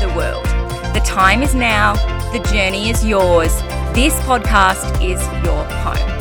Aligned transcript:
the 0.00 0.08
world. 0.14 0.44
The 0.94 1.02
time 1.04 1.42
is 1.42 1.54
now, 1.54 1.94
the 2.32 2.38
journey 2.50 2.88
is 2.90 3.04
yours. 3.04 3.52
This 3.94 4.14
podcast 4.20 5.02
is 5.02 5.20
your 5.44 5.64
home. 5.64 6.17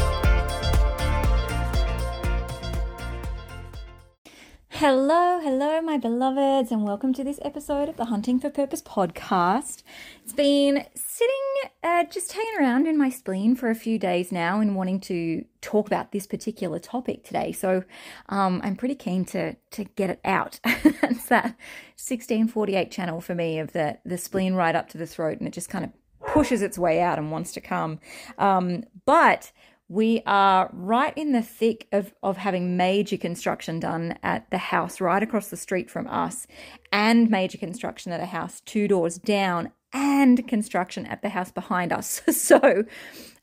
Hello, 4.79 5.39
hello, 5.39 5.81
my 5.81 5.97
beloveds, 5.97 6.71
and 6.71 6.83
welcome 6.83 7.11
to 7.15 7.23
this 7.23 7.39
episode 7.41 7.89
of 7.89 7.97
the 7.97 8.05
Hunting 8.05 8.39
for 8.39 8.51
Purpose 8.51 8.83
podcast. 8.83 9.81
It's 10.23 10.33
been 10.33 10.85
sitting, 10.93 11.71
uh, 11.81 12.03
just 12.03 12.33
hanging 12.33 12.59
around 12.59 12.85
in 12.85 12.95
my 12.95 13.09
spleen 13.09 13.55
for 13.55 13.71
a 13.71 13.75
few 13.75 13.97
days 13.97 14.31
now 14.31 14.59
and 14.59 14.75
wanting 14.75 14.99
to 14.99 15.45
talk 15.61 15.87
about 15.87 16.11
this 16.11 16.27
particular 16.27 16.77
topic 16.77 17.23
today. 17.23 17.53
So 17.53 17.85
um, 18.29 18.61
I'm 18.63 18.75
pretty 18.75 18.93
keen 18.93 19.25
to 19.25 19.55
to 19.71 19.83
get 19.83 20.11
it 20.11 20.19
out. 20.23 20.59
It's 20.65 21.25
that 21.25 21.55
1648 21.97 22.91
channel 22.91 23.19
for 23.19 23.33
me 23.33 23.57
of 23.57 23.71
the 23.71 23.97
the 24.05 24.19
spleen 24.19 24.53
right 24.53 24.75
up 24.75 24.89
to 24.89 24.99
the 24.99 25.07
throat, 25.07 25.39
and 25.39 25.47
it 25.47 25.53
just 25.55 25.69
kind 25.69 25.85
of 25.85 25.91
pushes 26.31 26.61
its 26.61 26.77
way 26.77 27.01
out 27.01 27.17
and 27.17 27.31
wants 27.31 27.51
to 27.53 27.61
come. 27.61 27.99
Um, 28.37 28.83
but 29.07 29.51
we 29.89 30.21
are 30.25 30.69
right 30.73 31.17
in 31.17 31.31
the 31.31 31.41
thick 31.41 31.87
of, 31.91 32.13
of 32.21 32.37
having 32.37 32.75
major 32.75 33.17
construction 33.17 33.79
done 33.79 34.17
at 34.21 34.49
the 34.51 34.57
house 34.57 34.99
right 34.99 35.23
across 35.23 35.49
the 35.49 35.57
street 35.57 35.89
from 35.89 36.07
us, 36.07 36.47
and 36.91 37.29
major 37.29 37.57
construction 37.57 38.11
at 38.11 38.19
a 38.19 38.25
house 38.25 38.61
two 38.61 38.87
doors 38.87 39.17
down, 39.17 39.71
and 39.97 40.47
construction 40.47 41.07
at 41.07 41.23
the 41.23 41.29
house 41.29 41.51
behind 41.51 41.91
us. 41.91 42.21
so, 42.29 42.83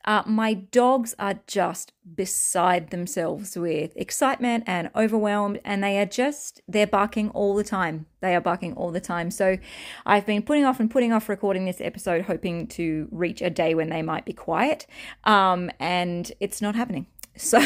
uh, 0.05 0.23
my 0.25 0.53
dogs 0.53 1.13
are 1.19 1.39
just 1.47 1.91
beside 2.15 2.91
themselves 2.91 3.57
with 3.57 3.91
excitement 3.97 4.63
and 4.65 4.89
overwhelmed, 4.95 5.59
and 5.65 5.83
they 5.83 5.99
are 5.99 6.05
just, 6.05 6.61
they're 6.67 6.87
barking 6.87 7.29
all 7.31 7.55
the 7.55 7.63
time. 7.63 8.05
They 8.21 8.35
are 8.35 8.41
barking 8.41 8.73
all 8.73 8.91
the 8.91 9.01
time. 9.01 9.31
So, 9.31 9.57
I've 10.05 10.25
been 10.25 10.43
putting 10.43 10.63
off 10.63 10.79
and 10.79 10.89
putting 10.89 11.11
off 11.11 11.27
recording 11.27 11.65
this 11.65 11.81
episode, 11.81 12.21
hoping 12.21 12.67
to 12.67 13.09
reach 13.11 13.41
a 13.41 13.49
day 13.49 13.75
when 13.75 13.89
they 13.89 14.01
might 14.01 14.23
be 14.23 14.33
quiet, 14.33 14.87
um, 15.25 15.69
and 15.79 16.31
it's 16.39 16.61
not 16.61 16.75
happening. 16.75 17.07
So, 17.45 17.59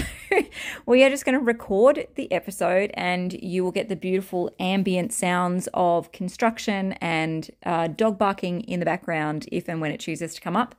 we 0.87 1.03
are 1.03 1.11
just 1.11 1.25
going 1.25 1.37
to 1.37 1.45
record 1.45 2.07
the 2.15 2.31
episode, 2.31 2.89
and 2.95 3.33
you 3.33 3.63
will 3.63 3.71
get 3.71 3.87
the 3.87 3.95
beautiful 3.95 4.51
ambient 4.59 5.13
sounds 5.13 5.69
of 5.75 6.11
construction 6.11 6.93
and 6.93 7.49
uh, 7.63 7.87
dog 7.87 8.17
barking 8.17 8.61
in 8.61 8.79
the 8.79 8.85
background 8.85 9.47
if 9.51 9.69
and 9.69 9.79
when 9.79 9.91
it 9.91 9.99
chooses 9.99 10.33
to 10.33 10.41
come 10.41 10.55
up. 10.55 10.73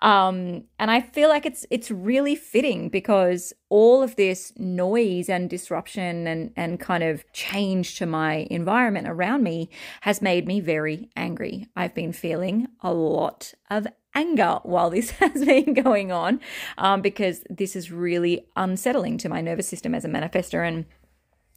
Um, 0.00 0.64
and 0.78 0.90
I 0.90 1.00
feel 1.00 1.30
like 1.30 1.46
it's 1.46 1.64
it's 1.70 1.90
really 1.90 2.34
fitting 2.34 2.90
because 2.90 3.54
all 3.70 4.02
of 4.02 4.16
this 4.16 4.52
noise 4.58 5.30
and 5.30 5.48
disruption 5.48 6.26
and 6.26 6.52
and 6.54 6.78
kind 6.78 7.02
of 7.02 7.24
change 7.32 7.96
to 7.96 8.06
my 8.06 8.46
environment 8.50 9.08
around 9.08 9.42
me 9.42 9.70
has 10.02 10.20
made 10.20 10.46
me 10.46 10.60
very 10.60 11.08
angry. 11.16 11.66
I've 11.76 11.94
been 11.94 12.12
feeling 12.12 12.68
a 12.82 12.92
lot 12.92 13.54
of 13.70 13.86
anger 14.14 14.58
while 14.62 14.90
this 14.90 15.10
has 15.20 15.44
been 15.44 15.74
going 15.74 16.12
on 16.12 16.40
um, 16.78 17.02
because 17.02 17.44
this 17.50 17.76
is 17.76 17.90
really 17.90 18.46
unsettling 18.56 19.18
to 19.18 19.28
my 19.28 19.40
nervous 19.40 19.68
system 19.68 19.94
as 19.94 20.04
a 20.04 20.08
manifester 20.08 20.66
and 20.66 20.86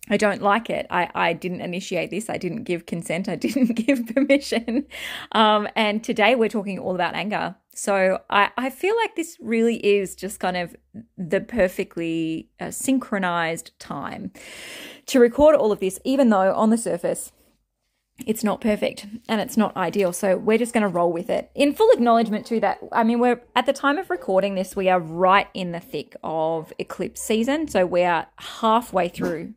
I 0.10 0.18
don't 0.18 0.42
like 0.42 0.70
it. 0.70 0.88
I, 0.90 1.10
I 1.14 1.34
didn't 1.34 1.62
initiate 1.62 2.12
this. 2.12 2.30
I 2.30 2.38
didn't 2.38 2.64
give 2.64 2.86
consent. 2.86 3.28
I 3.28 3.36
didn't 3.48 3.74
give 3.74 4.06
permission. 4.08 4.86
Um, 5.34 5.68
and 5.76 6.04
today 6.04 6.36
we're 6.36 6.50
talking 6.50 6.80
all 6.80 6.96
about 6.96 7.14
anger. 7.14 7.56
So 7.76 8.22
I, 8.30 8.50
I 8.58 8.70
feel 8.70 8.96
like 8.96 9.16
this 9.16 9.38
really 9.40 9.86
is 9.86 10.16
just 10.16 10.40
kind 10.40 10.58
of 10.58 10.76
the 11.18 11.42
perfectly 11.42 12.50
uh, 12.60 12.72
synchronized 12.72 13.78
time 13.80 14.32
to 15.08 15.20
record 15.20 15.56
all 15.56 15.72
of 15.72 15.80
this, 15.80 16.00
even 16.04 16.30
though 16.30 16.56
on 16.56 16.72
the 16.72 16.78
surface 16.78 17.32
it's 18.26 18.44
not 18.44 18.62
perfect 18.62 19.06
and 19.30 19.40
it's 19.40 19.58
not 19.58 19.76
ideal. 19.78 20.12
So 20.12 20.38
we're 20.38 20.58
just 20.58 20.74
going 20.74 20.82
to 20.82 20.88
roll 20.88 21.12
with 21.12 21.30
it. 21.30 21.52
In 21.54 21.74
full 21.74 21.90
acknowledgement 21.92 22.46
to 22.48 22.60
that, 22.62 22.80
I 22.92 23.04
mean, 23.04 23.20
we're 23.20 23.42
at 23.56 23.66
the 23.66 23.74
time 23.74 23.98
of 23.98 24.10
recording 24.10 24.56
this, 24.56 24.76
we 24.76 24.90
are 24.90 25.00
right 25.00 25.48
in 25.54 25.72
the 25.72 25.80
thick 25.80 26.16
of 26.24 26.74
eclipse 26.80 27.22
season. 27.22 27.68
So 27.68 27.86
we 27.86 28.04
are 28.04 28.28
halfway 28.38 29.10
through 29.10 29.54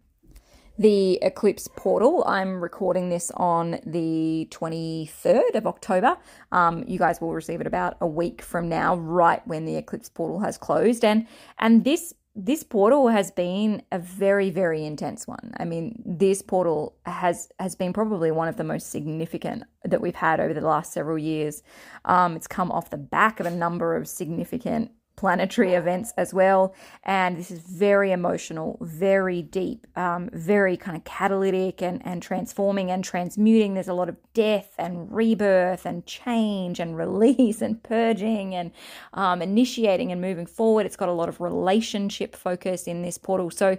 the 0.78 1.18
eclipse 1.20 1.68
portal. 1.76 2.24
I'm 2.26 2.62
recording 2.62 3.10
this 3.10 3.30
on 3.32 3.80
the 3.84 4.48
23rd 4.50 5.54
of 5.54 5.66
October. 5.66 6.16
Um, 6.52 6.84
you 6.86 6.98
guys 6.98 7.20
will 7.20 7.34
receive 7.34 7.60
it 7.60 7.66
about 7.66 7.98
a 8.00 8.06
week 8.06 8.40
from 8.40 8.68
now, 8.68 8.96
right 8.96 9.46
when 9.46 9.66
the 9.66 9.76
eclipse 9.76 10.08
portal 10.08 10.40
has 10.40 10.56
closed. 10.56 11.04
And 11.04 11.26
and 11.58 11.84
this 11.84 12.14
this 12.44 12.62
portal 12.62 13.08
has 13.08 13.30
been 13.30 13.82
a 13.92 13.98
very 13.98 14.50
very 14.50 14.84
intense 14.84 15.26
one. 15.26 15.52
I 15.58 15.64
mean 15.64 16.02
this 16.06 16.42
portal 16.42 16.96
has 17.06 17.48
has 17.58 17.74
been 17.74 17.92
probably 17.92 18.30
one 18.30 18.48
of 18.48 18.56
the 18.56 18.64
most 18.64 18.90
significant 18.90 19.64
that 19.84 20.00
we've 20.00 20.14
had 20.14 20.40
over 20.40 20.54
the 20.54 20.60
last 20.60 20.92
several 20.92 21.18
years. 21.18 21.62
Um, 22.04 22.36
it's 22.36 22.46
come 22.46 22.72
off 22.72 22.90
the 22.90 22.96
back 22.96 23.40
of 23.40 23.46
a 23.46 23.50
number 23.50 23.94
of 23.96 24.08
significant 24.08 24.90
planetary 25.20 25.74
events 25.74 26.14
as 26.16 26.32
well. 26.32 26.74
And 27.04 27.36
this 27.36 27.50
is 27.50 27.58
very 27.58 28.10
emotional, 28.10 28.78
very 28.80 29.42
deep, 29.42 29.86
um, 29.94 30.30
very 30.32 30.78
kind 30.78 30.96
of 30.96 31.04
catalytic 31.04 31.82
and, 31.82 32.00
and 32.06 32.22
transforming 32.22 32.90
and 32.90 33.04
transmuting. 33.04 33.74
There's 33.74 33.88
a 33.88 33.92
lot 33.92 34.08
of 34.08 34.16
death 34.32 34.72
and 34.78 35.12
rebirth 35.12 35.84
and 35.84 36.06
change 36.06 36.80
and 36.80 36.96
release 37.04 37.60
and 37.60 37.82
purging 37.82 38.54
and 38.54 38.70
um, 39.12 39.42
initiating 39.42 40.10
and 40.10 40.22
moving 40.22 40.46
forward. 40.46 40.86
It's 40.86 40.96
got 40.96 41.10
a 41.10 41.12
lot 41.12 41.28
of 41.28 41.38
relationship 41.38 42.34
focus 42.34 42.84
in 42.84 43.02
this 43.02 43.18
portal. 43.18 43.50
So 43.50 43.76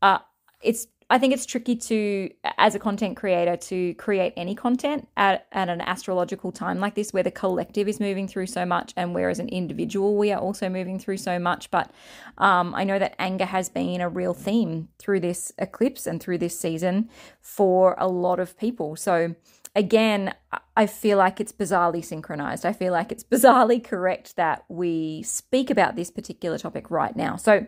uh, 0.00 0.20
it's 0.62 0.86
I 1.10 1.18
think 1.18 1.34
it's 1.34 1.44
tricky 1.44 1.74
to, 1.74 2.30
as 2.56 2.76
a 2.76 2.78
content 2.78 3.16
creator, 3.16 3.56
to 3.56 3.94
create 3.94 4.32
any 4.36 4.54
content 4.54 5.08
at, 5.16 5.46
at 5.50 5.68
an 5.68 5.80
astrological 5.80 6.52
time 6.52 6.78
like 6.78 6.94
this, 6.94 7.12
where 7.12 7.24
the 7.24 7.32
collective 7.32 7.88
is 7.88 7.98
moving 7.98 8.28
through 8.28 8.46
so 8.46 8.64
much, 8.64 8.94
and 8.96 9.12
where 9.12 9.28
as 9.28 9.40
an 9.40 9.48
individual 9.48 10.16
we 10.16 10.30
are 10.30 10.40
also 10.40 10.68
moving 10.68 11.00
through 11.00 11.16
so 11.16 11.38
much. 11.40 11.68
But 11.72 11.90
um, 12.38 12.74
I 12.76 12.84
know 12.84 13.00
that 13.00 13.16
anger 13.18 13.44
has 13.44 13.68
been 13.68 14.00
a 14.00 14.08
real 14.08 14.34
theme 14.34 14.88
through 14.98 15.20
this 15.20 15.52
eclipse 15.58 16.06
and 16.06 16.22
through 16.22 16.38
this 16.38 16.58
season 16.58 17.10
for 17.40 17.96
a 17.98 18.06
lot 18.06 18.38
of 18.38 18.56
people. 18.56 18.94
So 18.94 19.34
again, 19.74 20.34
I 20.76 20.86
feel 20.86 21.18
like 21.18 21.40
it's 21.40 21.52
bizarrely 21.52 22.04
synchronized. 22.04 22.64
I 22.64 22.72
feel 22.72 22.92
like 22.92 23.10
it's 23.10 23.24
bizarrely 23.32 23.82
correct 23.82 24.36
that 24.36 24.64
we 24.68 25.22
speak 25.22 25.70
about 25.70 25.96
this 25.96 26.10
particular 26.10 26.58
topic 26.58 26.90
right 26.90 27.16
now. 27.16 27.36
So 27.36 27.66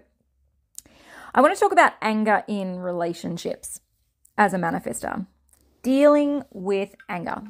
I 1.34 1.41
want 1.41 1.54
to 1.54 1.60
talk 1.60 1.73
about 1.73 1.94
anger 2.02 2.44
in 2.46 2.79
relationships 2.81 3.81
as 4.37 4.52
a 4.52 4.58
manifester, 4.58 5.26
dealing 5.82 6.44
with 6.50 6.94
anger 7.08 7.43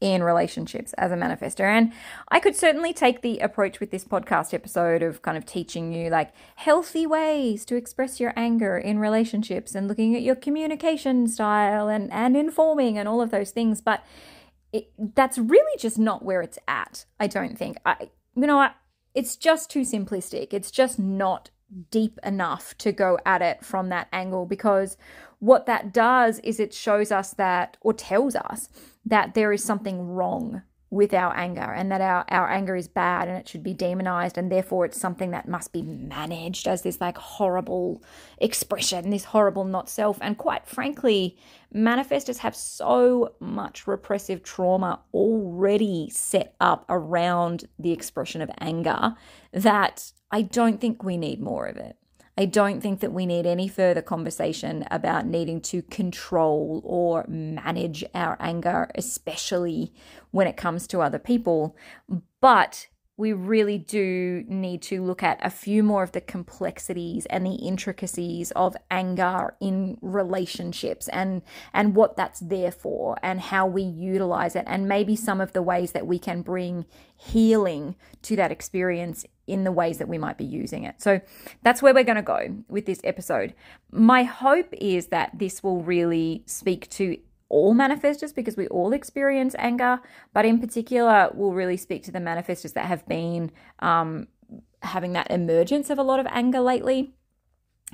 in 0.00 0.24
relationships 0.24 0.92
as 0.94 1.12
a 1.12 1.14
manifester. 1.14 1.60
And 1.60 1.92
I 2.28 2.40
could 2.40 2.56
certainly 2.56 2.92
take 2.92 3.22
the 3.22 3.38
approach 3.38 3.78
with 3.78 3.92
this 3.92 4.04
podcast 4.04 4.52
episode 4.52 5.04
of 5.04 5.22
kind 5.22 5.38
of 5.38 5.46
teaching 5.46 5.92
you 5.92 6.10
like 6.10 6.32
healthy 6.56 7.06
ways 7.06 7.64
to 7.66 7.76
express 7.76 8.18
your 8.18 8.32
anger 8.34 8.76
in 8.76 8.98
relationships 8.98 9.76
and 9.76 9.86
looking 9.86 10.16
at 10.16 10.22
your 10.22 10.34
communication 10.34 11.28
style 11.28 11.88
and, 11.88 12.12
and 12.12 12.36
informing 12.36 12.98
and 12.98 13.08
all 13.08 13.22
of 13.22 13.30
those 13.30 13.52
things. 13.52 13.80
But 13.80 14.04
it, 14.72 14.90
that's 15.14 15.38
really 15.38 15.78
just 15.78 16.00
not 16.00 16.24
where 16.24 16.42
it's 16.42 16.58
at, 16.66 17.04
I 17.20 17.28
don't 17.28 17.56
think. 17.56 17.76
I, 17.86 18.10
you 18.34 18.48
know, 18.48 18.58
I, 18.58 18.72
it's 19.14 19.36
just 19.36 19.70
too 19.70 19.82
simplistic. 19.82 20.52
It's 20.52 20.72
just 20.72 20.98
not 20.98 21.50
deep 21.90 22.18
enough 22.22 22.76
to 22.78 22.92
go 22.92 23.18
at 23.24 23.42
it 23.42 23.64
from 23.64 23.88
that 23.88 24.08
angle 24.12 24.46
because 24.46 24.96
what 25.38 25.66
that 25.66 25.92
does 25.92 26.38
is 26.40 26.60
it 26.60 26.72
shows 26.72 27.10
us 27.10 27.34
that 27.34 27.76
or 27.80 27.92
tells 27.92 28.36
us 28.36 28.68
that 29.04 29.34
there 29.34 29.52
is 29.52 29.64
something 29.64 30.06
wrong 30.08 30.62
with 30.92 31.14
our 31.14 31.34
anger 31.34 31.72
and 31.72 31.90
that 31.90 32.02
our, 32.02 32.22
our 32.28 32.50
anger 32.50 32.76
is 32.76 32.86
bad 32.86 33.26
and 33.26 33.38
it 33.38 33.48
should 33.48 33.62
be 33.62 33.72
demonized 33.72 34.36
and 34.36 34.52
therefore 34.52 34.84
it's 34.84 35.00
something 35.00 35.30
that 35.30 35.48
must 35.48 35.72
be 35.72 35.80
managed 35.80 36.68
as 36.68 36.82
this 36.82 37.00
like 37.00 37.16
horrible 37.16 38.02
expression, 38.36 39.08
this 39.08 39.24
horrible 39.24 39.64
not 39.64 39.88
self. 39.88 40.18
And 40.20 40.36
quite 40.36 40.66
frankly, 40.66 41.38
manifestors 41.74 42.38
have 42.38 42.54
so 42.54 43.32
much 43.40 43.86
repressive 43.86 44.42
trauma 44.42 45.00
already 45.14 46.10
set 46.12 46.54
up 46.60 46.84
around 46.90 47.64
the 47.78 47.92
expression 47.92 48.42
of 48.42 48.50
anger 48.60 49.14
that 49.50 50.12
I 50.30 50.42
don't 50.42 50.78
think 50.78 51.02
we 51.02 51.16
need 51.16 51.40
more 51.40 51.68
of 51.68 51.78
it. 51.78 51.96
I 52.42 52.46
don't 52.46 52.80
think 52.80 52.98
that 52.98 53.12
we 53.12 53.24
need 53.24 53.46
any 53.46 53.68
further 53.68 54.02
conversation 54.02 54.84
about 54.90 55.26
needing 55.26 55.60
to 55.60 55.80
control 55.80 56.82
or 56.84 57.24
manage 57.28 58.02
our 58.16 58.36
anger, 58.40 58.90
especially 58.96 59.92
when 60.32 60.48
it 60.48 60.56
comes 60.56 60.88
to 60.88 61.02
other 61.02 61.20
people. 61.20 61.76
But 62.40 62.88
we 63.16 63.32
really 63.32 63.78
do 63.78 64.42
need 64.48 64.80
to 64.82 65.02
look 65.02 65.22
at 65.22 65.38
a 65.44 65.50
few 65.50 65.82
more 65.82 66.02
of 66.02 66.12
the 66.12 66.20
complexities 66.20 67.26
and 67.26 67.44
the 67.44 67.54
intricacies 67.56 68.50
of 68.52 68.74
anger 68.90 69.54
in 69.60 69.98
relationships 70.00 71.08
and 71.08 71.42
and 71.74 71.94
what 71.94 72.16
that's 72.16 72.40
there 72.40 72.72
for 72.72 73.18
and 73.22 73.40
how 73.40 73.66
we 73.66 73.82
utilize 73.82 74.56
it 74.56 74.64
and 74.66 74.88
maybe 74.88 75.14
some 75.14 75.40
of 75.40 75.52
the 75.52 75.62
ways 75.62 75.92
that 75.92 76.06
we 76.06 76.18
can 76.18 76.40
bring 76.40 76.86
healing 77.14 77.94
to 78.22 78.34
that 78.34 78.50
experience 78.50 79.26
in 79.46 79.64
the 79.64 79.72
ways 79.72 79.98
that 79.98 80.08
we 80.08 80.18
might 80.18 80.38
be 80.38 80.44
using 80.44 80.84
it. 80.84 81.00
So 81.02 81.20
that's 81.62 81.82
where 81.82 81.92
we're 81.92 82.04
going 82.04 82.16
to 82.16 82.22
go 82.22 82.56
with 82.68 82.86
this 82.86 83.00
episode. 83.04 83.54
My 83.90 84.22
hope 84.22 84.72
is 84.72 85.08
that 85.08 85.38
this 85.38 85.62
will 85.62 85.82
really 85.82 86.42
speak 86.46 86.88
to 86.90 87.18
all 87.52 87.74
manifestors 87.74 88.34
because 88.34 88.56
we 88.56 88.66
all 88.68 88.92
experience 88.92 89.54
anger, 89.58 90.00
but 90.32 90.44
in 90.44 90.58
particular, 90.58 91.30
we'll 91.34 91.52
really 91.52 91.76
speak 91.76 92.02
to 92.04 92.10
the 92.10 92.18
manifestors 92.18 92.72
that 92.72 92.86
have 92.86 93.06
been 93.06 93.52
um, 93.78 94.26
having 94.82 95.12
that 95.12 95.30
emergence 95.30 95.90
of 95.90 95.98
a 95.98 96.02
lot 96.02 96.18
of 96.18 96.26
anger 96.30 96.60
lately, 96.60 97.14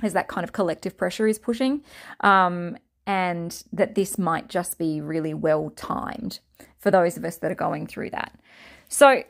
as 0.01 0.13
that 0.13 0.27
kind 0.27 0.43
of 0.43 0.53
collective 0.53 0.97
pressure 0.97 1.27
is 1.27 1.37
pushing, 1.37 1.83
um, 2.21 2.77
and 3.05 3.63
that 3.73 3.95
this 3.95 4.17
might 4.17 4.47
just 4.47 4.79
be 4.79 5.01
really 5.01 5.33
well 5.33 5.69
timed 5.71 6.39
for 6.79 6.89
those 6.89 7.17
of 7.17 7.25
us 7.25 7.37
that 7.37 7.51
are 7.51 7.55
going 7.55 7.85
through 7.85 8.09
that. 8.09 8.33
So, 8.87 9.23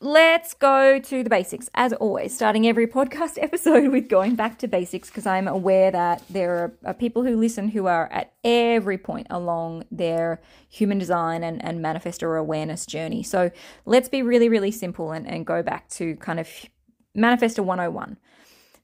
let's 0.00 0.54
go 0.54 0.98
to 0.98 1.22
the 1.22 1.30
basics. 1.30 1.70
As 1.74 1.92
always, 1.94 2.34
starting 2.34 2.66
every 2.66 2.86
podcast 2.86 3.38
episode 3.42 3.90
with 3.90 4.08
going 4.08 4.34
back 4.34 4.58
to 4.58 4.68
basics 4.68 5.08
because 5.08 5.26
I'm 5.26 5.48
aware 5.48 5.90
that 5.90 6.22
there 6.28 6.74
are, 6.84 6.94
people 6.94 7.24
who 7.24 7.36
listen 7.36 7.68
who 7.68 7.86
are 7.86 8.10
at 8.12 8.32
every 8.44 8.98
point 8.98 9.26
along 9.30 9.84
their 9.90 10.40
human 10.68 10.98
design 10.98 11.42
and, 11.42 11.64
and 11.64 11.80
manifestor 11.80 12.38
awareness 12.38 12.86
journey. 12.86 13.22
So 13.22 13.50
let's 13.86 14.08
be 14.08 14.22
really, 14.22 14.48
really 14.48 14.70
simple 14.70 15.12
and, 15.12 15.26
and 15.26 15.46
go 15.46 15.62
back 15.62 15.88
to 15.90 16.16
kind 16.16 16.40
of 16.40 16.48
manifestor 17.16 17.64
101. 17.64 18.18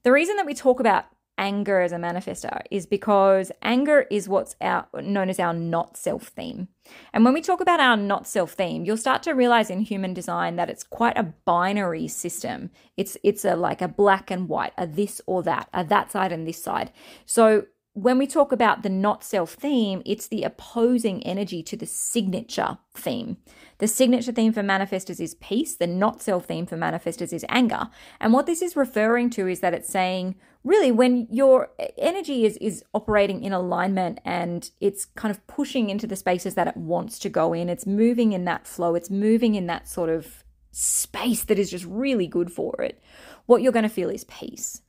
The 0.03 0.13
reason 0.13 0.37
that 0.37 0.47
we 0.47 0.55
talk 0.55 0.81
about 0.81 1.07
anger 1.41 1.81
as 1.81 1.91
a 1.91 1.97
manifestor 1.97 2.61
is 2.71 2.87
because 2.87 3.51
anger 3.63 4.07
is 4.11 4.29
what's 4.29 4.55
our, 4.61 4.87
known 5.01 5.31
as 5.31 5.41
our 5.41 5.55
not 5.55 5.97
self 5.97 6.29
theme. 6.29 6.69
And 7.13 7.25
when 7.25 7.35
we 7.35 7.41
talk 7.41 7.61
about 7.61 7.81
our 7.81 7.97
not 7.97 8.29
self 8.29 8.53
theme, 8.53 8.85
you'll 8.85 8.97
start 8.97 9.23
to 9.25 9.33
realize 9.33 9.71
in 9.71 9.81
human 9.81 10.15
design 10.15 10.57
that 10.57 10.71
it's 10.71 10.85
quite 10.85 11.17
a 11.17 11.33
binary 11.45 12.07
system. 12.07 12.71
It's 12.97 13.17
it's 13.25 13.45
a 13.45 13.57
like 13.57 13.83
a 13.83 13.89
black 13.89 14.31
and 14.31 14.49
white, 14.49 14.75
a 14.79 14.87
this 14.87 15.21
or 15.27 15.43
that, 15.43 15.69
a 15.73 15.83
that 15.85 16.13
side 16.13 16.31
and 16.31 16.47
this 16.47 16.63
side. 16.63 16.93
So 17.25 17.65
when 17.95 18.19
we 18.19 18.27
talk 18.27 18.53
about 18.53 18.83
the 18.83 18.89
not 18.89 19.25
self 19.25 19.55
theme, 19.55 20.03
it's 20.07 20.29
the 20.29 20.45
opposing 20.45 21.23
energy 21.25 21.63
to 21.65 21.77
the 21.77 21.87
signature 21.87 22.79
theme. 22.95 23.39
The 23.79 23.89
signature 23.89 24.33
theme 24.33 24.53
for 24.53 24.63
manifestors 24.63 25.21
is 25.21 25.35
peace, 25.37 25.75
the 25.75 25.87
not 25.87 26.23
self 26.23 26.47
theme 26.47 26.67
for 26.67 26.77
manifestors 26.77 27.33
is 27.33 27.45
anger. 27.49 27.89
And 28.21 28.33
what 28.33 28.47
this 28.47 28.63
is 28.63 28.77
referring 28.77 29.31
to 29.31 29.49
is 29.49 29.61
that 29.61 29.75
it's 29.75 29.89
saying, 29.89 30.37
really, 30.63 30.93
when 30.93 31.27
your 31.31 31.71
energy 31.99 32.47
is, 32.47 32.57
is 32.59 32.85
operating 32.95 33.43
in 33.43 33.53
alignment 33.53 34.21
and 34.25 34.71
it's 34.81 35.07
kind 35.07 35.31
of 35.31 35.45
pushing 35.49 35.91
into 35.91 36.07
the 36.07 36.17
spaces 36.17 36.55
that 36.55 36.69
it 36.69 36.77
wants 36.77 37.19
to 37.21 37.29
go 37.29 37.53
in, 37.53 37.69
it's 37.69 37.87
moving 37.87 38.33
in 38.33 38.45
that 38.45 38.67
flow, 38.69 38.95
it's 38.95 39.11
moving 39.11 39.57
in 39.57 39.67
that 39.67 39.89
sort 39.89 40.11
of 40.11 40.45
space 40.71 41.43
that 41.45 41.59
is 41.59 41.71
just 41.71 41.85
really 41.87 42.29
good 42.29 42.53
for 42.53 42.81
it, 42.81 43.03
what 43.47 43.63
you're 43.63 43.73
going 43.73 43.83
to 43.83 43.89
feel 43.89 44.11
is 44.11 44.25
peace. 44.25 44.83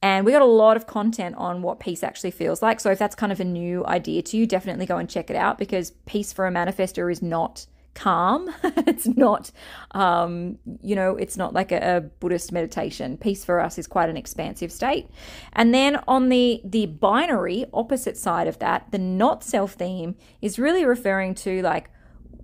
And 0.00 0.24
we 0.24 0.32
got 0.32 0.42
a 0.42 0.46
lot 0.46 0.76
of 0.76 0.86
content 0.86 1.34
on 1.36 1.62
what 1.62 1.80
peace 1.80 2.04
actually 2.04 2.30
feels 2.30 2.62
like. 2.62 2.78
So 2.78 2.90
if 2.90 2.98
that's 2.98 3.16
kind 3.16 3.32
of 3.32 3.40
a 3.40 3.44
new 3.44 3.84
idea 3.86 4.22
to 4.22 4.36
you, 4.36 4.46
definitely 4.46 4.86
go 4.86 4.96
and 4.96 5.10
check 5.10 5.28
it 5.28 5.36
out 5.36 5.58
because 5.58 5.90
peace 6.06 6.32
for 6.32 6.46
a 6.46 6.52
manifestor 6.52 7.10
is 7.10 7.20
not 7.20 7.66
calm. 7.94 8.48
it's 8.62 9.08
not, 9.08 9.50
um, 9.90 10.56
you 10.82 10.94
know, 10.94 11.16
it's 11.16 11.36
not 11.36 11.52
like 11.52 11.72
a, 11.72 11.96
a, 11.96 12.00
Buddhist 12.00 12.52
meditation. 12.52 13.16
Peace 13.16 13.44
for 13.44 13.58
us 13.58 13.76
is 13.76 13.88
quite 13.88 14.08
an 14.08 14.16
expansive 14.16 14.70
state. 14.70 15.08
And 15.52 15.74
then 15.74 16.00
on 16.06 16.28
the 16.28 16.60
the 16.64 16.86
binary 16.86 17.64
opposite 17.72 18.16
side 18.16 18.46
of 18.46 18.60
that, 18.60 18.92
the 18.92 18.98
not 18.98 19.42
self 19.42 19.72
theme 19.72 20.14
is 20.40 20.58
really 20.58 20.84
referring 20.84 21.34
to 21.36 21.60
like 21.62 21.90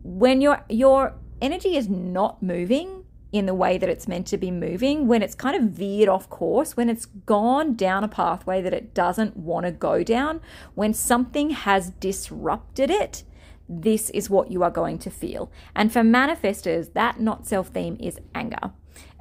when 0.02 0.40
your 0.40 0.64
your 0.68 1.14
energy 1.40 1.76
is 1.76 1.88
not 1.88 2.42
moving 2.42 3.03
in 3.34 3.46
the 3.46 3.54
way 3.54 3.76
that 3.76 3.88
it's 3.88 4.06
meant 4.06 4.28
to 4.28 4.38
be 4.38 4.52
moving, 4.52 5.08
when 5.08 5.20
it's 5.20 5.34
kind 5.34 5.56
of 5.56 5.72
veered 5.72 6.08
off 6.08 6.30
course, 6.30 6.76
when 6.76 6.88
it's 6.88 7.06
gone 7.06 7.74
down 7.74 8.04
a 8.04 8.08
pathway 8.08 8.62
that 8.62 8.72
it 8.72 8.94
doesn't 8.94 9.36
want 9.36 9.66
to 9.66 9.72
go 9.72 10.04
down, 10.04 10.40
when 10.76 10.94
something 10.94 11.50
has 11.50 11.90
disrupted 11.98 12.92
it, 12.92 13.24
this 13.68 14.08
is 14.10 14.30
what 14.30 14.52
you 14.52 14.62
are 14.62 14.70
going 14.70 15.00
to 15.00 15.10
feel. 15.10 15.50
And 15.74 15.92
for 15.92 16.02
manifestors, 16.02 16.92
that 16.92 17.18
not 17.18 17.44
self 17.44 17.70
theme 17.70 17.96
is 17.98 18.20
anger. 18.36 18.70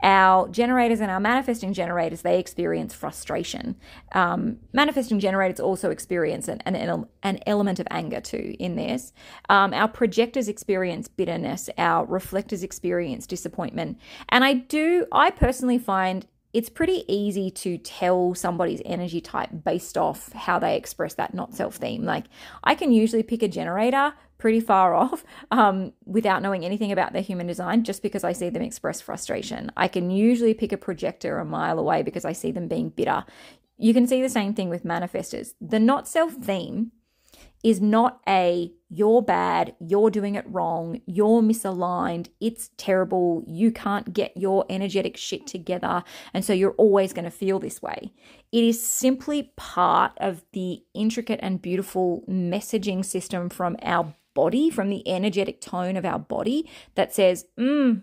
Our 0.02 0.50
generators 0.50 1.00
and 1.00 1.10
our 1.10 1.20
manifesting 1.20 1.74
generators, 1.74 2.22
they 2.22 2.40
experience 2.40 2.94
frustration. 2.94 3.75
Um, 4.12 4.58
manifesting 4.74 5.20
generators 5.20 5.60
also 5.60 5.92
experience 5.92 6.48
an, 6.48 6.62
an, 6.62 7.06
an, 7.24 7.40
element 7.48 7.80
of 7.80 7.88
anger 7.90 8.20
too 8.20 8.56
in 8.60 8.75
this. 8.75 9.14
Um, 9.50 9.74
our 9.74 9.88
projectors 9.88 10.50
experience 10.50 11.08
bitterness. 11.08 11.70
Our 11.78 12.06
reflectors 12.06 12.64
experience 12.64 13.25
disappointment. 13.25 13.98
And 14.30 14.44
I 14.44 14.54
do, 14.54 15.06
I 15.12 15.31
personally 15.31 15.78
find 15.78 16.28
it's 16.54 16.69
pretty 16.69 17.04
easy 17.12 17.50
to 17.50 17.80
tell 17.80 18.36
somebody's 18.36 18.81
energy 18.86 19.19
type 19.19 19.50
based 19.64 19.98
off 19.98 20.31
how 20.34 20.60
they 20.60 20.78
express 20.78 21.16
that 21.16 21.34
not 21.34 21.56
self 21.56 21.76
theme. 21.76 22.04
Like, 22.04 22.26
I 22.64 22.76
can 22.76 22.92
usually 22.92 23.24
pick 23.24 23.42
a 23.42 23.48
generator 23.48 24.14
pretty 24.38 24.59
far 24.59 24.94
off 25.03 25.24
um, 25.51 25.94
without 26.06 26.41
knowing 26.41 26.65
anything 26.65 26.91
about 26.91 27.13
their 27.13 27.21
human 27.21 27.47
design 27.47 27.83
just 27.83 28.01
because 28.01 28.24
I 28.24 28.33
see 28.33 28.50
them 28.50 28.62
express 28.62 29.01
frustration. 29.01 29.71
I 29.77 29.88
can 29.88 30.12
usually 30.12 30.53
pick 30.53 30.71
a 30.71 30.77
projector 30.77 31.39
a 31.39 31.45
mile 31.45 31.80
away 31.80 32.03
because 32.03 32.25
I 32.25 32.33
see 32.33 32.51
them 32.51 32.68
being 32.68 32.89
bitter. 32.89 33.25
You 33.77 33.94
can 33.94 34.07
see 34.07 34.21
the 34.21 34.30
same 34.30 34.53
thing 34.53 34.69
with 34.69 34.83
manifestors. 34.85 35.53
The 35.59 35.80
not 35.80 36.07
self 36.07 36.33
theme 36.33 36.92
is 37.63 37.80
not 37.81 38.19
a 38.28 38.71
you're 38.90 39.21
bad, 39.21 39.73
you're 39.80 40.11
doing 40.11 40.35
it 40.35 40.45
wrong, 40.47 41.02
you're 41.07 41.42
misaligned, 41.42 42.28
it's 42.40 42.69
terrible, 42.78 43.44
you 43.47 43.71
can't 43.71 44.13
get 44.13 44.35
your 44.37 44.66
energetic 44.69 45.18
shit 45.18 45.47
together, 45.47 46.04
and 46.33 46.45
so 46.45 46.54
you're 46.54 46.73
always 46.73 47.13
going 47.13 47.25
to 47.25 47.31
feel 47.31 47.59
this 47.59 47.81
way. 47.81 48.13
It 48.52 48.63
is 48.63 48.85
simply 48.85 49.52
part 49.56 50.11
of 50.18 50.44
the 50.52 50.83
intricate 50.94 51.40
and 51.42 51.61
beautiful 51.61 52.23
messaging 52.30 53.04
system 53.04 53.49
from 53.49 53.78
our 53.81 54.13
body, 54.33 54.69
from 54.69 54.90
the 54.90 55.07
energetic 55.07 55.61
tone 55.61 55.95
of 55.95 56.06
our 56.06 56.19
body 56.19 56.69
that 56.95 57.13
says, 57.13 57.45
hmm, 57.57 57.94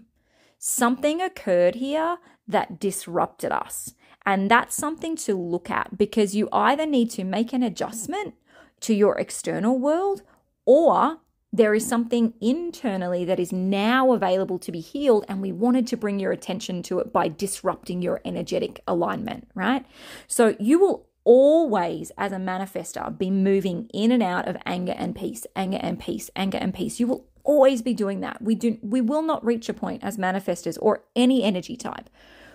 something 0.59 1.21
occurred 1.21 1.77
here 1.77 2.19
that 2.47 2.81
disrupted 2.81 3.53
us. 3.53 3.95
And 4.27 4.51
that's 4.51 4.77
something 4.77 5.17
to 5.17 5.35
look 5.35 5.71
at 5.71 5.97
because 5.97 6.35
you 6.35 6.49
either 6.53 6.87
need 6.87 7.11
to 7.13 7.25
make 7.25 7.53
an 7.53 7.63
adjustment 7.63 8.35
to 8.81 8.95
your 8.95 9.19
external 9.19 9.79
world, 9.79 10.23
or 10.65 11.19
there 11.53 11.75
is 11.75 11.87
something 11.87 12.35
internally 12.41 13.25
that 13.25 13.41
is 13.41 13.53
now 13.53 14.13
available 14.13 14.59
to 14.61 14.71
be 14.71 14.81
healed, 14.81 15.25
and 15.29 15.43
we 15.43 15.53
wanted 15.53 15.87
to 15.89 15.97
bring 15.97 16.21
your 16.21 16.33
attention 16.33 16.83
to 16.85 17.01
it 17.01 17.13
by 17.13 17.29
disrupting 17.29 18.03
your 18.03 18.21
energetic 18.25 18.81
alignment, 18.87 19.49
right? 19.55 19.85
So 20.29 20.55
you 20.61 20.79
will 20.79 21.10
always, 21.25 22.13
as 22.17 22.33
a 22.33 22.37
manifester, 22.37 23.17
be 23.17 23.31
moving 23.31 23.89
in 23.93 24.13
and 24.13 24.23
out 24.23 24.49
of 24.49 24.57
anger 24.67 24.95
and 24.97 25.15
peace, 25.15 25.47
anger 25.55 25.79
and 25.81 25.99
peace, 26.01 26.31
anger 26.35 26.59
and 26.59 26.75
peace. 26.75 26.99
You 27.01 27.07
will 27.07 27.27
always 27.45 27.83
be 27.83 27.95
doing 27.95 28.21
that. 28.21 28.43
We 28.43 28.55
do 28.55 28.79
we 28.83 29.01
will 29.01 29.23
not 29.23 29.45
reach 29.45 29.69
a 29.69 29.75
point 29.75 30.05
as 30.05 30.17
manifestors 30.17 30.79
or 30.81 31.05
any 31.17 31.43
energy 31.43 31.77
type 31.77 32.11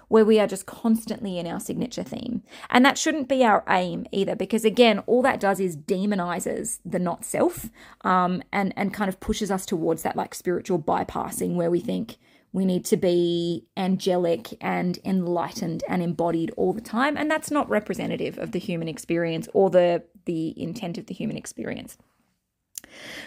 where 0.07 0.25
we 0.25 0.39
are 0.39 0.47
just 0.47 0.65
constantly 0.65 1.39
in 1.39 1.47
our 1.47 1.59
signature 1.59 2.03
theme. 2.03 2.43
And 2.69 2.85
that 2.85 2.97
shouldn't 2.97 3.27
be 3.27 3.43
our 3.43 3.63
aim 3.67 4.05
either, 4.11 4.35
because 4.35 4.65
again, 4.65 4.99
all 4.99 5.21
that 5.23 5.39
does 5.39 5.59
is 5.59 5.75
demonizes 5.75 6.79
the 6.85 6.99
not 6.99 7.25
self 7.25 7.69
um, 8.01 8.43
and, 8.51 8.73
and 8.77 8.93
kind 8.93 9.09
of 9.09 9.19
pushes 9.19 9.49
us 9.49 9.65
towards 9.65 10.03
that 10.03 10.15
like 10.15 10.35
spiritual 10.35 10.79
bypassing 10.79 11.55
where 11.55 11.71
we 11.71 11.79
think 11.79 12.17
we 12.55 12.63
need 12.63 12.85
to 12.85 12.95
be 12.95 13.67
angelic 13.75 14.57
and 14.61 14.97
enlightened 15.03 15.83
and 15.89 16.01
embodied 16.01 16.51
all 16.55 16.71
the 16.71 16.79
time. 16.79 17.17
And 17.17 17.29
that's 17.29 17.51
not 17.51 17.69
representative 17.69 18.37
of 18.37 18.53
the 18.53 18.59
human 18.59 18.87
experience 18.87 19.49
or 19.53 19.69
the, 19.69 20.03
the 20.23 20.53
intent 20.55 20.97
of 20.97 21.07
the 21.07 21.13
human 21.13 21.35
experience. 21.35 21.97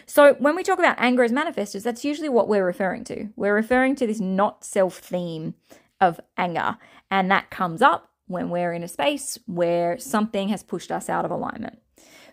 So, 0.06 0.32
when 0.38 0.56
we 0.56 0.62
talk 0.62 0.78
about 0.78 0.96
anger 0.98 1.24
as 1.24 1.32
manifestors, 1.32 1.82
that's 1.82 2.06
usually 2.06 2.30
what 2.30 2.48
we're 2.48 2.64
referring 2.64 3.04
to. 3.04 3.28
We're 3.36 3.54
referring 3.54 3.96
to 3.96 4.06
this 4.06 4.18
not 4.18 4.64
self 4.64 4.96
theme 4.96 5.54
of 6.00 6.18
anger. 6.38 6.78
And 7.10 7.30
that 7.30 7.50
comes 7.50 7.82
up 7.82 8.10
when 8.28 8.48
we're 8.48 8.72
in 8.72 8.82
a 8.82 8.88
space 8.88 9.38
where 9.44 9.98
something 9.98 10.48
has 10.48 10.62
pushed 10.62 10.90
us 10.90 11.10
out 11.10 11.26
of 11.26 11.30
alignment. 11.30 11.80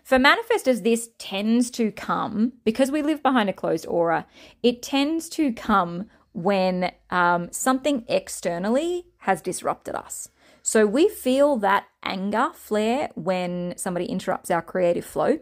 For 0.02 0.16
manifestors, 0.16 0.82
this 0.82 1.10
tends 1.18 1.70
to 1.72 1.92
come 1.92 2.54
because 2.64 2.90
we 2.90 3.02
live 3.02 3.22
behind 3.22 3.50
a 3.50 3.52
closed 3.52 3.84
aura, 3.86 4.26
it 4.62 4.80
tends 4.80 5.28
to 5.30 5.52
come 5.52 6.06
when 6.36 6.92
um, 7.08 7.48
something 7.50 8.04
externally 8.08 9.06
has 9.20 9.40
disrupted 9.40 9.94
us. 9.94 10.28
So 10.62 10.84
we 10.84 11.08
feel 11.08 11.56
that 11.58 11.86
anger 12.02 12.50
flare 12.52 13.08
when 13.14 13.72
somebody 13.78 14.04
interrupts 14.04 14.50
our 14.50 14.60
creative 14.60 15.06
flow. 15.06 15.38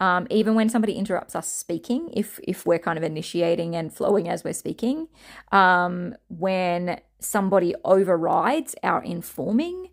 Um, 0.00 0.26
even 0.30 0.56
when 0.56 0.68
somebody 0.68 0.94
interrupts 0.94 1.36
us 1.36 1.46
speaking, 1.46 2.10
if 2.12 2.40
if 2.42 2.66
we're 2.66 2.80
kind 2.80 2.98
of 2.98 3.04
initiating 3.04 3.76
and 3.76 3.94
flowing 3.94 4.28
as 4.28 4.42
we're 4.42 4.52
speaking, 4.52 5.06
um, 5.52 6.16
when 6.26 7.00
somebody 7.20 7.76
overrides 7.84 8.74
our 8.82 9.00
informing, 9.04 9.90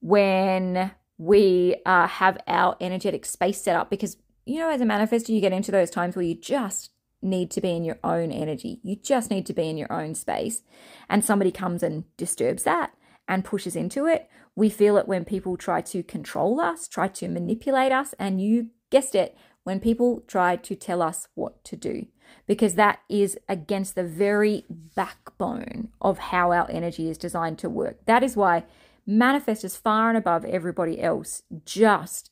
when 0.00 0.92
we 1.18 1.76
uh, 1.84 2.06
have 2.06 2.38
our 2.46 2.74
energetic 2.80 3.26
space 3.26 3.60
set 3.60 3.76
up, 3.76 3.90
because 3.90 4.16
you 4.46 4.60
know, 4.60 4.70
as 4.70 4.80
a 4.80 4.84
manifestor, 4.86 5.28
you 5.28 5.42
get 5.42 5.52
into 5.52 5.70
those 5.70 5.90
times 5.90 6.16
where 6.16 6.24
you 6.24 6.34
just 6.34 6.90
need 7.22 7.50
to 7.52 7.60
be 7.60 7.70
in 7.70 7.84
your 7.84 7.98
own 8.02 8.32
energy. 8.32 8.80
You 8.82 8.96
just 8.96 9.30
need 9.30 9.46
to 9.46 9.52
be 9.52 9.68
in 9.68 9.76
your 9.76 9.92
own 9.92 10.14
space. 10.14 10.62
And 11.08 11.24
somebody 11.24 11.50
comes 11.50 11.82
and 11.82 12.04
disturbs 12.16 12.62
that 12.64 12.92
and 13.28 13.44
pushes 13.44 13.76
into 13.76 14.06
it. 14.06 14.28
We 14.56 14.68
feel 14.68 14.96
it 14.96 15.08
when 15.08 15.24
people 15.24 15.56
try 15.56 15.80
to 15.82 16.02
control 16.02 16.60
us, 16.60 16.88
try 16.88 17.08
to 17.08 17.28
manipulate 17.28 17.92
us, 17.92 18.14
and 18.18 18.40
you 18.40 18.70
guessed 18.90 19.14
it, 19.14 19.36
when 19.62 19.78
people 19.78 20.22
try 20.26 20.56
to 20.56 20.74
tell 20.74 21.02
us 21.02 21.28
what 21.34 21.62
to 21.64 21.76
do, 21.76 22.06
because 22.46 22.74
that 22.74 23.00
is 23.08 23.38
against 23.48 23.94
the 23.94 24.02
very 24.02 24.64
backbone 24.68 25.90
of 26.00 26.18
how 26.18 26.50
our 26.50 26.68
energy 26.70 27.08
is 27.08 27.18
designed 27.18 27.58
to 27.58 27.68
work. 27.68 28.04
That 28.06 28.22
is 28.22 28.36
why 28.36 28.64
manifestors 29.08 29.78
far 29.78 30.08
and 30.08 30.18
above 30.18 30.44
everybody 30.44 31.00
else 31.00 31.42
just 31.64 32.30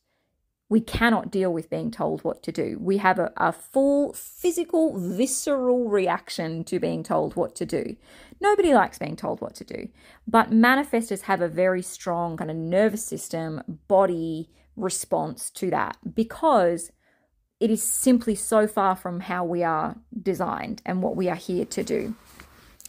we 0.68 0.80
cannot 0.80 1.30
deal 1.30 1.52
with 1.52 1.70
being 1.70 1.90
told 1.90 2.22
what 2.24 2.42
to 2.42 2.52
do. 2.52 2.76
We 2.80 2.98
have 2.98 3.18
a, 3.18 3.32
a, 3.36 3.52
full 3.52 4.12
physical, 4.12 4.98
visceral 4.98 5.88
reaction 5.88 6.62
to 6.64 6.78
being 6.78 7.02
told 7.02 7.36
what 7.36 7.54
to 7.56 7.66
do. 7.66 7.96
Nobody 8.40 8.74
likes 8.74 8.98
being 8.98 9.16
told 9.16 9.40
what 9.40 9.54
to 9.56 9.64
do, 9.64 9.88
but 10.26 10.50
manifestors 10.50 11.22
have 11.22 11.40
a 11.40 11.48
very 11.48 11.82
strong 11.82 12.36
kind 12.36 12.50
of 12.50 12.56
nervous 12.56 13.04
system, 13.04 13.62
body 13.88 14.50
response 14.76 15.50
to 15.50 15.70
that 15.70 15.96
because 16.14 16.92
it 17.60 17.70
is 17.70 17.82
simply 17.82 18.34
so 18.34 18.66
far 18.66 18.94
from 18.94 19.20
how 19.20 19.44
we 19.44 19.64
are 19.64 19.96
designed 20.22 20.80
and 20.86 21.02
what 21.02 21.16
we 21.16 21.28
are 21.28 21.34
here 21.34 21.64
to 21.64 21.82
do. 21.82 22.14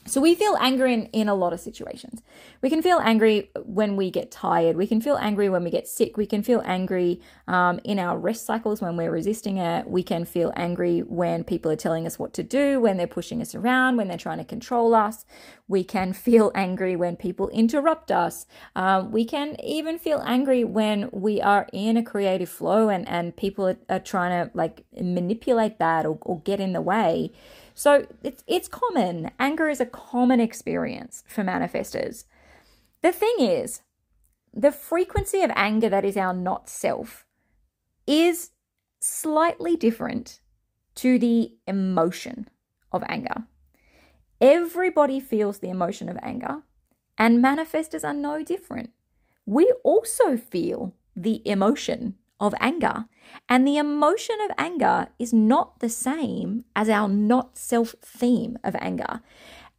So 0.05 0.21
we 0.21 0.33
feel 0.33 0.57
angry 0.59 0.93
in, 0.93 1.05
in 1.07 1.29
a 1.29 1.35
lot 1.35 1.53
of 1.53 1.59
situations. 1.59 2.23
We 2.61 2.69
can 2.69 2.81
feel 2.81 2.99
angry 2.99 3.51
when 3.63 3.95
we 3.95 4.09
get 4.09 4.31
tired. 4.31 4.75
We 4.75 4.87
can 4.87 5.01
feel 5.01 5.17
angry 5.17 5.49
when 5.49 5.63
we 5.63 5.69
get 5.69 5.87
sick. 5.87 6.17
We 6.17 6.25
can 6.25 6.41
feel 6.41 6.63
angry 6.65 7.21
um, 7.47 7.79
in 7.83 7.99
our 7.99 8.17
rest 8.17 8.45
cycles 8.45 8.81
when 8.81 8.97
we're 8.97 9.11
resisting 9.11 9.57
it. 9.57 9.87
We 9.87 10.01
can 10.01 10.25
feel 10.25 10.51
angry 10.55 11.01
when 11.01 11.43
people 11.43 11.71
are 11.71 11.75
telling 11.75 12.07
us 12.07 12.17
what 12.17 12.33
to 12.33 12.43
do, 12.43 12.79
when 12.79 12.97
they're 12.97 13.07
pushing 13.07 13.39
us 13.39 13.53
around, 13.53 13.97
when 13.97 14.07
they're 14.07 14.17
trying 14.17 14.39
to 14.39 14.43
control 14.43 14.95
us. 14.95 15.25
We 15.67 15.83
can 15.83 16.13
feel 16.29 16.51
angry 16.55 16.95
when 16.95 17.15
people 17.15 17.49
interrupt 17.49 18.11
us. 18.11 18.47
Um, 18.75 19.11
we 19.11 19.25
can 19.25 19.63
even 19.63 19.99
feel 19.99 20.23
angry 20.25 20.63
when 20.63 21.09
we 21.11 21.39
are 21.39 21.67
in 21.71 21.97
a 21.97 22.03
creative 22.03 22.49
flow 22.49 22.89
and, 22.89 23.07
and 23.07 23.35
people 23.35 23.67
are, 23.67 23.77
are 23.89 23.99
trying 23.99 24.31
to 24.31 24.57
like 24.57 24.85
manipulate 24.99 25.77
that 25.77 26.05
or, 26.07 26.17
or 26.21 26.39
get 26.41 26.59
in 26.59 26.73
the 26.73 26.81
way. 26.81 27.31
So 27.79 28.05
it's, 28.23 28.43
it's 28.45 28.67
common. 28.67 29.31
Anger 29.39 29.69
is 29.69 29.79
a 29.79 29.85
common 29.85 30.41
experience 30.41 31.23
for 31.29 31.45
manifestors. 31.45 32.25
The 33.01 33.13
thing 33.13 33.35
is, 33.39 33.83
the 34.53 34.73
frequency 34.73 35.43
of 35.43 35.51
anger 35.55 35.87
that 35.87 36.03
is 36.03 36.17
our 36.17 36.33
not 36.33 36.67
self 36.67 37.25
is 38.05 38.51
slightly 38.99 39.77
different 39.77 40.41
to 40.95 41.17
the 41.17 41.53
emotion 41.67 42.49
of 42.91 43.01
anger. 43.07 43.45
Everybody 44.41 45.21
feels 45.21 45.59
the 45.59 45.69
emotion 45.69 46.09
of 46.09 46.17
anger, 46.21 46.63
and 47.17 47.41
manifestors 47.41 48.03
are 48.03 48.13
no 48.13 48.43
different. 48.43 48.89
We 49.45 49.71
also 49.85 50.35
feel 50.35 50.95
the 51.15 51.41
emotion 51.47 52.15
of 52.39 52.53
anger. 52.59 53.05
And 53.47 53.67
the 53.67 53.77
emotion 53.77 54.37
of 54.45 54.51
anger 54.57 55.07
is 55.19 55.33
not 55.33 55.79
the 55.79 55.89
same 55.89 56.65
as 56.75 56.89
our 56.89 57.07
not 57.07 57.57
self 57.57 57.95
theme 58.01 58.57
of 58.63 58.75
anger. 58.79 59.21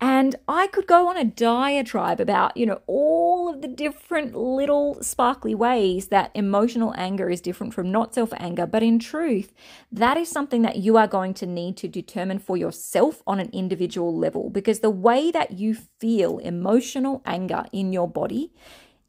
And 0.03 0.37
I 0.49 0.67
could 0.69 0.87
go 0.87 1.09
on 1.09 1.19
a 1.19 1.25
diatribe 1.25 2.21
about, 2.21 2.57
you 2.57 2.65
know, 2.65 2.81
all 2.87 3.51
of 3.51 3.61
the 3.61 3.69
different 3.69 4.35
little 4.35 4.97
sparkly 5.03 5.55
ways 5.55 6.09
that 6.09 6.31
emotional 6.35 6.95
anger 6.97 7.29
is 7.29 7.43
different 7.43 7.75
from 7.75 7.93
not 7.93 8.15
self 8.15 8.33
anger. 8.39 8.67
But 8.67 8.83
in 8.83 8.99
truth, 8.99 9.53
that 9.93 10.17
is 10.17 10.31
something 10.31 10.63
that 10.63 10.77
you 10.77 10.97
are 10.97 11.07
going 11.07 11.35
to 11.35 11.47
need 11.47 11.77
to 11.79 11.89
determine 11.89 12.39
for 12.39 12.57
yourself 12.57 13.23
on 13.27 13.41
an 13.41 13.51
individual 13.53 14.17
level 14.17 14.49
because 14.49 14.81
the 14.81 14.89
way 14.89 15.31
that 15.33 15.53
you 15.53 15.75
feel 15.75 16.39
emotional 16.39 17.21
anger 17.27 17.67
in 17.71 17.93
your 17.93 18.09
body 18.09 18.53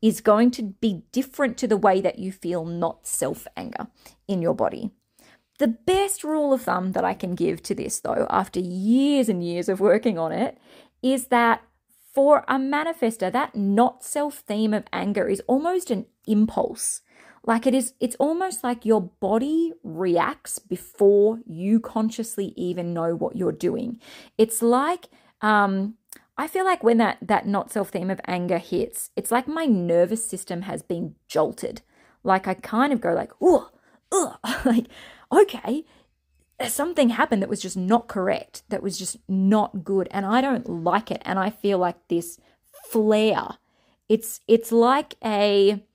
is 0.02 0.22
going 0.22 0.52
to 0.52 0.64
be 0.64 1.04
different 1.12 1.58
to 1.58 1.68
the 1.68 1.78
way 1.78 2.02
that 2.02 2.20
you 2.20 2.32
feel 2.32 2.66
not 2.66 3.08
self 3.08 3.48
anger 3.56 3.88
in 4.28 4.42
your 4.42 4.54
body. 4.54 4.92
The 5.60 5.68
best 5.68 6.24
rule 6.24 6.54
of 6.54 6.64
thumb 6.64 6.94
that 6.94 7.06
I 7.06 7.14
can 7.14 7.36
give 7.36 7.62
to 7.64 7.76
this, 7.76 8.00
though, 8.00 8.26
after 8.30 8.60
years 8.60 9.30
and 9.30 9.44
years 9.44 9.70
of 9.70 9.80
working 9.80 10.18
on 10.18 10.32
it, 10.32 10.58
is 11.04 11.28
that 11.28 11.62
for 12.14 12.44
a 12.48 12.56
manifester, 12.56 13.32
that 13.32 13.56
not 13.56 14.04
self 14.04 14.40
theme 14.40 14.74
of 14.74 14.86
anger 14.92 15.28
is 15.28 15.42
almost 15.48 15.92
an 15.92 16.08
impulse. 16.26 17.02
Like 17.44 17.66
it 17.66 17.74
is, 17.74 17.94
it's 18.00 18.16
almost 18.16 18.64
like 18.64 18.86
your 18.86 19.02
body 19.02 19.74
reacts 19.84 20.60
before 20.60 21.40
you 21.46 21.80
consciously 21.80 22.54
even 22.56 22.94
know 22.94 23.16
what 23.16 23.36
you're 23.36 23.52
doing. 23.52 24.00
It's 24.38 24.62
like, 24.62 25.10
um, 25.42 25.96
I 26.42 26.48
feel 26.48 26.66
like 26.66 26.84
when 26.84 26.98
that 26.98 27.20
that 27.22 27.46
not 27.46 27.72
self 27.72 27.90
theme 27.90 28.10
of 28.10 28.20
anger 28.26 28.58
hits, 28.58 29.12
it's 29.16 29.30
like 29.30 29.48
my 29.48 29.68
nervous 29.68 30.26
system 30.26 30.64
has 30.64 30.82
been 30.82 31.14
jolted. 31.28 31.84
Like 32.24 32.48
I 32.48 32.56
kind 32.56 32.92
of 32.92 33.00
go 33.00 33.14
like, 33.14 33.32
oh, 33.40 33.70
ugh, 34.12 34.40
like 34.66 34.88
okay, 35.32 35.86
something 36.68 37.10
happened 37.10 37.44
that 37.44 37.50
was 37.50 37.62
just 37.62 37.78
not 37.78 38.08
correct, 38.08 38.64
that 38.70 38.82
was 38.82 38.98
just 38.98 39.18
not 39.28 39.84
good, 39.84 40.08
and 40.10 40.26
I 40.26 40.42
don't 40.42 40.68
like 40.68 41.12
it, 41.12 41.22
and 41.26 41.38
I 41.38 41.52
feel 41.52 41.78
like 41.78 42.08
this 42.08 42.40
flare. 42.90 43.60
It's 44.10 44.40
it's 44.48 44.72
like 44.72 45.14
a 45.24 45.86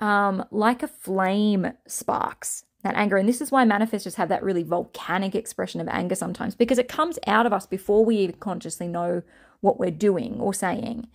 um 0.00 0.44
like 0.50 0.82
a 0.82 0.88
flame 0.88 1.74
sparks 1.86 2.64
that 2.82 2.96
anger. 2.96 3.18
And 3.18 3.28
this 3.28 3.40
is 3.40 3.52
why 3.52 3.64
manifestors 3.64 4.16
have 4.16 4.30
that 4.30 4.42
really 4.42 4.64
volcanic 4.64 5.36
expression 5.36 5.80
of 5.80 5.86
anger 5.86 6.16
sometimes 6.16 6.56
because 6.56 6.78
it 6.78 6.88
comes 6.88 7.20
out 7.28 7.46
of 7.46 7.52
us 7.52 7.66
before 7.66 8.04
we 8.04 8.16
even 8.16 8.34
consciously 8.40 8.88
know 8.88 9.22
what 9.66 9.80
we're 9.80 9.90
doing 9.90 10.40
or 10.40 10.54
saying. 10.54 11.08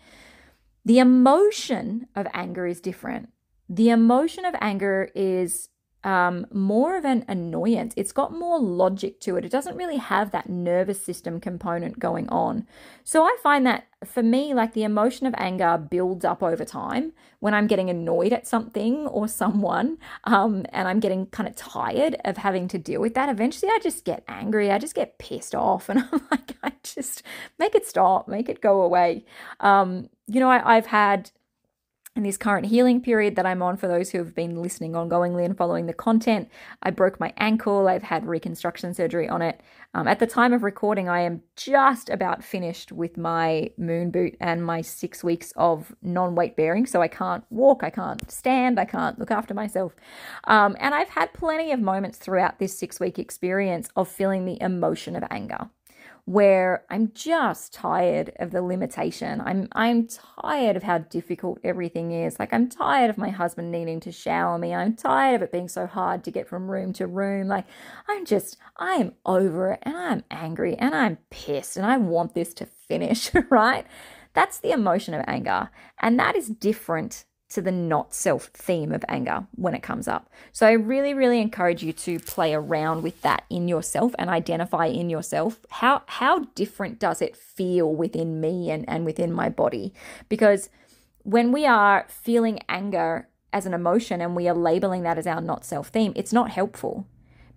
The 0.84 1.00
emotion 1.00 2.08
of 2.16 2.28
anger 2.34 2.68
is 2.68 2.82
different. 2.82 3.30
The 3.70 3.90
emotion 3.90 4.44
of 4.46 4.54
anger 4.60 5.10
is 5.16 5.70
um, 6.04 6.48
more 6.52 6.98
of 6.98 7.06
an 7.06 7.26
annoyance. 7.28 7.94
It's 7.96 8.12
got 8.12 8.34
more 8.34 8.60
logic 8.60 9.20
to 9.22 9.38
it. 9.38 9.46
It 9.46 9.52
doesn't 9.52 9.76
really 9.76 9.98
have 9.98 10.32
that 10.32 10.50
nervous 10.50 11.02
system 11.02 11.40
component 11.40 12.00
going 12.00 12.28
on. 12.30 12.66
So 13.04 13.24
I 13.24 13.36
find 13.44 13.66
that 13.68 13.88
for 14.04 14.24
me, 14.24 14.54
like 14.54 14.74
the 14.74 14.84
emotion 14.84 15.28
of 15.28 15.36
anger 15.38 15.78
builds 15.78 16.26
up 16.26 16.42
over 16.42 16.66
time 16.66 17.14
when 17.40 17.54
I'm 17.54 17.68
getting 17.68 17.90
annoyed 17.90 18.34
at 18.34 18.48
something 18.48 19.06
or 19.08 19.28
someone 19.28 19.98
um, 20.24 20.66
and 20.70 20.88
I'm 20.88 21.00
getting 21.00 21.28
kind 21.28 21.48
of 21.48 21.56
tired 21.56 22.16
of 22.26 22.38
having 22.38 22.68
to 22.70 22.80
deal 22.80 23.00
with 23.00 23.14
that. 23.14 23.30
Eventually, 23.30 23.72
I 23.72 23.80
just 23.82 24.04
get 24.04 24.24
angry. 24.28 24.72
I 24.72 24.80
just 24.80 24.96
get 24.96 25.20
pissed 25.20 25.54
off 25.54 25.88
and 25.90 26.00
I'm 26.00 26.22
like, 26.32 26.58
I 26.64 26.72
just 26.84 27.22
make 27.60 27.76
it 27.76 27.86
stop, 27.86 28.28
make 28.28 28.50
it 28.50 28.62
go 28.62 28.82
away. 28.82 29.24
Um, 29.60 30.10
you 30.28 30.40
know, 30.40 30.50
I, 30.50 30.78
I've 30.78 30.88
had 30.88 31.30
in 32.14 32.24
this 32.24 32.36
current 32.36 32.66
healing 32.66 33.02
period 33.02 33.38
that 33.38 33.46
I'm 33.46 33.62
on, 33.62 33.78
for 33.78 33.88
those 33.88 34.10
who 34.10 34.18
have 34.18 34.36
been 34.36 34.62
listening 34.62 34.94
ongoingly 34.94 35.46
and 35.46 35.56
following 35.56 35.86
the 35.86 35.94
content, 35.94 36.50
I 36.84 36.92
broke 36.92 37.22
my 37.22 37.32
ankle. 37.38 37.88
I've 37.88 38.04
had 38.04 38.26
reconstruction 38.26 38.94
surgery 38.94 39.30
on 39.30 39.42
it. 39.42 39.62
Um, 39.94 40.10
at 40.10 40.20
the 40.20 40.28
time 40.28 40.52
of 40.52 40.62
recording, 40.62 41.08
I 41.08 41.22
am 41.22 41.42
just 41.56 42.10
about 42.10 42.44
finished 42.44 42.92
with 42.92 43.18
my 43.18 43.72
moon 43.78 44.12
boot 44.12 44.36
and 44.42 44.66
my 44.66 44.82
six 44.82 45.24
weeks 45.24 45.54
of 45.56 45.96
non 46.02 46.36
weight 46.36 46.58
bearing. 46.58 46.86
So 46.86 47.02
I 47.02 47.08
can't 47.08 47.46
walk, 47.50 47.82
I 47.82 47.90
can't 47.90 48.30
stand, 48.30 48.78
I 48.78 48.86
can't 48.86 49.18
look 49.18 49.32
after 49.32 49.54
myself. 49.54 49.96
Um, 50.44 50.76
and 50.82 50.94
I've 50.94 51.10
had 51.10 51.34
plenty 51.34 51.72
of 51.72 51.80
moments 51.80 52.18
throughout 52.18 52.60
this 52.60 52.78
six 52.78 53.00
week 53.00 53.20
experience 53.20 53.88
of 53.96 54.10
feeling 54.10 54.44
the 54.44 54.62
emotion 54.62 55.16
of 55.16 55.24
anger 55.32 55.70
where 56.26 56.86
I'm 56.90 57.12
just 57.14 57.74
tired 57.74 58.32
of 58.38 58.52
the 58.52 58.62
limitation. 58.62 59.42
I'm 59.42 59.68
I'm 59.74 60.08
tired 60.08 60.76
of 60.76 60.84
how 60.84 61.00
difficult 61.00 61.60
everything 61.64 62.12
is. 62.12 62.40
Like 62.40 62.54
I'm 62.54 62.70
tired 62.70 63.10
of 63.10 63.18
my 63.18 63.30
husband 63.30 63.72
needing 63.72 64.00
to 64.02 64.12
shower 64.12 64.58
me. 64.58 64.74
I'm 64.74 64.96
tired 64.96 65.36
of 65.36 65.42
it 65.42 65.52
being 65.52 65.68
so 65.68 65.88
hard 65.88 66.24
to 66.24 66.32
get 66.32 66.48
from 66.48 66.70
room 66.70 66.94
to 66.94 67.08
room. 67.08 67.48
Like 67.48 67.66
I'm 68.08 68.26
just 68.26 68.58
I 68.78 68.94
am 68.96 69.14
over 69.26 69.74
it 69.74 69.80
and 69.84 69.98
I'm 69.98 70.24
angry 70.32 70.76
and 70.76 70.94
I'm 70.94 71.18
pissed 71.30 71.78
and 71.78 71.86
I 71.86 71.98
want 71.98 72.34
this 72.34 72.54
to 72.56 72.66
finish, 72.66 73.32
right? 73.50 73.86
That's 74.34 74.60
the 74.60 74.72
emotion 74.72 75.14
of 75.14 75.26
anger. 75.28 75.70
And 76.00 76.20
that 76.20 76.36
is 76.36 76.48
different 76.48 77.26
to 77.52 77.62
the 77.62 77.72
not 77.72 78.14
self 78.14 78.46
theme 78.46 78.92
of 78.92 79.06
anger 79.08 79.46
when 79.56 79.74
it 79.74 79.84
comes 79.84 80.08
up. 80.08 80.30
So 80.52 80.66
I 80.66 80.72
really, 80.72 81.14
really 81.14 81.40
encourage 81.40 81.84
you 81.84 81.94
to 81.94 82.20
play 82.20 82.54
around 82.54 83.04
with 83.04 83.22
that 83.22 83.44
in 83.50 83.68
yourself 83.68 84.16
and 84.18 84.30
identify 84.30 84.88
in 84.88 85.10
yourself 85.10 85.60
how 85.70 86.04
how 86.08 86.46
different 86.56 87.00
does 87.00 87.22
it 87.22 87.36
feel 87.36 87.94
within 87.94 88.42
me 88.42 88.72
and, 88.72 88.88
and 88.88 89.06
within 89.06 89.32
my 89.32 89.50
body. 89.50 89.94
Because 90.30 90.70
when 91.24 91.52
we 91.52 91.66
are 91.66 92.06
feeling 92.10 92.60
anger 92.68 93.28
as 93.54 93.66
an 93.66 93.74
emotion 93.74 94.22
and 94.22 94.36
we 94.36 94.48
are 94.48 94.56
labeling 94.56 95.04
that 95.04 95.18
as 95.18 95.28
our 95.28 95.42
not 95.42 95.66
self 95.66 95.90
theme, 95.90 96.14
it's 96.16 96.34
not 96.34 96.52
helpful. 96.52 97.06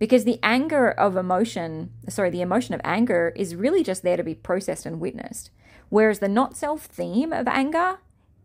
Because 0.01 0.25
the 0.25 0.41
anger 0.43 0.91
of 0.91 1.17
emotion, 1.17 1.91
sorry, 2.09 2.31
the 2.31 2.43
emotion 2.43 2.75
of 2.75 2.81
anger 2.83 3.33
is 3.37 3.55
really 3.55 3.85
just 3.85 4.03
there 4.03 4.17
to 4.17 4.25
be 4.25 4.35
processed 4.35 4.87
and 4.87 5.01
witnessed. 5.01 5.51
Whereas 5.89 6.19
the 6.19 6.29
not 6.29 6.57
self 6.57 6.87
theme 6.87 7.33
of 7.33 7.47
anger 7.47 7.99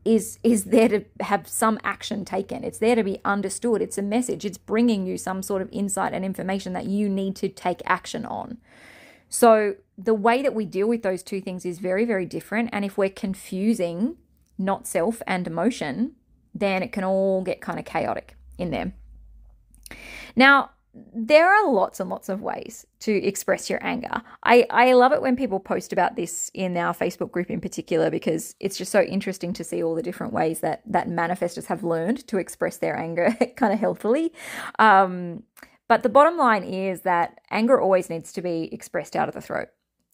is 0.05 0.39
is 0.43 0.65
there 0.65 0.87
to 0.89 1.05
have 1.21 1.47
some 1.47 1.79
action 1.83 2.25
taken. 2.25 2.63
It's 2.63 2.79
there 2.79 2.95
to 2.95 3.03
be 3.03 3.19
understood. 3.25 3.81
It's 3.81 3.97
a 3.97 4.01
message. 4.01 4.45
It's 4.45 4.57
bringing 4.57 5.05
you 5.05 5.17
some 5.17 5.43
sort 5.43 5.61
of 5.61 5.69
insight 5.71 6.13
and 6.13 6.23
information 6.23 6.73
that 6.73 6.85
you 6.85 7.09
need 7.09 7.35
to 7.37 7.49
take 7.49 7.81
action 7.85 8.25
on. 8.25 8.57
So 9.27 9.75
the 9.97 10.13
way 10.13 10.41
that 10.41 10.55
we 10.55 10.65
deal 10.65 10.87
with 10.87 11.03
those 11.03 11.21
two 11.21 11.41
things 11.41 11.65
is 11.65 11.79
very 11.79 12.05
very 12.05 12.25
different. 12.25 12.69
And 12.71 12.85
if 12.85 12.97
we're 12.97 13.09
confusing 13.09 14.17
not 14.57 14.87
self 14.87 15.21
and 15.27 15.47
emotion 15.47 16.15
then 16.53 16.83
it 16.83 16.91
can 16.91 17.03
all 17.03 17.41
get 17.41 17.61
kind 17.61 17.79
of 17.79 17.85
chaotic 17.85 18.35
in 18.57 18.71
there. 18.71 18.93
Now 20.35 20.71
there 21.13 21.47
are 21.47 21.71
lots 21.71 21.99
and 21.99 22.09
lots 22.09 22.29
of 22.29 22.41
ways 22.41 22.85
to 22.99 23.11
express 23.11 23.69
your 23.69 23.83
anger. 23.85 24.21
I, 24.43 24.65
I 24.69 24.93
love 24.93 25.11
it 25.11 25.21
when 25.21 25.35
people 25.35 25.59
post 25.59 25.93
about 25.93 26.15
this 26.15 26.51
in 26.53 26.77
our 26.77 26.93
Facebook 26.93 27.31
group 27.31 27.49
in 27.49 27.61
particular 27.61 28.09
because 28.09 28.55
it's 28.59 28.77
just 28.77 28.91
so 28.91 29.01
interesting 29.01 29.53
to 29.53 29.63
see 29.63 29.83
all 29.83 29.95
the 29.95 30.03
different 30.03 30.33
ways 30.33 30.59
that 30.61 30.81
that 30.85 31.07
manifestors 31.07 31.65
have 31.65 31.83
learned 31.83 32.25
to 32.27 32.37
express 32.37 32.77
their 32.77 32.97
anger 32.97 33.35
kind 33.55 33.73
of 33.73 33.79
healthily. 33.79 34.33
Um, 34.77 35.43
but 35.87 36.03
the 36.03 36.09
bottom 36.09 36.37
line 36.37 36.63
is 36.63 37.01
that 37.01 37.41
anger 37.49 37.81
always 37.81 38.09
needs 38.09 38.31
to 38.33 38.41
be 38.41 38.69
expressed 38.71 39.15
out 39.15 39.27
of 39.27 39.33
the 39.33 39.41
throat. 39.41 39.69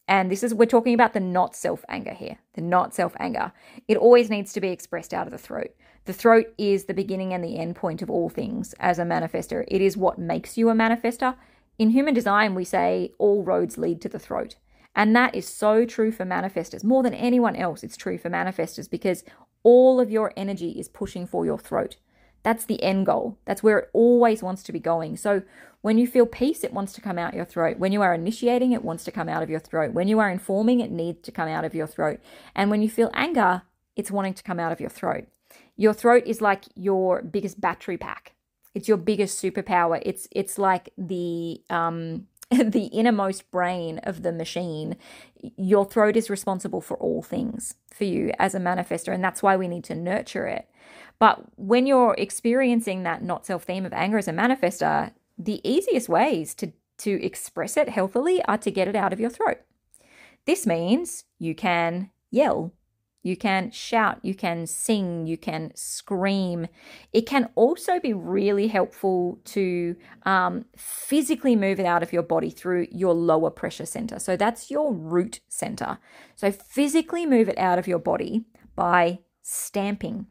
And 0.08 0.30
this 0.30 0.42
is, 0.42 0.54
we're 0.54 0.66
talking 0.66 0.94
about 0.94 1.14
the 1.14 1.20
not 1.20 1.56
self 1.56 1.84
anger 1.88 2.14
here, 2.14 2.38
the 2.54 2.62
not 2.62 2.94
self 2.94 3.14
anger. 3.18 3.52
It 3.88 3.96
always 3.96 4.30
needs 4.30 4.52
to 4.54 4.60
be 4.60 4.68
expressed 4.68 5.12
out 5.12 5.26
of 5.26 5.32
the 5.32 5.38
throat. 5.38 5.74
The 6.06 6.12
throat 6.12 6.46
is 6.56 6.84
the 6.84 6.94
beginning 6.94 7.34
and 7.34 7.42
the 7.42 7.58
end 7.58 7.74
point 7.74 8.00
of 8.00 8.08
all 8.08 8.28
things 8.28 8.74
as 8.78 9.00
a 9.00 9.02
manifester. 9.02 9.64
It 9.66 9.80
is 9.80 9.96
what 9.96 10.18
makes 10.18 10.56
you 10.56 10.70
a 10.70 10.72
manifester. 10.72 11.34
In 11.78 11.90
human 11.90 12.14
design, 12.14 12.54
we 12.54 12.64
say 12.64 13.12
all 13.18 13.42
roads 13.42 13.76
lead 13.76 14.00
to 14.02 14.08
the 14.08 14.20
throat. 14.20 14.54
And 14.94 15.14
that 15.16 15.34
is 15.34 15.48
so 15.48 15.84
true 15.84 16.12
for 16.12 16.24
manifestors. 16.24 16.84
More 16.84 17.02
than 17.02 17.12
anyone 17.12 17.56
else, 17.56 17.82
it's 17.82 17.96
true 17.96 18.18
for 18.18 18.30
manifestors 18.30 18.88
because 18.88 19.24
all 19.64 20.00
of 20.00 20.10
your 20.10 20.32
energy 20.36 20.70
is 20.70 20.88
pushing 20.88 21.26
for 21.26 21.44
your 21.44 21.58
throat. 21.58 21.96
That's 22.44 22.64
the 22.64 22.80
end 22.84 23.06
goal. 23.06 23.36
That's 23.44 23.64
where 23.64 23.78
it 23.78 23.90
always 23.92 24.44
wants 24.44 24.62
to 24.62 24.72
be 24.72 24.78
going. 24.78 25.16
So 25.16 25.42
when 25.80 25.98
you 25.98 26.06
feel 26.06 26.24
peace, 26.24 26.62
it 26.62 26.72
wants 26.72 26.92
to 26.92 27.00
come 27.00 27.18
out 27.18 27.34
your 27.34 27.44
throat. 27.44 27.78
When 27.80 27.90
you 27.90 28.00
are 28.00 28.14
initiating, 28.14 28.70
it 28.70 28.84
wants 28.84 29.02
to 29.04 29.10
come 29.10 29.28
out 29.28 29.42
of 29.42 29.50
your 29.50 29.58
throat. 29.58 29.92
When 29.92 30.06
you 30.06 30.20
are 30.20 30.30
informing, 30.30 30.78
it 30.78 30.92
needs 30.92 31.22
to 31.22 31.32
come 31.32 31.48
out 31.48 31.64
of 31.64 31.74
your 31.74 31.88
throat. 31.88 32.20
And 32.54 32.70
when 32.70 32.80
you 32.80 32.88
feel 32.88 33.10
anger, 33.12 33.62
it's 33.96 34.12
wanting 34.12 34.34
to 34.34 34.44
come 34.44 34.60
out 34.60 34.70
of 34.70 34.80
your 34.80 34.90
throat. 34.90 35.26
Your 35.76 35.92
throat 35.92 36.24
is 36.26 36.40
like 36.40 36.64
your 36.74 37.22
biggest 37.22 37.60
battery 37.60 37.98
pack. 37.98 38.34
It's 38.74 38.88
your 38.88 38.96
biggest 38.96 39.42
superpower. 39.42 40.00
It's 40.04 40.28
it's 40.30 40.58
like 40.58 40.90
the 40.98 41.60
um 41.70 42.26
the 42.50 42.86
innermost 42.86 43.50
brain 43.50 43.98
of 44.04 44.22
the 44.22 44.32
machine. 44.32 44.96
Your 45.56 45.84
throat 45.84 46.16
is 46.16 46.30
responsible 46.30 46.80
for 46.80 46.96
all 46.98 47.22
things 47.22 47.74
for 47.92 48.04
you 48.04 48.32
as 48.38 48.54
a 48.54 48.60
manifester, 48.60 49.12
and 49.12 49.22
that's 49.24 49.42
why 49.42 49.56
we 49.56 49.68
need 49.68 49.84
to 49.84 49.94
nurture 49.94 50.46
it. 50.46 50.68
But 51.18 51.42
when 51.56 51.86
you're 51.86 52.14
experiencing 52.18 53.02
that 53.02 53.22
not 53.22 53.46
self 53.46 53.64
theme 53.64 53.86
of 53.86 53.92
anger 53.92 54.18
as 54.18 54.28
a 54.28 54.32
manifester, 54.32 55.12
the 55.38 55.66
easiest 55.68 56.08
ways 56.08 56.54
to, 56.56 56.72
to 56.98 57.22
express 57.24 57.76
it 57.76 57.88
healthily 57.88 58.42
are 58.44 58.58
to 58.58 58.70
get 58.70 58.88
it 58.88 58.96
out 58.96 59.12
of 59.12 59.20
your 59.20 59.30
throat. 59.30 59.58
This 60.44 60.66
means 60.66 61.24
you 61.38 61.54
can 61.54 62.10
yell, 62.30 62.72
you 63.26 63.36
can 63.36 63.72
shout, 63.72 64.20
you 64.22 64.36
can 64.36 64.68
sing, 64.68 65.26
you 65.26 65.36
can 65.36 65.72
scream. 65.74 66.68
It 67.12 67.22
can 67.22 67.50
also 67.56 67.98
be 67.98 68.12
really 68.12 68.68
helpful 68.68 69.40
to 69.46 69.96
um, 70.24 70.66
physically 70.76 71.56
move 71.56 71.80
it 71.80 71.86
out 71.86 72.04
of 72.04 72.12
your 72.12 72.22
body 72.22 72.50
through 72.50 72.86
your 72.92 73.14
lower 73.14 73.50
pressure 73.50 73.84
center. 73.84 74.20
So 74.20 74.36
that's 74.36 74.70
your 74.70 74.94
root 74.94 75.40
center. 75.48 75.98
So 76.36 76.52
physically 76.52 77.26
move 77.26 77.48
it 77.48 77.58
out 77.58 77.80
of 77.80 77.88
your 77.88 77.98
body 77.98 78.44
by 78.76 79.18
stamping, 79.42 80.26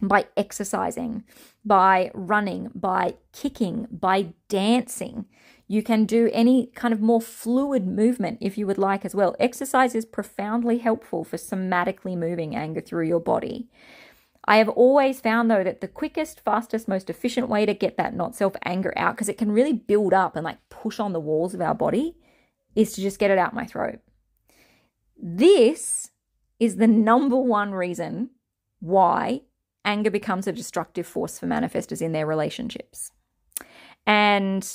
by 0.00 0.26
exercising, 0.36 1.24
by 1.64 2.12
running, 2.14 2.70
by 2.72 3.16
kicking, 3.32 3.88
by 3.90 4.34
dancing. 4.48 5.24
You 5.68 5.82
can 5.82 6.04
do 6.04 6.28
any 6.32 6.66
kind 6.74 6.92
of 6.92 7.00
more 7.00 7.20
fluid 7.20 7.86
movement 7.86 8.38
if 8.40 8.58
you 8.58 8.66
would 8.66 8.78
like 8.78 9.04
as 9.04 9.14
well. 9.14 9.34
Exercise 9.38 9.94
is 9.94 10.04
profoundly 10.04 10.78
helpful 10.78 11.24
for 11.24 11.36
somatically 11.36 12.16
moving 12.16 12.54
anger 12.54 12.80
through 12.80 13.06
your 13.06 13.20
body. 13.20 13.68
I 14.44 14.56
have 14.56 14.68
always 14.68 15.20
found 15.20 15.50
though 15.50 15.62
that 15.62 15.80
the 15.80 15.88
quickest, 15.88 16.40
fastest, 16.40 16.88
most 16.88 17.08
efficient 17.08 17.48
way 17.48 17.64
to 17.64 17.74
get 17.74 17.96
that 17.96 18.14
not 18.14 18.34
self 18.34 18.54
anger 18.64 18.92
out, 18.96 19.14
because 19.14 19.28
it 19.28 19.38
can 19.38 19.52
really 19.52 19.72
build 19.72 20.12
up 20.12 20.36
and 20.36 20.44
like 20.44 20.58
push 20.68 20.98
on 20.98 21.12
the 21.12 21.20
walls 21.20 21.54
of 21.54 21.60
our 21.60 21.74
body, 21.74 22.16
is 22.74 22.92
to 22.94 23.00
just 23.00 23.18
get 23.18 23.30
it 23.30 23.38
out 23.38 23.54
my 23.54 23.64
throat. 23.64 24.00
This 25.16 26.10
is 26.58 26.76
the 26.76 26.88
number 26.88 27.36
one 27.36 27.72
reason 27.72 28.30
why 28.80 29.42
anger 29.84 30.10
becomes 30.10 30.46
a 30.46 30.52
destructive 30.52 31.06
force 31.06 31.38
for 31.38 31.46
manifestors 31.46 32.02
in 32.02 32.12
their 32.12 32.26
relationships. 32.26 33.12
And 34.06 34.68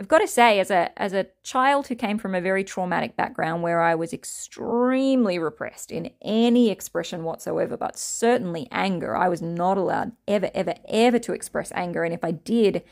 I've 0.00 0.08
got 0.08 0.18
to 0.18 0.26
say, 0.26 0.58
as 0.58 0.70
a 0.70 0.98
as 1.00 1.12
a 1.12 1.28
child 1.44 1.86
who 1.86 1.94
came 1.94 2.18
from 2.18 2.34
a 2.34 2.40
very 2.40 2.64
traumatic 2.64 3.16
background 3.16 3.62
where 3.62 3.80
I 3.80 3.94
was 3.94 4.12
extremely 4.12 5.38
repressed 5.38 5.92
in 5.92 6.10
any 6.22 6.70
expression 6.70 7.22
whatsoever, 7.22 7.76
but 7.76 7.96
certainly 7.96 8.66
anger, 8.72 9.16
I 9.16 9.28
was 9.28 9.40
not 9.40 9.78
allowed 9.78 10.12
ever, 10.26 10.50
ever, 10.54 10.74
ever 10.88 11.18
to 11.20 11.32
express 11.32 11.70
anger. 11.72 12.02
And 12.02 12.12
if 12.12 12.24
I 12.24 12.32
did, 12.32 12.82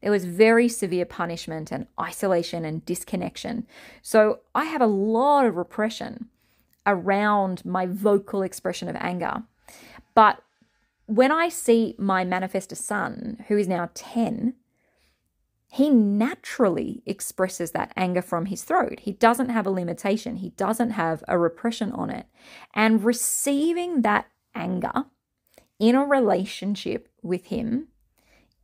there 0.00 0.12
was 0.12 0.24
very 0.24 0.68
severe 0.68 1.06
punishment 1.06 1.72
and 1.72 1.86
isolation 2.00 2.64
and 2.64 2.84
disconnection. 2.84 3.66
So 4.00 4.40
I 4.54 4.64
have 4.66 4.80
a 4.80 4.86
lot 4.86 5.46
of 5.46 5.56
repression 5.56 6.28
around 6.86 7.64
my 7.64 7.86
vocal 7.86 8.42
expression 8.42 8.88
of 8.88 8.96
anger. 8.96 9.42
But 10.14 10.42
when 11.06 11.32
I 11.32 11.48
see 11.48 11.94
my 11.98 12.24
manifestor 12.24 12.76
son, 12.76 13.44
who 13.48 13.56
is 13.56 13.68
now 13.68 13.90
10, 13.94 14.54
he 15.72 15.88
naturally 15.88 17.00
expresses 17.06 17.70
that 17.70 17.92
anger 17.96 18.22
from 18.22 18.46
his 18.46 18.64
throat. 18.64 18.98
He 19.00 19.12
doesn't 19.12 19.50
have 19.50 19.66
a 19.66 19.70
limitation, 19.70 20.36
he 20.36 20.50
doesn't 20.50 20.90
have 20.90 21.22
a 21.28 21.38
repression 21.38 21.92
on 21.92 22.10
it. 22.10 22.26
And 22.74 23.04
receiving 23.04 24.02
that 24.02 24.26
anger 24.52 25.04
in 25.78 25.94
a 25.94 26.04
relationship 26.04 27.08
with 27.22 27.46
him 27.46 27.86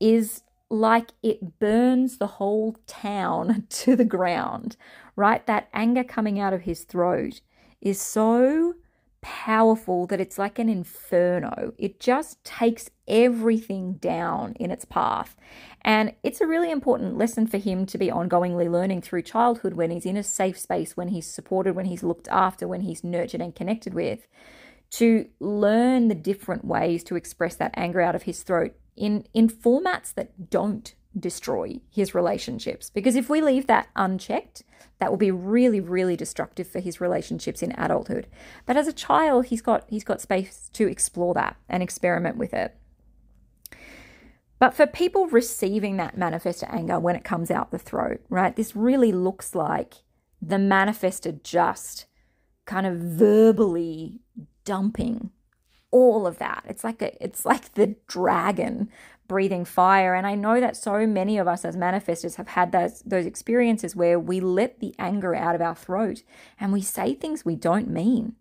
is 0.01 0.42
like 0.69 1.12
it 1.23 1.61
burns 1.61 2.19
the 2.19 2.27
whole 2.27 2.77
town 2.88 3.66
to 3.71 3.95
the 3.95 4.05
ground, 4.05 4.77
right? 5.14 5.47
That 5.47 5.69
anger 5.73 6.03
coming 6.03 6.40
out 6.40 6.53
of 6.53 6.62
his 6.62 6.83
throat 6.83 7.40
is 7.81 8.01
so 8.01 8.75
powerful 9.20 10.07
that 10.07 10.20
it's 10.20 10.38
like 10.38 10.59
an 10.59 10.68
inferno. 10.68 11.72
It 11.79 12.00
just 12.00 12.42
takes 12.44 12.90
everything 13.09 13.94
down 13.94 14.52
in 14.55 14.70
its 14.70 14.85
path. 14.85 15.37
And 15.83 16.14
it's 16.22 16.40
a 16.40 16.46
really 16.46 16.70
important 16.70 17.16
lesson 17.16 17.46
for 17.46 17.59
him 17.59 17.87
to 17.87 17.98
be 17.98 18.09
ongoingly 18.09 18.70
learning 18.70 19.02
through 19.02 19.22
childhood 19.22 19.74
when 19.74 19.90
he's 19.90 20.07
in 20.07 20.16
a 20.16 20.22
safe 20.22 20.59
space, 20.59 20.96
when 20.96 21.09
he's 21.09 21.26
supported, 21.26 21.74
when 21.74 21.87
he's 21.87 22.02
looked 22.02 22.29
after, 22.29 22.66
when 22.66 22.83
he's 22.83 23.05
nurtured 23.05 23.40
and 23.40 23.55
connected 23.55 23.94
with, 23.94 24.26
to 24.90 25.29
learn 25.40 26.09
the 26.09 26.14
different 26.14 26.64
ways 26.64 27.05
to 27.05 27.16
express 27.16 27.57
that 27.57 27.74
anger 27.74 28.00
out 28.00 28.14
of 28.14 28.22
his 28.22 28.42
throat 28.42 28.72
in, 28.96 29.26
in 29.35 29.48
formats 29.48 30.14
that 30.14 30.50
don't 30.50 30.94
destroy 31.18 31.81
his 31.90 32.14
relationships. 32.14 32.90
Because 32.90 33.16
if 33.16 33.29
we 33.29 33.40
leave 33.40 33.66
that 33.66 33.88
unchecked, 33.96 34.62
that 34.98 35.11
will 35.11 35.18
be 35.18 35.31
really, 35.31 35.81
really 35.81 36.16
destructive 36.16 36.66
for 36.66 36.81
his 36.81 37.00
relationships 37.00 37.62
in 37.62 37.72
adulthood. 37.72 38.26
But 38.64 38.76
as 38.76 38.88
a 38.88 38.92
child, 38.92 39.46
he's 39.46 39.62
got 39.62 39.85
he's 39.88 40.05
got 40.05 40.20
space 40.20 40.70
to 40.72 40.87
explore 40.87 41.35
that 41.35 41.57
and 41.68 41.83
experiment 41.83 42.37
with 42.37 42.55
it. 42.55 42.76
But 44.59 44.74
for 44.74 44.87
people 44.87 45.26
receiving 45.26 45.98
that 45.98 46.16
manifest 46.16 46.64
anger 46.64 46.98
when 46.98 47.14
it 47.14 47.24
comes 47.24 47.50
out 47.50 47.70
the 47.70 47.79
throat, 47.79 48.20
right, 48.31 48.57
this 48.57 48.74
really 48.74 49.12
looks 49.12 49.55
like 49.55 49.96
the 50.40 50.57
manifester 50.57 51.42
just 51.42 52.07
kind 52.64 52.87
of 52.87 52.96
verbally 52.96 54.20
dumping 54.64 55.31
all 55.90 56.27
of 56.27 56.38
that. 56.38 56.64
It's 56.68 56.85
like 56.85 57.03
a, 57.03 57.22
it's 57.22 57.44
like 57.44 57.75
the 57.75 57.96
dragon 58.07 58.90
breathing 59.29 59.64
fire. 59.64 60.14
And 60.14 60.27
I 60.27 60.35
know 60.35 60.61
that 60.61 60.77
so 60.77 61.07
many 61.07 61.38
of 61.38 61.49
us 61.49 61.64
as 61.64 61.77
manifestors 61.77 62.37
have 62.37 62.49
had 62.49 62.72
those 62.72 63.03
those 63.03 63.27
experiences 63.27 63.96
where 63.96 64.18
we 64.18 64.40
let 64.40 64.81
the 64.81 64.94
anger 64.99 65.35
out 65.35 65.55
of 65.55 65.61
our 65.61 65.75
throat 65.75 66.22
and 66.59 66.72
we 66.72 66.83
say 66.83 67.14
things 67.14 67.44
we 67.44 67.57
don't 67.57 67.88
mean. 67.88 68.37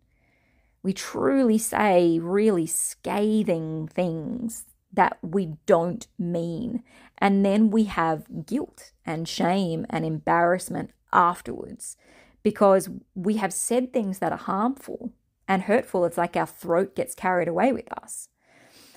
We 0.83 0.93
truly 0.93 1.57
say 1.57 2.19
really 2.19 2.67
scathing 2.67 3.87
things 3.87 4.65
that 4.93 5.17
we 5.21 5.55
don't 5.65 6.07
mean. 6.17 6.83
And 7.17 7.45
then 7.45 7.71
we 7.71 7.85
have 7.85 8.45
guilt 8.45 8.91
and 9.05 9.27
shame 9.27 9.85
and 9.89 10.05
embarrassment 10.05 10.91
afterwards 11.11 11.97
because 12.43 12.89
we 13.15 13.37
have 13.37 13.51
said 13.51 13.91
things 13.91 14.19
that 14.19 14.31
are 14.31 14.37
harmful 14.37 15.11
and 15.47 15.63
hurtful. 15.63 16.05
It's 16.05 16.17
like 16.17 16.35
our 16.35 16.45
throat 16.45 16.95
gets 16.95 17.15
carried 17.15 17.47
away 17.47 17.71
with 17.71 17.91
us. 17.91 18.29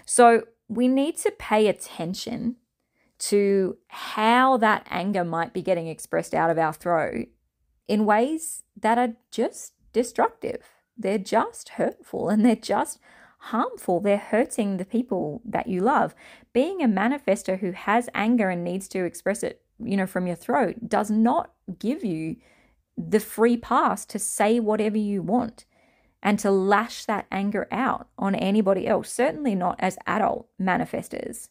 So 0.05 0.45
we 0.69 0.89
need 0.89 1.17
to 1.19 1.31
pay 1.31 1.67
attention 1.67 2.57
to 3.19 3.77
how 3.89 4.57
that 4.59 4.87
anger 4.91 5.25
might 5.25 5.53
be 5.53 5.63
getting 5.63 5.89
expressed 5.89 6.35
out 6.35 6.51
of 6.51 6.59
our 6.59 6.73
throat 6.73 7.29
in 7.89 8.07
ways 8.07 8.63
that 8.81 8.99
are 8.99 9.15
just 9.31 9.73
destructive. 9.93 10.63
They're 10.97 11.19
just 11.19 11.71
hurtful 11.71 12.29
and 12.29 12.45
they're 12.45 12.57
just 12.57 13.01
harmful. 13.39 14.01
They're 14.01 14.19
hurting 14.19 14.77
the 14.77 14.85
people 14.85 15.43
that 15.45 15.69
you 15.69 15.81
love. 15.81 16.15
Being 16.53 16.83
a 16.83 16.89
manifester 16.89 17.59
who 17.59 17.73
has 17.73 18.09
anger 18.15 18.51
and 18.51 18.63
needs 18.63 18.89
to 18.89 19.05
express 19.05 19.43
it, 19.43 19.63
you 19.79 19.97
know, 19.97 20.07
from 20.07 20.27
your 20.27 20.37
throat 20.37 20.89
does 20.89 21.11
not 21.11 21.53
give 21.79 22.05
you 22.05 22.37
the 22.97 23.21
free 23.21 23.57
pass 23.57 24.05
to 24.07 24.19
say 24.19 24.59
whatever 24.59 24.99
you 24.99 25.23
want 25.23 25.65
and 26.23 26.39
to 26.41 26.51
lash 26.51 27.05
that 27.05 27.27
anger 27.31 27.69
out 27.71 28.09
on 28.19 28.35
anybody 28.35 28.87
else, 28.87 29.13
certainly 29.13 29.55
not 29.55 29.77
as 29.79 29.99
adult 30.07 30.49
manifestors. 30.61 31.49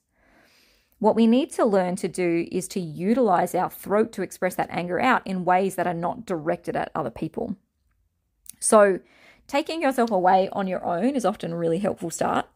What 1.00 1.16
we 1.16 1.28
need 1.28 1.52
to 1.54 1.66
learn 1.66 1.96
to 1.98 2.08
do 2.08 2.48
is 2.52 2.68
to 2.70 2.80
utilize 2.80 3.54
our 3.54 3.70
throat 3.70 4.12
to 4.14 4.24
express 4.24 4.56
that 4.56 4.70
anger 4.72 5.00
out 5.00 5.26
in 5.26 5.46
ways 5.46 5.76
that 5.76 5.88
are 5.88 5.94
not 5.94 6.26
directed 6.26 6.76
at 6.76 6.92
other 6.96 7.12
people. 7.12 7.56
So, 8.60 9.00
taking 9.46 9.82
yourself 9.82 10.10
away 10.10 10.50
on 10.52 10.68
your 10.68 10.84
own 10.84 11.16
is 11.16 11.24
often 11.24 11.54
a 11.54 11.58
really 11.58 11.78
helpful 11.78 12.10
start. 12.10 12.48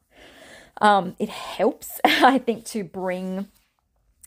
Um, 0.82 1.16
it 1.20 1.30
helps, 1.30 2.02
I 2.04 2.40
think, 2.40 2.66
to 2.66 2.84
bring 2.84 3.48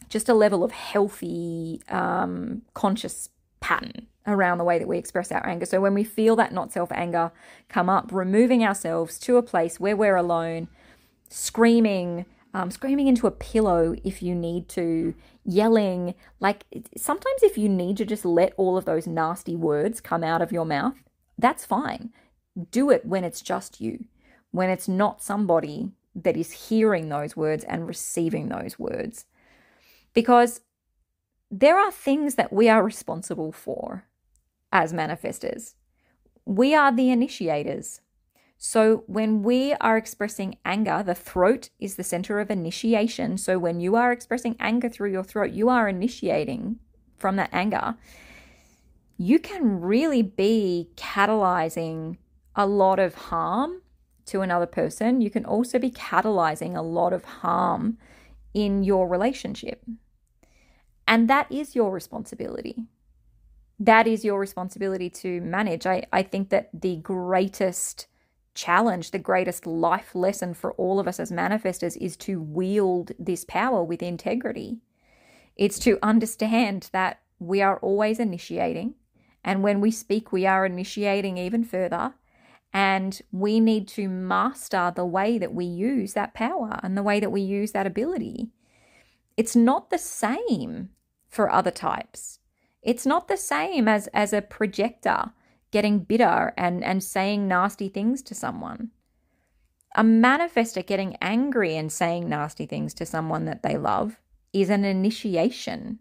just 0.08 0.28
a 0.28 0.34
level 0.34 0.62
of 0.62 0.70
healthy, 0.70 1.82
um, 1.88 2.62
conscious 2.72 3.30
pattern 3.60 4.06
around 4.26 4.58
the 4.58 4.64
way 4.64 4.78
that 4.78 4.88
we 4.88 4.98
express 4.98 5.30
our 5.30 5.46
anger. 5.46 5.66
So 5.66 5.80
when 5.80 5.94
we 5.94 6.04
feel 6.04 6.36
that 6.36 6.52
not 6.52 6.72
self 6.72 6.90
anger 6.92 7.32
come 7.68 7.88
up, 7.88 8.10
removing 8.12 8.64
ourselves 8.64 9.18
to 9.20 9.36
a 9.36 9.42
place 9.42 9.78
where 9.78 9.96
we're 9.96 10.16
alone, 10.16 10.68
screaming, 11.28 12.26
um, 12.52 12.70
screaming 12.70 13.08
into 13.08 13.26
a 13.26 13.32
pillow 13.32 13.94
if 14.04 14.22
you 14.22 14.34
need 14.34 14.68
to, 14.70 15.14
yelling. 15.44 16.14
Like 16.40 16.64
sometimes, 16.96 17.42
if 17.42 17.58
you 17.58 17.68
need 17.68 17.96
to 17.98 18.04
just 18.04 18.24
let 18.24 18.54
all 18.56 18.76
of 18.76 18.84
those 18.84 19.06
nasty 19.06 19.56
words 19.56 20.00
come 20.00 20.24
out 20.24 20.42
of 20.42 20.52
your 20.52 20.64
mouth, 20.64 20.94
that's 21.38 21.64
fine. 21.64 22.10
Do 22.70 22.90
it 22.90 23.04
when 23.04 23.24
it's 23.24 23.42
just 23.42 23.80
you, 23.80 24.04
when 24.52 24.70
it's 24.70 24.88
not 24.88 25.22
somebody 25.22 25.90
that 26.14 26.36
is 26.36 26.68
hearing 26.68 27.08
those 27.08 27.36
words 27.36 27.64
and 27.64 27.88
receiving 27.88 28.48
those 28.48 28.78
words. 28.78 29.26
Because 30.12 30.60
there 31.50 31.78
are 31.78 31.90
things 31.90 32.36
that 32.36 32.52
we 32.52 32.68
are 32.68 32.82
responsible 32.82 33.50
for 33.50 34.04
as 34.74 34.92
manifestors. 34.92 35.74
We 36.44 36.74
are 36.74 36.92
the 36.92 37.10
initiators. 37.10 38.00
So, 38.58 39.04
when 39.06 39.42
we 39.42 39.72
are 39.74 39.96
expressing 39.96 40.56
anger, 40.64 41.02
the 41.04 41.14
throat 41.14 41.70
is 41.78 41.96
the 41.96 42.04
center 42.04 42.40
of 42.40 42.50
initiation. 42.50 43.38
So, 43.38 43.58
when 43.58 43.80
you 43.80 43.94
are 43.96 44.12
expressing 44.12 44.56
anger 44.58 44.88
through 44.88 45.12
your 45.12 45.24
throat, 45.24 45.52
you 45.52 45.68
are 45.68 45.88
initiating 45.88 46.78
from 47.16 47.36
that 47.36 47.50
anger. 47.52 47.96
You 49.16 49.38
can 49.38 49.80
really 49.80 50.22
be 50.22 50.90
catalyzing 50.96 52.16
a 52.56 52.66
lot 52.66 52.98
of 52.98 53.14
harm 53.14 53.82
to 54.26 54.40
another 54.40 54.66
person. 54.66 55.20
You 55.20 55.30
can 55.30 55.44
also 55.44 55.78
be 55.78 55.90
catalyzing 55.90 56.76
a 56.76 56.82
lot 56.82 57.12
of 57.12 57.24
harm 57.24 57.98
in 58.54 58.82
your 58.82 59.08
relationship. 59.08 59.84
And 61.06 61.28
that 61.28 61.50
is 61.52 61.74
your 61.74 61.90
responsibility 61.90 62.86
that 63.78 64.06
is 64.06 64.24
your 64.24 64.38
responsibility 64.38 65.10
to 65.10 65.40
manage. 65.40 65.86
I, 65.86 66.04
I 66.12 66.22
think 66.22 66.50
that 66.50 66.70
the 66.72 66.96
greatest 66.96 68.06
challenge, 68.54 69.10
the 69.10 69.18
greatest 69.18 69.66
life 69.66 70.14
lesson 70.14 70.54
for 70.54 70.72
all 70.74 71.00
of 71.00 71.08
us 71.08 71.18
as 71.18 71.32
manifestors 71.32 71.96
is 71.96 72.16
to 72.18 72.40
wield 72.40 73.12
this 73.18 73.44
power 73.44 73.82
with 73.82 74.02
integrity. 74.02 74.78
It's 75.56 75.78
to 75.80 75.98
understand 76.02 76.88
that 76.92 77.20
we 77.38 77.62
are 77.62 77.78
always 77.78 78.20
initiating. 78.20 78.94
And 79.42 79.62
when 79.62 79.80
we 79.80 79.90
speak, 79.90 80.32
we 80.32 80.46
are 80.46 80.64
initiating 80.64 81.36
even 81.36 81.64
further. 81.64 82.14
And 82.72 83.20
we 83.30 83.60
need 83.60 83.86
to 83.88 84.08
master 84.08 84.92
the 84.94 85.04
way 85.04 85.38
that 85.38 85.54
we 85.54 85.64
use 85.64 86.14
that 86.14 86.34
power 86.34 86.80
and 86.82 86.96
the 86.96 87.02
way 87.02 87.20
that 87.20 87.30
we 87.30 87.40
use 87.40 87.72
that 87.72 87.86
ability. 87.86 88.50
It's 89.36 89.54
not 89.54 89.90
the 89.90 89.98
same 89.98 90.90
for 91.28 91.50
other 91.50 91.70
types. 91.70 92.40
It's 92.84 93.06
not 93.06 93.28
the 93.28 93.36
same 93.36 93.88
as 93.88 94.06
as 94.08 94.32
a 94.32 94.42
projector 94.42 95.32
getting 95.70 96.00
bitter 96.00 96.52
and 96.56 96.84
and 96.84 97.02
saying 97.02 97.48
nasty 97.48 97.88
things 97.88 98.22
to 98.22 98.34
someone. 98.34 98.90
A 99.96 100.02
manifester 100.02 100.84
getting 100.84 101.16
angry 101.20 101.76
and 101.76 101.90
saying 101.90 102.28
nasty 102.28 102.66
things 102.66 102.94
to 102.94 103.06
someone 103.06 103.46
that 103.46 103.62
they 103.62 103.76
love 103.76 104.20
is 104.52 104.70
an 104.70 104.84
initiation. 104.84 106.00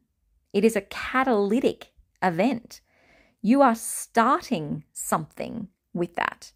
It 0.52 0.66
is 0.66 0.76
a 0.76 0.82
catalytic 0.82 1.94
event. 2.22 2.82
You 3.42 3.62
are 3.62 3.76
starting 3.76 4.84
something 4.94 5.70
with 5.94 6.16
that. 6.16 6.52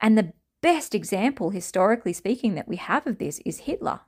And 0.00 0.18
the 0.18 0.32
best 0.62 0.94
example, 0.94 1.50
historically 1.50 2.12
speaking, 2.12 2.54
that 2.54 2.68
we 2.68 2.76
have 2.76 3.06
of 3.06 3.18
this 3.18 3.40
is 3.44 3.60
Hitler. 3.60 4.00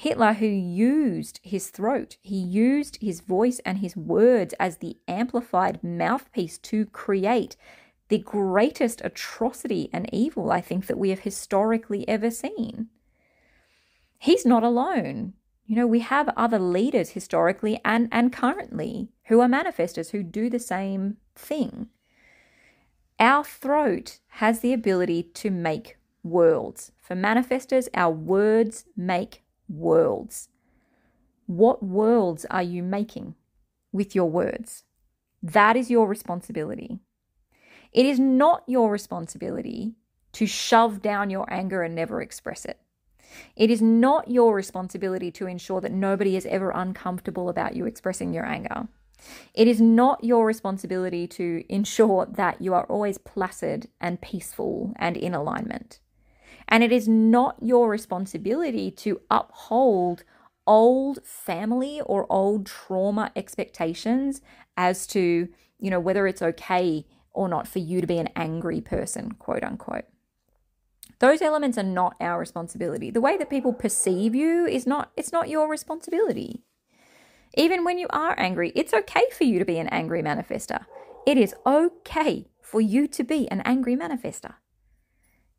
Hitler, 0.00 0.34
who 0.34 0.46
used 0.46 1.40
his 1.42 1.70
throat, 1.70 2.18
he 2.22 2.36
used 2.36 2.98
his 3.00 3.20
voice 3.20 3.58
and 3.64 3.78
his 3.78 3.96
words 3.96 4.54
as 4.60 4.76
the 4.76 4.96
amplified 5.08 5.82
mouthpiece 5.82 6.56
to 6.58 6.86
create 6.86 7.56
the 8.06 8.18
greatest 8.18 9.00
atrocity 9.02 9.90
and 9.92 10.08
evil 10.14 10.52
I 10.52 10.60
think 10.60 10.86
that 10.86 10.98
we 10.98 11.10
have 11.10 11.18
historically 11.20 12.08
ever 12.08 12.30
seen. 12.30 12.90
He's 14.20 14.46
not 14.46 14.62
alone. 14.62 15.32
You 15.66 15.74
know, 15.74 15.86
we 15.88 15.98
have 15.98 16.32
other 16.36 16.60
leaders 16.60 17.10
historically 17.10 17.80
and, 17.84 18.08
and 18.12 18.32
currently 18.32 19.08
who 19.24 19.40
are 19.40 19.48
manifestors 19.48 20.12
who 20.12 20.22
do 20.22 20.48
the 20.48 20.60
same 20.60 21.16
thing. 21.34 21.88
Our 23.18 23.42
throat 23.42 24.20
has 24.28 24.60
the 24.60 24.72
ability 24.72 25.24
to 25.24 25.50
make 25.50 25.96
worlds. 26.22 26.92
For 27.02 27.16
manifestors, 27.16 27.88
our 27.94 28.12
words 28.12 28.84
make 28.96 29.42
worlds. 29.68 30.48
What 31.46 31.82
worlds 31.82 32.44
are 32.50 32.62
you 32.62 32.82
making 32.82 33.34
with 33.92 34.14
your 34.14 34.30
words? 34.30 34.84
That 35.42 35.76
is 35.76 35.90
your 35.90 36.06
responsibility. 36.06 37.00
It 37.92 38.04
is 38.04 38.18
not 38.18 38.64
your 38.66 38.90
responsibility 38.90 39.94
to 40.32 40.46
shove 40.46 41.00
down 41.00 41.30
your 41.30 41.50
anger 41.52 41.82
and 41.82 41.94
never 41.94 42.20
express 42.20 42.64
it. 42.64 42.78
It 43.56 43.70
is 43.70 43.82
not 43.82 44.30
your 44.30 44.54
responsibility 44.54 45.30
to 45.32 45.46
ensure 45.46 45.80
that 45.80 45.92
nobody 45.92 46.36
is 46.36 46.46
ever 46.46 46.70
uncomfortable 46.70 47.48
about 47.48 47.76
you 47.76 47.86
expressing 47.86 48.32
your 48.32 48.46
anger. 48.46 48.88
It 49.54 49.66
is 49.68 49.80
not 49.80 50.22
your 50.22 50.46
responsibility 50.46 51.26
to 51.28 51.64
ensure 51.68 52.26
that 52.26 52.60
you 52.60 52.74
are 52.74 52.84
always 52.84 53.18
placid 53.18 53.88
and 54.00 54.20
peaceful 54.20 54.92
and 54.96 55.16
in 55.16 55.34
alignment. 55.34 55.98
And 56.68 56.84
it 56.84 56.92
is 56.92 57.08
not 57.08 57.56
your 57.62 57.88
responsibility 57.88 58.90
to 58.92 59.20
uphold 59.30 60.22
old 60.66 61.18
family 61.24 62.00
or 62.02 62.30
old 62.30 62.66
trauma 62.66 63.32
expectations 63.34 64.42
as 64.76 65.06
to, 65.08 65.48
you 65.80 65.90
know, 65.90 65.98
whether 65.98 66.26
it's 66.26 66.42
okay 66.42 67.06
or 67.32 67.48
not 67.48 67.66
for 67.66 67.78
you 67.78 68.00
to 68.00 68.06
be 68.06 68.18
an 68.18 68.28
angry 68.36 68.80
person, 68.80 69.32
quote 69.32 69.64
unquote. 69.64 70.04
Those 71.20 71.42
elements 71.42 71.78
are 71.78 71.82
not 71.82 72.16
our 72.20 72.38
responsibility. 72.38 73.10
The 73.10 73.20
way 73.20 73.36
that 73.38 73.50
people 73.50 73.72
perceive 73.72 74.34
you 74.34 74.66
is 74.66 74.86
not 74.86 75.10
it's 75.16 75.32
not 75.32 75.48
your 75.48 75.68
responsibility. 75.68 76.62
Even 77.56 77.82
when 77.82 77.98
you 77.98 78.06
are 78.10 78.38
angry, 78.38 78.72
it's 78.76 78.94
okay 78.94 79.24
for 79.32 79.44
you 79.44 79.58
to 79.58 79.64
be 79.64 79.78
an 79.78 79.88
angry 79.88 80.22
manifester. 80.22 80.84
It 81.26 81.38
is 81.38 81.54
okay 81.66 82.48
for 82.60 82.80
you 82.80 83.08
to 83.08 83.24
be 83.24 83.50
an 83.50 83.62
angry 83.62 83.96
manifester. 83.96 84.54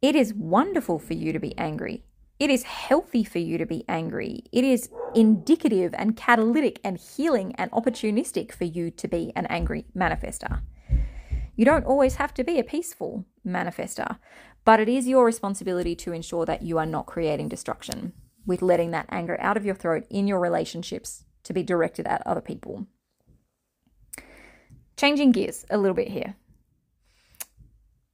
It 0.01 0.15
is 0.15 0.33
wonderful 0.33 0.97
for 0.97 1.13
you 1.13 1.33
to 1.33 1.39
be 1.39 1.57
angry. 1.57 2.05
It 2.39 2.49
is 2.49 2.63
healthy 2.63 3.25
for 3.25 3.39
you 3.39 3.57
to 3.57 3.65
be 3.65 3.83
angry. 3.89 4.45
It 4.53 4.63
is 4.63 4.89
indicative 5.13 5.93
and 5.97 6.15
catalytic 6.15 6.79
and 6.85 6.97
healing 6.97 7.53
and 7.55 7.69
opportunistic 7.71 8.53
for 8.53 8.63
you 8.63 8.91
to 8.91 9.07
be 9.09 9.33
an 9.35 9.45
angry 9.47 9.85
manifester. 9.93 10.61
You 11.57 11.65
don't 11.65 11.85
always 11.85 12.15
have 12.15 12.33
to 12.35 12.45
be 12.45 12.57
a 12.57 12.63
peaceful 12.63 13.25
manifester, 13.45 14.19
but 14.63 14.79
it 14.79 14.87
is 14.87 15.05
your 15.05 15.25
responsibility 15.25 15.95
to 15.97 16.13
ensure 16.13 16.45
that 16.45 16.61
you 16.61 16.77
are 16.77 16.85
not 16.85 17.05
creating 17.05 17.49
destruction 17.49 18.13
with 18.45 18.61
letting 18.61 18.91
that 18.91 19.07
anger 19.09 19.37
out 19.41 19.57
of 19.57 19.65
your 19.65 19.75
throat 19.75 20.05
in 20.09 20.27
your 20.27 20.39
relationships 20.39 21.25
to 21.43 21.51
be 21.51 21.61
directed 21.61 22.07
at 22.07 22.25
other 22.25 22.39
people. 22.39 22.87
Changing 24.95 25.33
gears 25.33 25.65
a 25.69 25.77
little 25.77 25.95
bit 25.95 26.07
here. 26.07 26.35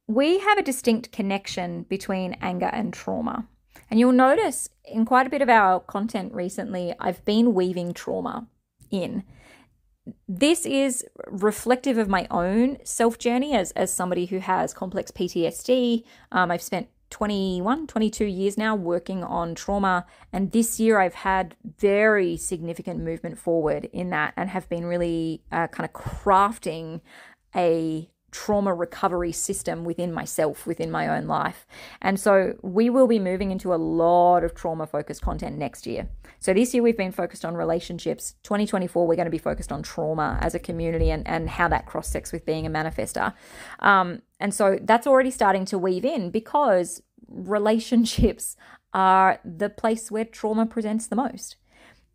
We 0.08 0.38
have 0.38 0.58
a 0.58 0.62
distinct 0.62 1.10
connection 1.10 1.82
between 1.84 2.34
anger 2.40 2.70
and 2.72 2.92
trauma. 2.92 3.48
And 3.90 3.98
you'll 3.98 4.12
notice 4.12 4.68
in 4.84 5.04
quite 5.04 5.26
a 5.26 5.30
bit 5.30 5.42
of 5.42 5.48
our 5.48 5.80
content 5.80 6.32
recently, 6.32 6.94
I've 7.00 7.24
been 7.24 7.54
weaving 7.54 7.94
trauma 7.94 8.46
in. 8.90 9.24
This 10.28 10.64
is 10.64 11.04
reflective 11.26 11.98
of 11.98 12.08
my 12.08 12.28
own 12.30 12.78
self 12.84 13.18
journey 13.18 13.54
as, 13.54 13.72
as 13.72 13.92
somebody 13.92 14.26
who 14.26 14.38
has 14.38 14.72
complex 14.72 15.10
PTSD. 15.10 16.04
Um, 16.30 16.52
I've 16.52 16.62
spent 16.62 16.88
21, 17.10 17.86
22 17.88 18.24
years 18.24 18.56
now 18.56 18.76
working 18.76 19.24
on 19.24 19.54
trauma. 19.56 20.06
And 20.32 20.52
this 20.52 20.78
year 20.78 21.00
I've 21.00 21.14
had 21.14 21.56
very 21.78 22.36
significant 22.36 23.00
movement 23.00 23.38
forward 23.38 23.88
in 23.92 24.10
that 24.10 24.34
and 24.36 24.50
have 24.50 24.68
been 24.68 24.84
really 24.84 25.42
uh, 25.50 25.66
kind 25.68 25.88
of 25.88 25.92
crafting 25.92 27.00
a 27.54 28.08
trauma 28.36 28.74
recovery 28.74 29.32
system 29.32 29.82
within 29.82 30.12
myself, 30.12 30.66
within 30.66 30.90
my 30.90 31.08
own 31.08 31.26
life. 31.26 31.66
And 32.02 32.20
so 32.20 32.54
we 32.60 32.90
will 32.90 33.06
be 33.06 33.18
moving 33.18 33.50
into 33.50 33.72
a 33.72 33.76
lot 33.76 34.44
of 34.44 34.54
trauma 34.54 34.86
focused 34.86 35.22
content 35.22 35.56
next 35.56 35.86
year. 35.86 36.10
So 36.38 36.52
this 36.52 36.74
year 36.74 36.82
we've 36.82 36.98
been 36.98 37.12
focused 37.12 37.46
on 37.46 37.54
relationships. 37.54 38.34
2024, 38.42 39.06
we're 39.06 39.16
going 39.16 39.24
to 39.24 39.30
be 39.30 39.38
focused 39.38 39.72
on 39.72 39.82
trauma 39.82 40.38
as 40.42 40.54
a 40.54 40.58
community 40.58 41.10
and, 41.10 41.26
and 41.26 41.48
how 41.48 41.66
that 41.68 41.86
cross 41.86 42.08
sects 42.08 42.30
with 42.30 42.44
being 42.44 42.66
a 42.66 42.70
manifester. 42.70 43.32
Um, 43.80 44.20
and 44.38 44.52
so 44.52 44.78
that's 44.82 45.06
already 45.06 45.30
starting 45.30 45.64
to 45.66 45.78
weave 45.78 46.04
in 46.04 46.30
because 46.30 47.02
relationships 47.26 48.54
are 48.92 49.40
the 49.46 49.70
place 49.70 50.10
where 50.10 50.26
trauma 50.26 50.66
presents 50.66 51.06
the 51.06 51.16
most. 51.16 51.56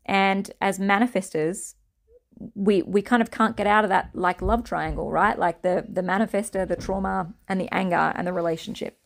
And 0.06 0.52
as 0.62 0.78
manifestors, 0.78 1.74
we 2.56 2.82
we 2.82 3.02
kind 3.02 3.22
of 3.22 3.32
can't 3.32 3.56
get 3.56 3.68
out 3.68 3.84
of 3.84 3.90
that 3.90 4.12
like 4.14 4.42
love 4.42 4.64
triangle, 4.64 5.12
right? 5.12 5.38
Like 5.38 5.62
the 5.62 5.86
the 5.88 6.02
manifester, 6.02 6.68
the 6.68 6.76
trauma, 6.76 7.34
and 7.48 7.60
the 7.60 7.74
anger 7.74 8.14
and 8.16 8.28
the 8.28 8.34
relationship. 8.34 8.98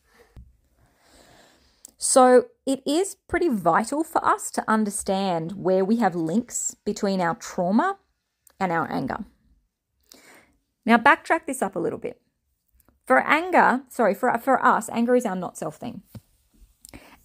So 1.97 2.47
it 2.65 2.81
is 2.85 3.15
pretty 3.27 3.49
vital 3.49 4.03
for 4.03 4.23
us 4.25 4.51
to 4.51 4.63
understand 4.67 5.53
where 5.53 5.85
we 5.85 5.97
have 5.97 6.15
links 6.15 6.75
between 6.85 7.21
our 7.21 7.35
trauma 7.35 7.97
and 8.59 8.71
our 8.71 8.91
anger. 8.91 9.25
Now 10.85 10.97
backtrack 10.97 11.45
this 11.45 11.61
up 11.61 11.75
a 11.75 11.79
little 11.79 11.99
bit. 11.99 12.21
For 13.05 13.19
anger, 13.21 13.83
sorry, 13.89 14.15
for 14.15 14.35
for 14.39 14.63
us, 14.65 14.89
anger 14.89 15.15
is 15.15 15.25
our 15.25 15.35
not 15.35 15.57
self 15.57 15.77
theme. 15.77 16.01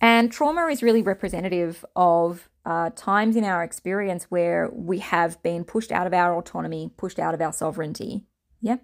And 0.00 0.32
trauma 0.32 0.66
is 0.66 0.82
really 0.82 1.02
representative 1.02 1.84
of 1.94 2.49
uh, 2.64 2.90
times 2.94 3.36
in 3.36 3.44
our 3.44 3.62
experience 3.62 4.24
where 4.24 4.70
we 4.72 4.98
have 4.98 5.42
been 5.42 5.64
pushed 5.64 5.92
out 5.92 6.06
of 6.06 6.12
our 6.12 6.36
autonomy, 6.36 6.92
pushed 6.96 7.18
out 7.18 7.34
of 7.34 7.40
our 7.40 7.52
sovereignty. 7.52 8.26
Yeah. 8.60 8.76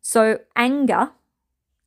So 0.00 0.40
anger 0.56 1.10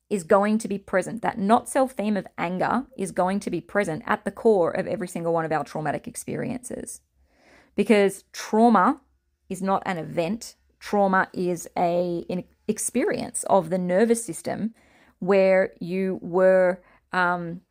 is 0.10 0.24
going 0.24 0.58
to 0.60 0.68
be 0.68 0.78
present. 0.78 1.22
That 1.22 1.40
not 1.40 1.70
self 1.70 1.94
theme 1.94 2.18
of 2.18 2.28
anger 2.38 2.86
is 2.98 3.12
going 3.12 3.40
to 3.42 3.50
be 3.50 3.62
present 3.62 4.04
at 4.06 4.26
the 4.26 4.32
core 4.32 4.72
of 4.72 4.86
every 4.86 5.08
single 5.08 5.34
one 5.34 5.46
of 5.46 5.52
our 5.52 5.64
traumatic 5.64 6.08
experiences. 6.08 7.02
Because 7.76 8.26
trauma 8.34 9.02
is 9.50 9.62
not 9.62 9.82
an 9.86 9.98
event, 9.98 10.56
trauma 10.80 11.30
is 11.34 11.68
a, 11.78 12.26
an 12.30 12.44
experience 12.68 13.44
of 13.50 13.70
the 13.70 13.78
nervous 13.78 14.24
system 14.24 14.74
where 15.20 15.74
you 15.80 16.20
were 16.22 16.82
um, 17.14 17.62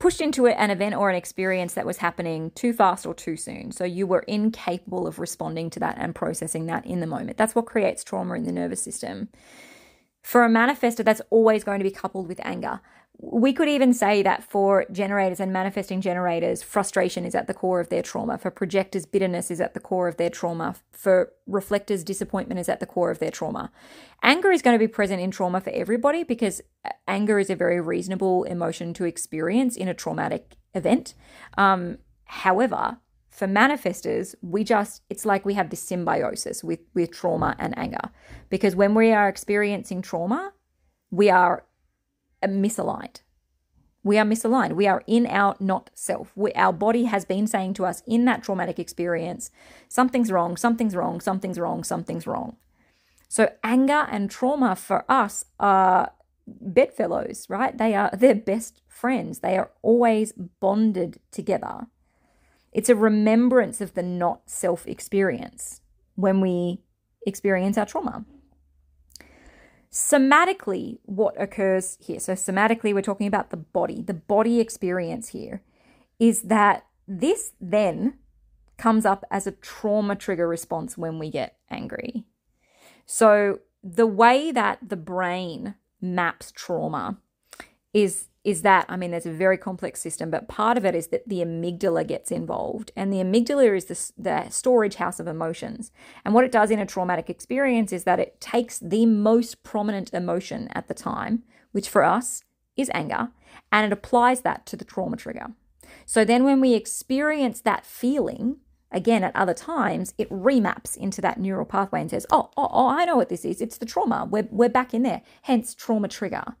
pushed 0.00 0.20
into 0.20 0.46
an 0.46 0.70
event 0.70 0.96
or 0.96 1.10
an 1.10 1.14
experience 1.14 1.74
that 1.74 1.86
was 1.86 1.98
happening 1.98 2.50
too 2.56 2.72
fast 2.72 3.06
or 3.06 3.14
too 3.14 3.36
soon. 3.36 3.70
So 3.70 3.84
you 3.84 4.06
were 4.06 4.20
incapable 4.20 5.06
of 5.06 5.18
responding 5.18 5.68
to 5.70 5.80
that 5.80 5.96
and 5.98 6.14
processing 6.14 6.66
that 6.66 6.84
in 6.86 7.00
the 7.00 7.06
moment. 7.06 7.36
That's 7.36 7.54
what 7.54 7.66
creates 7.66 8.02
trauma 8.02 8.34
in 8.34 8.44
the 8.44 8.50
nervous 8.50 8.82
system. 8.82 9.28
For 10.22 10.42
a 10.42 10.48
manifester, 10.48 11.04
that's 11.04 11.22
always 11.30 11.64
going 11.64 11.78
to 11.78 11.84
be 11.84 11.90
coupled 11.90 12.28
with 12.28 12.40
anger. 12.42 12.80
We 13.22 13.52
could 13.52 13.68
even 13.68 13.92
say 13.92 14.22
that 14.22 14.42
for 14.42 14.86
generators 14.90 15.40
and 15.40 15.52
manifesting 15.52 16.00
generators, 16.00 16.62
frustration 16.62 17.26
is 17.26 17.34
at 17.34 17.46
the 17.46 17.54
core 17.54 17.78
of 17.78 17.90
their 17.90 18.02
trauma. 18.02 18.38
For 18.38 18.50
projectors, 18.50 19.04
bitterness 19.04 19.50
is 19.50 19.60
at 19.60 19.74
the 19.74 19.80
core 19.80 20.08
of 20.08 20.16
their 20.16 20.30
trauma. 20.30 20.76
For 20.90 21.32
reflectors, 21.46 22.02
disappointment 22.02 22.60
is 22.60 22.68
at 22.70 22.80
the 22.80 22.86
core 22.86 23.10
of 23.10 23.18
their 23.18 23.30
trauma. 23.30 23.70
Anger 24.22 24.50
is 24.50 24.62
going 24.62 24.74
to 24.74 24.78
be 24.78 24.88
present 24.88 25.20
in 25.20 25.30
trauma 25.30 25.60
for 25.60 25.68
everybody 25.70 26.24
because 26.24 26.62
anger 27.06 27.38
is 27.38 27.50
a 27.50 27.56
very 27.56 27.78
reasonable 27.78 28.44
emotion 28.44 28.94
to 28.94 29.04
experience 29.04 29.76
in 29.76 29.86
a 29.86 29.94
traumatic 29.94 30.56
event. 30.74 31.12
Um, 31.58 31.98
however, 32.24 33.00
for 33.28 33.46
manifestors, 33.46 34.34
we 34.40 34.64
just, 34.64 35.02
it's 35.10 35.26
like 35.26 35.44
we 35.44 35.54
have 35.54 35.68
this 35.68 35.82
symbiosis 35.82 36.64
with, 36.64 36.80
with 36.94 37.12
trauma 37.12 37.54
and 37.58 37.76
anger. 37.78 38.10
Because 38.48 38.74
when 38.74 38.94
we 38.94 39.12
are 39.12 39.28
experiencing 39.28 40.00
trauma, 40.00 40.52
we 41.10 41.28
are 41.28 41.64
misaligned. 42.48 43.22
We 44.02 44.18
are 44.18 44.24
misaligned. 44.24 44.76
We 44.76 44.86
are 44.86 45.02
in 45.06 45.26
our 45.26 45.56
not 45.60 45.90
self. 45.94 46.32
We, 46.34 46.52
our 46.52 46.72
body 46.72 47.04
has 47.04 47.24
been 47.24 47.46
saying 47.46 47.74
to 47.74 47.84
us 47.84 48.02
in 48.06 48.24
that 48.24 48.42
traumatic 48.42 48.78
experience, 48.78 49.50
something's 49.88 50.32
wrong, 50.32 50.56
something's 50.56 50.96
wrong, 50.96 51.20
something's 51.20 51.58
wrong, 51.58 51.84
something's 51.84 52.26
wrong. 52.26 52.56
So 53.28 53.52
anger 53.62 54.06
and 54.10 54.30
trauma 54.30 54.74
for 54.74 55.04
us 55.08 55.44
are 55.58 56.12
bedfellows, 56.46 57.46
right? 57.48 57.76
They 57.76 57.94
are 57.94 58.10
their 58.12 58.34
best 58.34 58.82
friends. 58.88 59.40
They 59.40 59.56
are 59.56 59.70
always 59.82 60.32
bonded 60.32 61.20
together. 61.30 61.86
It's 62.72 62.88
a 62.88 62.96
remembrance 62.96 63.80
of 63.80 63.94
the 63.94 64.02
not 64.02 64.48
self 64.48 64.86
experience 64.86 65.80
when 66.14 66.40
we 66.40 66.80
experience 67.26 67.76
our 67.76 67.86
trauma. 67.86 68.24
Somatically, 69.92 70.98
what 71.04 71.40
occurs 71.40 71.98
here, 72.00 72.20
so 72.20 72.34
somatically, 72.34 72.94
we're 72.94 73.02
talking 73.02 73.26
about 73.26 73.50
the 73.50 73.56
body, 73.56 74.02
the 74.02 74.14
body 74.14 74.60
experience 74.60 75.28
here 75.28 75.62
is 76.20 76.42
that 76.42 76.86
this 77.08 77.52
then 77.60 78.18
comes 78.76 79.04
up 79.04 79.24
as 79.30 79.46
a 79.46 79.52
trauma 79.52 80.14
trigger 80.14 80.46
response 80.46 80.96
when 80.96 81.18
we 81.18 81.28
get 81.30 81.56
angry. 81.70 82.24
So, 83.04 83.60
the 83.82 84.06
way 84.06 84.52
that 84.52 84.78
the 84.86 84.96
brain 84.96 85.74
maps 86.00 86.52
trauma 86.52 87.18
is 87.92 88.28
is 88.42 88.62
that 88.62 88.86
I 88.88 88.96
mean 88.96 89.10
there's 89.10 89.26
a 89.26 89.32
very 89.32 89.58
complex 89.58 90.00
system, 90.00 90.30
but 90.30 90.48
part 90.48 90.78
of 90.78 90.84
it 90.84 90.94
is 90.94 91.08
that 91.08 91.28
the 91.28 91.40
amygdala 91.40 92.06
gets 92.06 92.30
involved, 92.30 92.90
and 92.96 93.12
the 93.12 93.18
amygdala 93.18 93.76
is 93.76 93.84
the, 93.86 94.22
the 94.22 94.48
storage 94.50 94.96
house 94.96 95.20
of 95.20 95.26
emotions. 95.26 95.92
And 96.24 96.34
what 96.34 96.44
it 96.44 96.52
does 96.52 96.70
in 96.70 96.78
a 96.78 96.86
traumatic 96.86 97.28
experience 97.28 97.92
is 97.92 98.04
that 98.04 98.20
it 98.20 98.40
takes 98.40 98.78
the 98.78 99.06
most 99.06 99.62
prominent 99.62 100.12
emotion 100.14 100.68
at 100.72 100.88
the 100.88 100.94
time, 100.94 101.42
which 101.72 101.88
for 101.88 102.02
us 102.02 102.42
is 102.76 102.90
anger, 102.94 103.30
and 103.70 103.86
it 103.86 103.92
applies 103.92 104.40
that 104.40 104.64
to 104.66 104.76
the 104.76 104.84
trauma 104.84 105.16
trigger. 105.16 105.48
So 106.06 106.24
then 106.24 106.44
when 106.44 106.60
we 106.60 106.74
experience 106.74 107.60
that 107.60 107.84
feeling, 107.84 108.56
again 108.90 109.22
at 109.22 109.36
other 109.36 109.54
times, 109.54 110.14
it 110.18 110.30
remaps 110.30 110.96
into 110.96 111.20
that 111.20 111.38
neural 111.38 111.64
pathway 111.64 112.00
and 112.00 112.10
says, 112.10 112.26
oh, 112.30 112.50
oh, 112.56 112.68
oh, 112.72 112.88
I 112.88 113.04
know 113.04 113.16
what 113.16 113.28
this 113.28 113.44
is. 113.44 113.60
It's 113.60 113.78
the 113.78 113.86
trauma. 113.86 114.26
We're, 114.28 114.48
we're 114.50 114.68
back 114.68 114.94
in 114.94 115.02
there. 115.02 115.22
Hence, 115.42 115.74
trauma 115.74 116.08
trigger. 116.08 116.56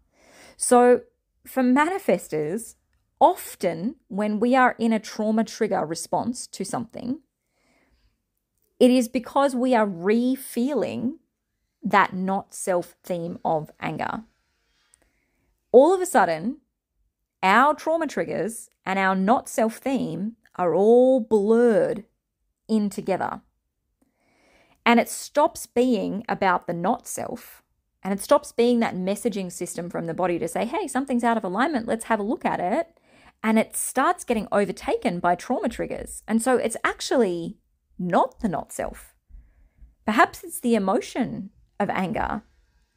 So 0.56 1.02
for 1.46 1.62
manifestors, 1.62 2.74
often 3.20 3.96
when 4.08 4.40
we 4.40 4.54
are 4.54 4.76
in 4.78 4.92
a 4.92 4.98
trauma 4.98 5.44
trigger 5.44 5.84
response 5.84 6.46
to 6.48 6.64
something, 6.64 7.20
it 8.78 8.90
is 8.90 9.08
because 9.08 9.54
we 9.54 9.74
are 9.74 9.86
re 9.86 10.34
feeling 10.34 11.18
that 11.82 12.14
not 12.14 12.54
self 12.54 12.96
theme 13.04 13.38
of 13.44 13.70
anger. 13.80 14.24
All 15.72 15.94
of 15.94 16.00
a 16.00 16.06
sudden, 16.06 16.58
our 17.42 17.74
trauma 17.74 18.06
triggers 18.06 18.68
and 18.84 18.98
our 18.98 19.14
not 19.14 19.48
self 19.48 19.76
theme 19.76 20.36
are 20.56 20.74
all 20.74 21.20
blurred 21.20 22.04
in 22.68 22.90
together. 22.90 23.42
And 24.84 24.98
it 24.98 25.08
stops 25.08 25.66
being 25.66 26.24
about 26.28 26.66
the 26.66 26.72
not 26.72 27.06
self 27.06 27.59
and 28.02 28.12
it 28.12 28.22
stops 28.22 28.52
being 28.52 28.80
that 28.80 28.94
messaging 28.94 29.52
system 29.52 29.90
from 29.90 30.06
the 30.06 30.14
body 30.14 30.38
to 30.38 30.48
say, 30.48 30.64
hey, 30.64 30.88
something's 30.88 31.24
out 31.24 31.36
of 31.36 31.44
alignment, 31.44 31.86
let's 31.86 32.04
have 32.04 32.20
a 32.20 32.24
look 32.24 32.44
at 32.44 32.60
it. 32.60 32.98
And 33.42 33.58
it 33.58 33.76
starts 33.76 34.24
getting 34.24 34.48
overtaken 34.52 35.18
by 35.18 35.34
trauma 35.34 35.68
triggers. 35.68 36.22
And 36.28 36.42
so 36.42 36.56
it's 36.56 36.76
actually 36.84 37.56
not 37.98 38.40
the 38.40 38.48
not 38.48 38.72
self. 38.72 39.14
Perhaps 40.04 40.44
it's 40.44 40.60
the 40.60 40.74
emotion 40.74 41.50
of 41.78 41.90
anger 41.90 42.42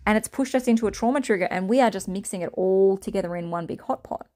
and 0.06 0.18
it's 0.18 0.28
pushed 0.28 0.56
us 0.56 0.68
into 0.68 0.88
a 0.88 0.92
trauma 0.92 1.22
trigger 1.22 1.48
and 1.50 1.70
we 1.70 1.80
are 1.80 1.92
just 1.92 2.08
mixing 2.08 2.42
it 2.42 2.50
all 2.54 2.98
together 2.98 3.36
in 3.36 3.52
one 3.52 3.66
big 3.66 3.82
hot 3.82 4.04
pot. 4.04 4.28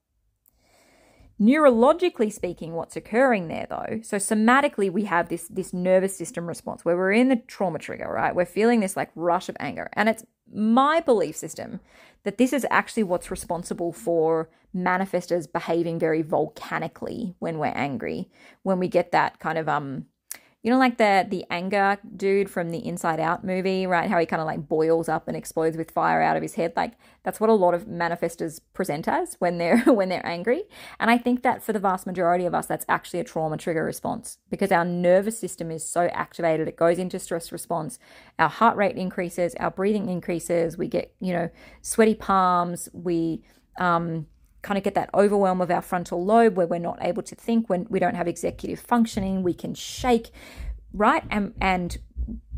Neurologically 1.40 2.34
speaking, 2.34 2.74
what's 2.74 2.96
occurring 2.96 3.48
there 3.48 3.68
though, 3.70 4.00
so 4.02 4.18
somatically 4.18 4.92
we 4.92 5.04
have 5.04 5.30
this 5.30 5.48
this 5.50 5.72
nervous 5.72 6.18
system 6.18 6.48
response 6.48 6.84
where 6.84 6.98
we're 6.98 7.12
in 7.12 7.30
the 7.30 7.36
trauma 7.36 7.78
trigger, 7.78 8.12
right? 8.12 8.34
We're 8.34 8.46
feeling 8.46 8.80
this 8.80 8.98
like 8.98 9.12
rush 9.16 9.48
of 9.48 9.56
anger. 9.60 9.88
And 9.94 10.10
it's 10.10 10.26
my 10.52 11.00
belief 11.00 11.36
system 11.36 11.80
that 12.24 12.40
this 12.40 12.54
is 12.54 12.66
actually 12.72 13.04
what's 13.04 13.30
responsible 13.30 13.94
for 13.94 14.50
manifestors 14.76 15.52
behaving 15.52 16.00
very 16.00 16.24
volcanically 16.24 17.36
when 17.38 17.60
we're 17.60 17.68
angry, 17.68 18.32
when 18.64 18.80
we 18.80 18.88
get 18.88 19.12
that 19.12 19.40
kind 19.40 19.60
of 19.60 19.70
um 19.70 20.08
you 20.68 20.74
know, 20.74 20.80
like 20.80 20.98
the 20.98 21.26
the 21.30 21.46
anger 21.50 21.98
dude 22.18 22.50
from 22.50 22.72
the 22.72 22.86
Inside 22.86 23.22
Out 23.22 23.46
movie, 23.46 23.88
right? 23.88 24.10
How 24.10 24.20
he 24.20 24.26
kind 24.26 24.42
of 24.42 24.46
like 24.46 24.68
boils 24.68 25.08
up 25.08 25.30
and 25.30 25.38
explodes 25.38 25.78
with 25.78 25.92
fire 25.92 26.22
out 26.22 26.36
of 26.36 26.42
his 26.42 26.56
head. 26.56 26.74
Like 26.76 26.96
that's 27.24 27.40
what 27.40 27.50
a 27.50 27.54
lot 27.54 27.74
of 27.74 27.86
manifestors 27.86 28.60
present 28.74 29.08
as 29.08 29.38
when 29.40 29.60
they're 29.60 29.78
when 29.86 30.10
they're 30.10 30.26
angry. 30.26 30.64
And 31.00 31.10
I 31.10 31.20
think 31.20 31.42
that 31.44 31.64
for 31.64 31.72
the 31.72 31.80
vast 31.80 32.06
majority 32.06 32.44
of 32.44 32.54
us, 32.54 32.66
that's 32.66 32.84
actually 32.90 33.22
a 33.22 33.24
trauma 33.24 33.56
trigger 33.56 33.86
response 33.86 34.40
because 34.50 34.74
our 34.74 34.84
nervous 34.84 35.40
system 35.40 35.72
is 35.72 35.90
so 35.90 36.08
activated. 36.08 36.68
It 36.68 36.76
goes 36.76 37.00
into 37.00 37.18
stress 37.18 37.54
response. 37.54 37.98
Our 38.38 38.50
heart 38.50 38.76
rate 38.76 38.98
increases. 38.98 39.56
Our 39.62 39.72
breathing 39.72 40.10
increases. 40.10 40.78
We 40.78 40.90
get 40.90 41.16
you 41.22 41.32
know 41.32 41.50
sweaty 41.82 42.16
palms. 42.16 42.90
We 42.92 43.42
um, 43.80 44.28
kind 44.68 44.78
of 44.78 44.84
get 44.84 44.96
that 44.96 45.10
overwhelm 45.14 45.62
of 45.62 45.72
our 45.72 45.82
frontal 45.82 46.24
lobe 46.24 46.58
where 46.58 46.68
we're 46.68 46.80
not 46.80 47.00
able 47.02 47.24
to 47.24 47.36
think 47.36 47.70
when 47.70 47.88
we 47.90 48.00
don't 48.00 48.16
have 48.16 48.28
executive 48.28 48.80
functioning 48.80 49.44
we 49.44 49.54
can 49.54 49.74
shake 49.74 50.32
right? 50.94 51.24
And 51.30 51.54
and 51.60 51.98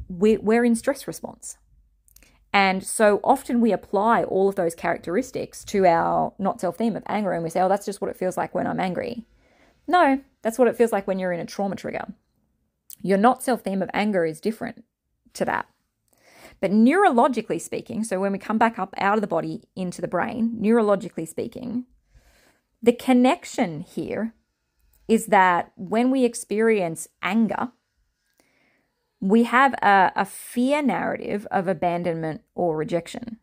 we're, 0.07 0.39
we're 0.39 0.65
in 0.65 0.75
stress 0.75 1.07
response. 1.07 1.57
And 2.51 2.83
so 2.83 3.19
often 3.23 3.61
we 3.61 3.71
apply 3.71 4.23
all 4.23 4.49
of 4.49 4.55
those 4.55 4.73
characteristics 4.73 5.63
to 5.65 5.85
our 5.85 6.33
not 6.39 6.59
self 6.59 6.77
theme 6.77 6.95
of 6.95 7.03
anger 7.05 7.31
and 7.31 7.43
we 7.43 7.49
say 7.49 7.61
oh 7.61 7.69
that's 7.69 7.85
just 7.85 8.01
what 8.01 8.09
it 8.09 8.17
feels 8.17 8.37
like 8.37 8.55
when 8.55 8.67
i'm 8.67 8.79
angry. 8.79 9.25
No 9.87 10.21
that's 10.41 10.57
what 10.57 10.67
it 10.67 10.75
feels 10.75 10.91
like 10.91 11.05
when 11.05 11.19
you're 11.19 11.33
in 11.33 11.39
a 11.39 11.45
trauma 11.45 11.75
trigger. 11.75 12.05
Your 13.01 13.17
not 13.17 13.43
self 13.43 13.61
theme 13.61 13.81
of 13.81 13.89
anger 13.93 14.25
is 14.25 14.41
different 14.41 14.83
to 15.33 15.45
that. 15.45 15.67
But 16.61 16.71
neurologically 16.71 17.61
speaking, 17.61 18.03
so 18.03 18.19
when 18.19 18.33
we 18.33 18.37
come 18.37 18.57
back 18.57 18.77
up 18.77 18.93
out 18.97 19.15
of 19.15 19.21
the 19.21 19.27
body 19.27 19.63
into 19.77 20.01
the 20.01 20.09
brain, 20.09 20.57
neurologically 20.59 21.25
speaking, 21.25 21.85
the 22.81 22.93
connection 22.93 23.81
here 23.81 24.33
is 25.07 25.27
that 25.27 25.71
when 25.75 26.11
we 26.11 26.23
experience 26.23 27.07
anger, 27.21 27.69
we 29.19 29.43
have 29.43 29.73
a, 29.81 30.11
a 30.15 30.25
fear 30.25 30.81
narrative 30.81 31.45
of 31.51 31.67
abandonment 31.67 32.41
or 32.55 32.77
rejection. 32.77 33.37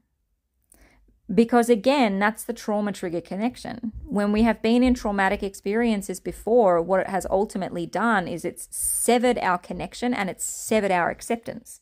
Because 1.32 1.68
again, 1.68 2.20
that's 2.20 2.44
the 2.44 2.52
trauma 2.52 2.92
trigger 2.92 3.20
connection. 3.20 3.92
When 4.04 4.30
we 4.30 4.42
have 4.42 4.62
been 4.62 4.84
in 4.84 4.94
traumatic 4.94 5.42
experiences 5.42 6.20
before, 6.20 6.80
what 6.80 7.00
it 7.00 7.08
has 7.08 7.26
ultimately 7.28 7.84
done 7.84 8.28
is 8.28 8.44
it's 8.44 8.68
severed 8.70 9.36
our 9.38 9.58
connection 9.58 10.14
and 10.14 10.30
it's 10.30 10.44
severed 10.44 10.92
our 10.92 11.10
acceptance. 11.10 11.80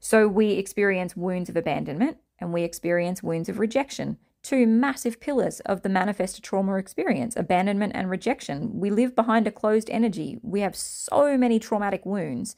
So 0.00 0.26
we 0.26 0.52
experience 0.52 1.14
wounds 1.14 1.50
of 1.50 1.56
abandonment 1.56 2.16
and 2.40 2.52
we 2.52 2.62
experience 2.62 3.22
wounds 3.22 3.50
of 3.50 3.58
rejection 3.58 4.16
two 4.42 4.66
massive 4.66 5.20
pillars 5.20 5.60
of 5.60 5.82
the 5.82 5.88
manifest 5.88 6.42
trauma 6.42 6.74
experience 6.74 7.36
abandonment 7.36 7.92
and 7.94 8.10
rejection. 8.10 8.78
We 8.80 8.90
live 8.90 9.14
behind 9.14 9.46
a 9.46 9.52
closed 9.52 9.88
energy. 9.90 10.38
We 10.42 10.60
have 10.60 10.76
so 10.76 11.38
many 11.38 11.58
traumatic 11.58 12.04
wounds 12.04 12.56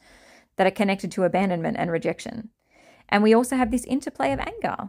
that 0.57 0.66
are 0.66 0.73
connected 0.73 1.12
to 1.12 1.25
abandonment 1.25 1.77
and 1.79 1.90
rejection. 1.90 2.51
And 3.09 3.23
we 3.23 3.35
also 3.35 3.57
have 3.57 3.70
this 3.70 3.85
interplay 3.85 4.33
of 4.33 4.40
anger. 4.40 4.88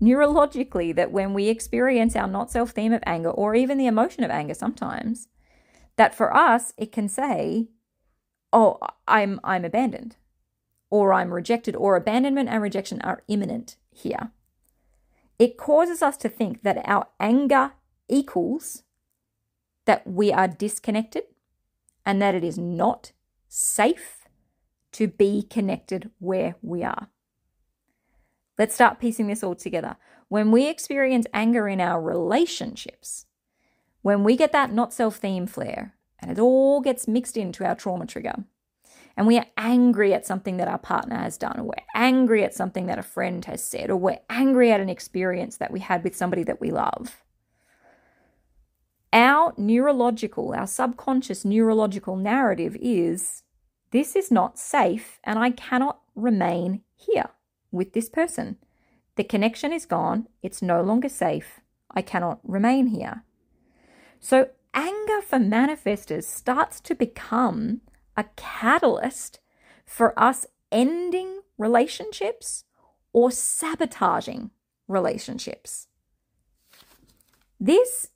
Neurologically, 0.00 0.94
that 0.94 1.12
when 1.12 1.34
we 1.34 1.48
experience 1.48 2.16
our 2.16 2.26
not 2.26 2.50
self 2.50 2.70
theme 2.70 2.94
of 2.94 3.02
anger, 3.04 3.30
or 3.30 3.54
even 3.54 3.76
the 3.76 3.86
emotion 3.86 4.24
of 4.24 4.30
anger 4.30 4.54
sometimes, 4.54 5.28
that 5.96 6.14
for 6.14 6.34
us, 6.34 6.72
it 6.78 6.90
can 6.90 7.08
say, 7.08 7.68
Oh, 8.52 8.78
I'm, 9.06 9.38
I'm 9.44 9.66
abandoned, 9.66 10.16
or 10.88 11.12
I'm 11.12 11.34
rejected, 11.34 11.76
or 11.76 11.96
abandonment 11.96 12.48
and 12.48 12.62
rejection 12.62 13.02
are 13.02 13.22
imminent 13.28 13.76
here 13.90 14.32
it 15.40 15.56
causes 15.56 16.02
us 16.02 16.18
to 16.18 16.28
think 16.28 16.62
that 16.62 16.82
our 16.84 17.06
anger 17.18 17.72
equals 18.08 18.82
that 19.86 20.06
we 20.06 20.30
are 20.30 20.46
disconnected 20.46 21.24
and 22.04 22.20
that 22.20 22.34
it 22.34 22.44
is 22.44 22.58
not 22.58 23.12
safe 23.48 24.28
to 24.92 25.08
be 25.08 25.42
connected 25.42 26.10
where 26.18 26.56
we 26.60 26.84
are. 26.84 27.08
Let's 28.58 28.74
start 28.74 29.00
piecing 29.00 29.28
this 29.28 29.42
all 29.42 29.54
together. 29.54 29.96
When 30.28 30.50
we 30.50 30.68
experience 30.68 31.26
anger 31.32 31.66
in 31.68 31.80
our 31.80 32.02
relationships, 32.02 33.24
when 34.02 34.22
we 34.22 34.36
get 34.36 34.52
that 34.52 34.74
not 34.74 34.92
self 34.92 35.16
theme 35.16 35.46
flare 35.46 35.94
and 36.18 36.30
it 36.30 36.38
all 36.38 36.82
gets 36.82 37.08
mixed 37.08 37.38
into 37.38 37.64
our 37.64 37.74
trauma 37.74 38.04
trigger, 38.04 38.44
and 39.20 39.26
we 39.26 39.36
are 39.36 39.44
angry 39.58 40.14
at 40.14 40.24
something 40.24 40.56
that 40.56 40.66
our 40.66 40.78
partner 40.78 41.18
has 41.18 41.36
done, 41.36 41.60
or 41.60 41.64
we're 41.64 41.84
angry 41.94 42.42
at 42.42 42.54
something 42.54 42.86
that 42.86 42.98
a 42.98 43.02
friend 43.02 43.44
has 43.44 43.62
said, 43.62 43.90
or 43.90 43.96
we're 43.98 44.20
angry 44.30 44.72
at 44.72 44.80
an 44.80 44.88
experience 44.88 45.58
that 45.58 45.70
we 45.70 45.80
had 45.80 46.02
with 46.02 46.16
somebody 46.16 46.42
that 46.44 46.58
we 46.58 46.70
love. 46.70 47.22
Our 49.12 49.52
neurological, 49.58 50.54
our 50.54 50.66
subconscious 50.66 51.44
neurological 51.44 52.16
narrative 52.16 52.78
is 52.80 53.42
this 53.90 54.16
is 54.16 54.30
not 54.30 54.58
safe 54.58 55.20
and 55.22 55.38
I 55.38 55.50
cannot 55.50 56.00
remain 56.14 56.80
here 56.96 57.28
with 57.70 57.92
this 57.92 58.08
person. 58.08 58.56
The 59.16 59.24
connection 59.24 59.70
is 59.70 59.84
gone, 59.84 60.28
it's 60.42 60.62
no 60.62 60.80
longer 60.80 61.10
safe, 61.10 61.60
I 61.90 62.00
cannot 62.00 62.40
remain 62.42 62.86
here. 62.86 63.24
So, 64.18 64.48
anger 64.72 65.20
for 65.20 65.38
manifestors 65.38 66.24
starts 66.24 66.80
to 66.80 66.94
become 66.94 67.82
a 68.16 68.24
catalyst 68.36 69.40
for 69.86 70.18
us 70.18 70.46
ending 70.70 71.40
relationships 71.58 72.64
or 73.12 73.30
sabotaging 73.30 74.50
relationships. 74.88 75.88
This 77.58 78.08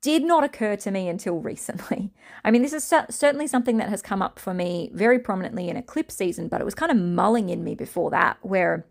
did 0.00 0.22
not 0.22 0.44
occur 0.44 0.76
to 0.76 0.90
me 0.90 1.08
until 1.08 1.38
recently. 1.38 2.12
I 2.44 2.50
mean, 2.50 2.62
this 2.62 2.72
is 2.72 2.84
certainly 2.84 3.46
something 3.46 3.78
that 3.78 3.88
has 3.88 4.02
come 4.02 4.22
up 4.22 4.38
for 4.38 4.54
me 4.54 4.90
very 4.92 5.18
prominently 5.18 5.68
in 5.68 5.76
eclipse 5.76 6.14
season, 6.14 6.48
but 6.48 6.60
it 6.60 6.64
was 6.64 6.74
kind 6.74 6.92
of 6.92 6.98
mulling 6.98 7.48
in 7.48 7.64
me 7.64 7.74
before 7.74 8.10
that, 8.10 8.38
where 8.42 8.86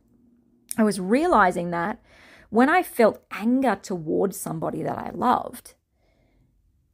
I 0.78 0.84
was 0.84 1.00
realizing 1.00 1.72
that 1.72 2.02
when 2.50 2.70
I 2.70 2.84
felt 2.84 3.24
anger 3.32 3.78
towards 3.82 4.38
somebody 4.38 4.84
that 4.84 4.98
I 4.98 5.12
loved, 5.14 5.74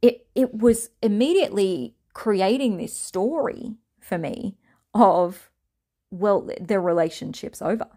it, 0.02 0.26
it 0.34 0.54
was 0.54 0.90
immediately 1.02 1.94
creating 2.14 2.76
this 2.76 2.96
story 2.96 3.74
for 4.00 4.16
me 4.16 4.56
of, 4.94 5.50
well, 6.10 6.48
the 6.60 6.80
relationship's 6.80 7.60
over. 7.60 7.88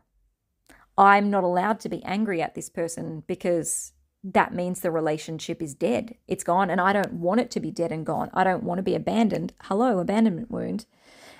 I'm 0.98 1.30
not 1.30 1.44
allowed 1.44 1.80
to 1.82 1.90
be 1.90 2.04
angry 2.04 2.42
at 2.42 2.56
this 2.56 2.70
person 2.70 3.24
because 3.28 3.94
that 4.24 4.54
means 4.54 4.82
the 4.82 4.92
relationship 4.92 5.62
is 5.62 5.76
dead. 5.76 6.16
It's 6.28 6.44
gone, 6.44 6.70
and 6.70 6.82
I 6.82 6.92
don't 6.92 7.14
want 7.14 7.40
it 7.40 7.52
to 7.52 7.60
be 7.60 7.72
dead 7.72 7.92
and 7.92 8.06
gone. 8.06 8.32
I 8.34 8.44
don't 8.44 8.64
want 8.64 8.80
to 8.80 8.84
be 8.84 8.96
abandoned. 8.96 9.54
Hello, 9.64 10.00
abandonment 10.00 10.50
wound. 10.50 10.88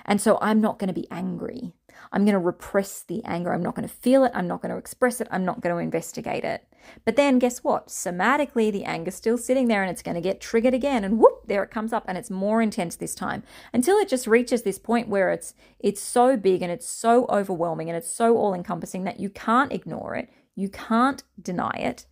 And 0.08 0.22
so 0.22 0.38
I'm 0.40 0.62
not 0.62 0.78
going 0.78 0.88
to 0.88 0.94
be 0.94 1.06
angry. 1.10 1.74
I'm 2.12 2.24
going 2.24 2.32
to 2.32 2.38
repress 2.38 3.02
the 3.02 3.22
anger. 3.24 3.52
I'm 3.52 3.62
not 3.62 3.74
going 3.74 3.86
to 3.86 3.94
feel 3.94 4.24
it. 4.24 4.32
I'm 4.34 4.48
not 4.48 4.62
going 4.62 4.70
to 4.72 4.78
express 4.78 5.20
it. 5.20 5.28
I'm 5.30 5.44
not 5.44 5.60
going 5.60 5.74
to 5.74 5.82
investigate 5.82 6.44
it. 6.44 6.64
But 7.04 7.16
then 7.16 7.38
guess 7.38 7.62
what? 7.62 7.88
Somatically, 7.88 8.72
the 8.72 8.84
anger's 8.84 9.16
still 9.16 9.36
sitting 9.36 9.68
there 9.68 9.82
and 9.82 9.90
it's 9.90 10.02
going 10.02 10.14
to 10.14 10.22
get 10.22 10.40
triggered 10.40 10.72
again. 10.72 11.04
And 11.04 11.18
whoop, 11.18 11.42
there 11.46 11.62
it 11.62 11.70
comes 11.70 11.92
up 11.92 12.06
and 12.08 12.16
it's 12.16 12.30
more 12.30 12.62
intense 12.62 12.96
this 12.96 13.14
time 13.14 13.42
until 13.74 13.98
it 13.98 14.08
just 14.08 14.26
reaches 14.26 14.62
this 14.62 14.78
point 14.78 15.08
where 15.08 15.30
it's 15.30 15.52
it's 15.78 16.00
so 16.00 16.38
big 16.38 16.62
and 16.62 16.72
it's 16.72 16.88
so 16.88 17.26
overwhelming 17.28 17.90
and 17.90 17.96
it's 17.96 18.10
so 18.10 18.38
all 18.38 18.54
encompassing 18.54 19.04
that 19.04 19.20
you 19.20 19.28
can't 19.28 19.72
ignore 19.72 20.14
it. 20.14 20.30
You 20.54 20.70
can't 20.70 21.22
deny 21.40 21.76
it. 21.76 22.06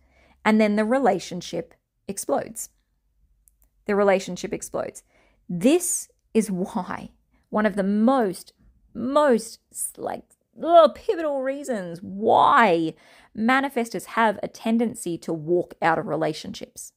And 0.45 0.61
then 0.61 0.75
the 0.75 0.85
relationship 0.85 1.73
explodes. 2.07 2.69
The 3.85 3.95
relationship 3.95 4.53
explodes. 4.53 5.01
This 5.49 6.09
is 6.35 6.51
why 6.51 7.09
one 7.49 7.65
of 7.65 7.75
the 7.75 7.83
most 7.83 8.53
most 8.93 9.59
like 9.97 10.23
ugh, 10.63 10.95
pivotal 10.95 11.41
reasons 11.41 11.99
why 12.01 12.93
manifestors 13.37 14.05
have 14.05 14.39
a 14.41 14.47
tendency 14.47 15.17
to 15.19 15.31
walk 15.31 15.75
out 15.81 15.99
of 15.99 16.07
relationships. 16.07 16.93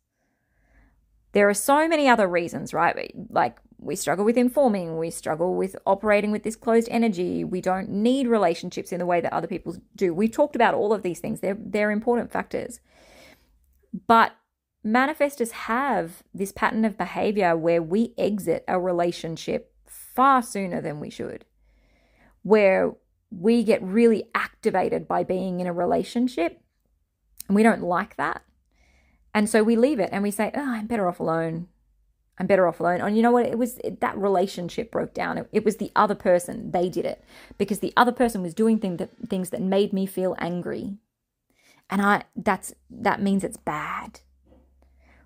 There 1.32 1.48
are 1.48 1.54
so 1.54 1.86
many 1.86 2.08
other 2.08 2.26
reasons, 2.26 2.72
right? 2.74 3.12
Like 3.28 3.58
we 3.78 3.96
struggle 3.96 4.24
with 4.24 4.36
informing, 4.36 4.98
we 4.98 5.10
struggle 5.10 5.54
with 5.54 5.76
operating 5.86 6.32
with 6.32 6.42
this 6.42 6.56
closed 6.56 6.88
energy, 6.90 7.44
we 7.44 7.60
don't 7.60 7.88
need 7.88 8.26
relationships 8.26 8.92
in 8.92 8.98
the 8.98 9.06
way 9.06 9.20
that 9.20 9.32
other 9.32 9.46
people 9.46 9.76
do. 9.94 10.12
We've 10.12 10.32
talked 10.32 10.56
about 10.56 10.74
all 10.74 10.92
of 10.92 11.02
these 11.02 11.20
things. 11.20 11.40
They're 11.40 11.58
they're 11.58 11.90
important 11.90 12.32
factors. 12.32 12.80
But 14.07 14.32
manifestors 14.84 15.51
have 15.53 16.22
this 16.32 16.53
pattern 16.53 16.84
of 16.84 16.96
behavior 16.98 17.57
where 17.57 17.82
we 17.82 18.14
exit 18.16 18.64
a 18.66 18.80
relationship 18.80 19.70
far 20.14 20.42
sooner 20.42 20.80
than 20.80 21.00
we 21.00 21.11
should 21.11 21.44
where 22.42 22.94
we 23.30 23.62
get 23.62 23.82
really 23.82 24.24
activated 24.34 25.06
by 25.06 25.22
being 25.22 25.61
in 25.61 25.66
a 25.66 25.72
relationship 25.72 26.61
and 27.48 27.54
we 27.54 27.62
don't 27.62 27.82
like 27.82 28.16
that. 28.16 28.42
And 29.34 29.48
so 29.48 29.62
we 29.62 29.76
leave 29.76 30.00
it 30.00 30.11
and 30.12 30.22
we 30.22 30.30
say, 30.30 30.50
oh, 30.54 30.72
I'm 30.72 30.86
better 30.86 31.08
off 31.08 31.20
alone. 31.20 31.68
I'm 32.38 32.46
better 32.46 32.66
off 32.66 32.80
alone. 32.80 33.00
And 33.00 33.16
you 33.16 33.22
know 33.22 33.30
what? 33.30 33.46
It 33.46 33.58
was 33.58 33.78
it, 33.78 34.00
that 34.00 34.16
relationship 34.16 34.90
broke 34.90 35.14
down. 35.14 35.38
It, 35.38 35.48
it, 35.52 35.64
was 35.64 35.76
the 35.76 35.92
other 35.94 36.14
person. 36.14 36.70
They 36.70 36.88
did 36.88 37.04
it 37.04 37.22
because 37.58 37.80
the 37.80 37.92
other 37.96 38.12
person 38.12 38.42
was 38.42 38.54
doing 38.54 38.78
thing 38.78 38.96
that, 38.96 39.11
things 39.28 39.50
that 39.50 39.61
made 39.61 39.92
me 39.92 40.06
feel 40.06 40.34
angry. 40.38 40.96
And 41.90 42.00
I 42.00 42.22
that's 42.34 42.72
that 42.88 43.20
means 43.20 43.44
it's 43.44 43.56
bad. 43.56 44.20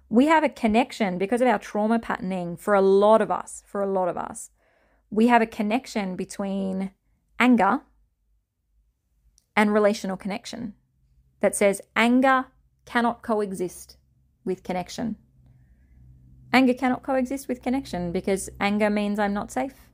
We 0.09 0.27
have 0.27 0.43
a 0.45 0.49
connection 0.49 1.19
because 1.19 1.41
of 1.41 1.47
our 1.47 1.59
trauma 1.59 1.99
patterning 1.99 2.57
for 2.57 2.75
a 2.75 2.81
lot 2.81 3.21
of 3.21 3.31
us, 3.31 3.63
for 3.67 3.83
a 3.83 3.91
lot 3.91 4.09
of 4.09 4.17
us. 4.17 4.51
We 5.15 5.29
have 5.29 5.43
a 5.43 5.47
connection 5.47 6.17
between 6.17 6.91
anger 7.39 7.83
and 9.55 9.73
relational 9.73 10.17
connection 10.17 10.75
that 11.39 11.55
says 11.55 11.81
anger 11.95 12.47
cannot 12.85 13.23
coexist 13.23 13.97
with 14.45 14.65
connection. 14.65 15.15
Anger 16.53 16.75
cannot 16.75 17.05
coexist 17.05 17.47
with 17.47 17.63
connection 17.63 18.11
because 18.11 18.51
anger 18.59 18.91
means 18.91 19.21
I'm 19.21 19.33
not 19.33 19.53
safe. 19.53 19.89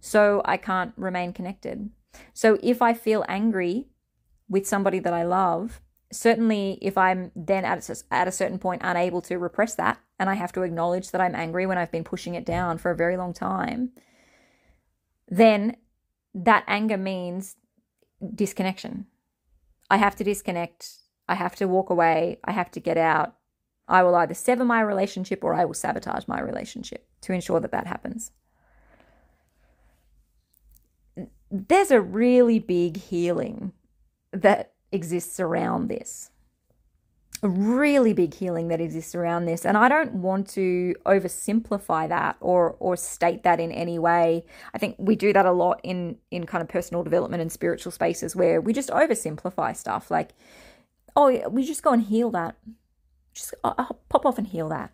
So 0.00 0.40
I 0.46 0.56
can't 0.56 0.94
remain 0.96 1.34
connected. 1.34 1.90
So 2.32 2.58
if 2.62 2.80
I 2.80 2.94
feel 2.94 3.22
angry 3.28 3.88
with 4.48 4.66
somebody 4.66 4.98
that 5.00 5.12
I 5.12 5.24
love, 5.24 5.82
certainly 6.10 6.78
if 6.80 6.96
I'm 6.96 7.32
then 7.36 7.66
at 7.66 7.86
a, 7.90 7.96
at 8.10 8.28
a 8.28 8.32
certain 8.32 8.58
point 8.58 8.80
unable 8.82 9.20
to 9.20 9.36
repress 9.36 9.74
that 9.74 9.98
and 10.18 10.30
I 10.30 10.34
have 10.34 10.52
to 10.52 10.62
acknowledge 10.62 11.10
that 11.10 11.20
I'm 11.20 11.34
angry 11.34 11.66
when 11.66 11.78
I've 11.78 11.92
been 11.92 12.04
pushing 12.04 12.34
it 12.34 12.46
down 12.46 12.78
for 12.78 12.90
a 12.90 12.96
very 12.96 13.16
long 13.16 13.32
time, 13.32 13.90
then 15.28 15.76
that 16.34 16.64
anger 16.66 16.96
means 16.96 17.56
disconnection. 18.34 19.06
I 19.90 19.98
have 19.98 20.16
to 20.16 20.24
disconnect. 20.24 20.94
I 21.28 21.34
have 21.34 21.56
to 21.56 21.68
walk 21.68 21.90
away. 21.90 22.38
I 22.44 22.52
have 22.52 22.70
to 22.72 22.80
get 22.80 22.96
out. 22.96 23.34
I 23.88 24.02
will 24.02 24.14
either 24.16 24.34
sever 24.34 24.64
my 24.64 24.80
relationship 24.80 25.44
or 25.44 25.54
I 25.54 25.64
will 25.64 25.74
sabotage 25.74 26.26
my 26.26 26.40
relationship 26.40 27.08
to 27.22 27.32
ensure 27.32 27.60
that 27.60 27.72
that 27.72 27.86
happens. 27.86 28.32
There's 31.50 31.92
a 31.92 32.00
really 32.00 32.58
big 32.58 32.96
healing 32.96 33.72
that 34.32 34.72
exists 34.90 35.38
around 35.38 35.88
this 35.88 36.30
really 37.48 38.12
big 38.12 38.34
healing 38.34 38.68
that 38.68 38.80
exists 38.80 39.14
around 39.14 39.46
this 39.46 39.64
and 39.64 39.76
i 39.76 39.88
don't 39.88 40.12
want 40.12 40.48
to 40.48 40.94
oversimplify 41.04 42.08
that 42.08 42.36
or 42.40 42.76
or 42.80 42.96
state 42.96 43.42
that 43.42 43.60
in 43.60 43.72
any 43.72 43.98
way. 43.98 44.44
I 44.74 44.78
think 44.78 44.96
we 44.98 45.16
do 45.16 45.32
that 45.32 45.46
a 45.46 45.52
lot 45.52 45.80
in 45.82 46.18
in 46.30 46.46
kind 46.46 46.62
of 46.62 46.68
personal 46.68 47.02
development 47.02 47.40
and 47.40 47.50
spiritual 47.50 47.92
spaces 47.92 48.36
where 48.36 48.60
we 48.60 48.72
just 48.72 48.90
oversimplify 48.90 49.76
stuff 49.76 50.10
like 50.10 50.34
oh 51.14 51.48
we 51.48 51.64
just 51.64 51.82
go 51.82 51.92
and 51.92 52.02
heal 52.02 52.30
that. 52.30 52.56
Just 53.34 53.54
I'll 53.64 53.74
uh, 53.78 53.84
uh, 53.90 53.94
pop 54.08 54.26
off 54.26 54.38
and 54.38 54.46
heal 54.46 54.68
that 54.70 54.92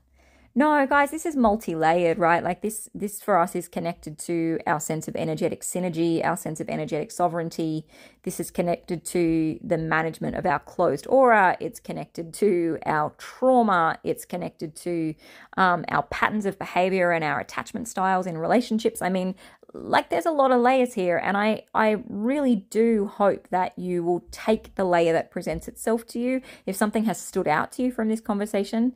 no, 0.54 0.86
guys, 0.86 1.10
this 1.10 1.24
is 1.24 1.34
multi-layered, 1.34 2.18
right? 2.18 2.44
Like 2.44 2.60
this 2.60 2.90
this 2.94 3.22
for 3.22 3.38
us 3.38 3.56
is 3.56 3.68
connected 3.68 4.18
to 4.20 4.58
our 4.66 4.80
sense 4.80 5.08
of 5.08 5.16
energetic 5.16 5.62
synergy, 5.62 6.22
our 6.22 6.36
sense 6.36 6.60
of 6.60 6.68
energetic 6.68 7.10
sovereignty. 7.10 7.86
This 8.24 8.38
is 8.38 8.50
connected 8.50 9.02
to 9.06 9.58
the 9.64 9.78
management 9.78 10.36
of 10.36 10.44
our 10.44 10.58
closed 10.58 11.06
aura. 11.06 11.56
It's 11.58 11.80
connected 11.80 12.34
to 12.34 12.78
our 12.84 13.14
trauma. 13.16 13.98
It's 14.04 14.26
connected 14.26 14.76
to 14.76 15.14
um, 15.56 15.86
our 15.88 16.02
patterns 16.02 16.44
of 16.44 16.58
behavior 16.58 17.12
and 17.12 17.24
our 17.24 17.40
attachment 17.40 17.88
styles 17.88 18.26
in 18.26 18.36
relationships. 18.36 19.00
I 19.00 19.08
mean, 19.08 19.34
like 19.72 20.10
there's 20.10 20.26
a 20.26 20.30
lot 20.30 20.52
of 20.52 20.60
layers 20.60 20.92
here 20.92 21.16
and 21.16 21.34
I 21.34 21.64
I 21.72 22.02
really 22.10 22.56
do 22.56 23.06
hope 23.06 23.48
that 23.48 23.78
you 23.78 24.04
will 24.04 24.22
take 24.30 24.74
the 24.74 24.84
layer 24.84 25.14
that 25.14 25.30
presents 25.30 25.66
itself 25.66 26.06
to 26.08 26.18
you 26.18 26.42
if 26.66 26.76
something 26.76 27.04
has 27.04 27.18
stood 27.18 27.48
out 27.48 27.72
to 27.72 27.82
you 27.82 27.90
from 27.90 28.08
this 28.08 28.20
conversation 28.20 28.92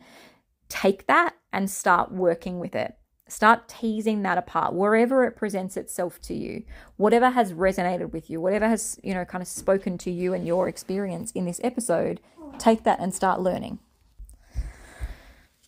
take 0.68 1.06
that 1.06 1.34
and 1.52 1.70
start 1.70 2.12
working 2.12 2.58
with 2.58 2.74
it. 2.74 2.96
Start 3.28 3.68
teasing 3.68 4.22
that 4.22 4.38
apart 4.38 4.72
wherever 4.72 5.24
it 5.24 5.36
presents 5.36 5.76
itself 5.76 6.20
to 6.22 6.34
you. 6.34 6.62
Whatever 6.96 7.30
has 7.30 7.52
resonated 7.52 8.12
with 8.12 8.30
you, 8.30 8.40
whatever 8.40 8.68
has, 8.68 9.00
you 9.02 9.14
know, 9.14 9.24
kind 9.24 9.42
of 9.42 9.48
spoken 9.48 9.98
to 9.98 10.10
you 10.10 10.32
and 10.32 10.46
your 10.46 10.68
experience 10.68 11.32
in 11.32 11.44
this 11.44 11.60
episode, 11.64 12.20
take 12.58 12.84
that 12.84 13.00
and 13.00 13.12
start 13.12 13.40
learning. 13.40 13.80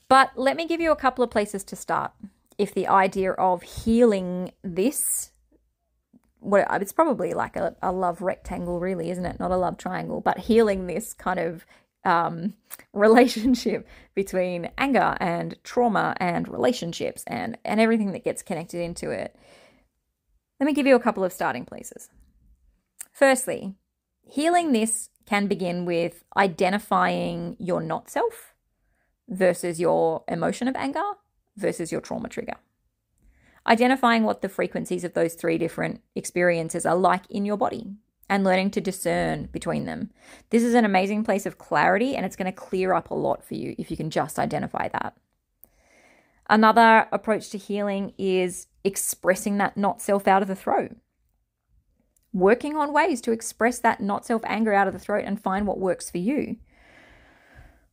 But 0.09 0.30
let 0.36 0.57
me 0.57 0.66
give 0.66 0.80
you 0.80 0.92
a 0.92 0.96
couple 0.96 1.24
of 1.24 1.30
places 1.30 1.64
to 1.64 1.76
start. 1.76 2.12
If 2.57 2.74
the 2.74 2.86
idea 2.86 3.32
of 3.32 3.62
healing 3.62 4.53
this 4.62 5.32
well, 6.40 6.66
it's 6.80 6.92
probably 6.92 7.34
like 7.34 7.57
a, 7.57 7.74
a 7.82 7.92
love 7.92 8.22
rectangle, 8.22 8.78
really, 8.78 9.11
isn't 9.11 9.26
it? 9.26 9.40
Not 9.40 9.51
a 9.51 9.57
love 9.57 9.76
triangle, 9.76 10.20
but 10.20 10.38
healing 10.38 10.86
this 10.86 11.12
kind 11.12 11.40
of 11.40 11.66
um, 12.09 12.54
relationship 12.92 13.86
between 14.14 14.70
anger 14.78 15.16
and 15.20 15.56
trauma 15.62 16.16
and 16.18 16.48
relationships 16.48 17.22
and, 17.26 17.59
and 17.64 17.80
everything 17.80 18.12
that 18.12 18.24
gets 18.24 18.42
connected 18.42 18.80
into 18.80 19.11
it. 19.11 19.36
Let 20.59 20.66
me 20.66 20.72
give 20.72 20.86
you 20.86 20.96
a 20.96 21.00
couple 21.00 21.24
of 21.24 21.32
starting 21.32 21.64
places. 21.64 22.09
Firstly, 23.12 23.74
healing 24.22 24.72
this 24.72 25.11
can 25.26 25.46
begin 25.46 25.84
with 25.84 26.24
identifying 26.36 27.56
your 27.59 27.82
not 27.82 28.11
self 28.11 28.54
versus 29.28 29.78
your 29.78 30.24
emotion 30.26 30.66
of 30.66 30.76
anger 30.76 31.02
versus 31.56 31.92
your 31.92 32.00
trauma 32.00 32.28
trigger. 32.28 32.56
Identifying 33.66 34.24
what 34.24 34.40
the 34.40 34.48
frequencies 34.48 35.04
of 35.04 35.12
those 35.12 35.34
three 35.34 35.59
different 35.59 36.00
experiences 36.14 36.86
are 36.86 36.96
like 36.96 37.30
in 37.30 37.44
your 37.44 37.59
body 37.59 37.98
and 38.28 38.44
learning 38.44 38.70
to 38.72 38.80
discern 38.80 39.46
between 39.46 39.84
them. 39.84 40.10
This 40.50 40.62
is 40.62 40.74
an 40.74 40.84
amazing 40.84 41.24
place 41.24 41.46
of 41.46 41.58
clarity 41.58 42.14
and 42.14 42.26
it's 42.26 42.36
going 42.36 42.50
to 42.50 42.52
clear 42.52 42.92
up 42.92 43.10
a 43.10 43.14
lot 43.14 43.44
for 43.44 43.54
you 43.54 43.74
if 43.78 43.90
you 43.90 43.96
can 43.96 44.10
just 44.10 44.38
identify 44.38 44.88
that. 44.88 45.16
Another 46.50 47.06
approach 47.12 47.50
to 47.50 47.58
healing 47.58 48.14
is 48.16 48.68
expressing 48.84 49.58
that 49.58 49.76
not 49.76 50.00
self 50.00 50.26
out 50.26 50.42
of 50.42 50.48
the 50.48 50.54
throat. 50.54 50.96
Working 52.32 52.76
on 52.76 52.92
ways 52.92 53.20
to 53.22 53.32
express 53.32 53.78
that 53.80 54.00
not 54.00 54.24
self 54.24 54.42
anger 54.44 54.72
out 54.72 54.86
of 54.86 54.92
the 54.92 54.98
throat 54.98 55.24
and 55.26 55.42
find 55.42 55.66
what 55.66 55.78
works 55.78 56.10
for 56.10 56.18
you. 56.18 56.56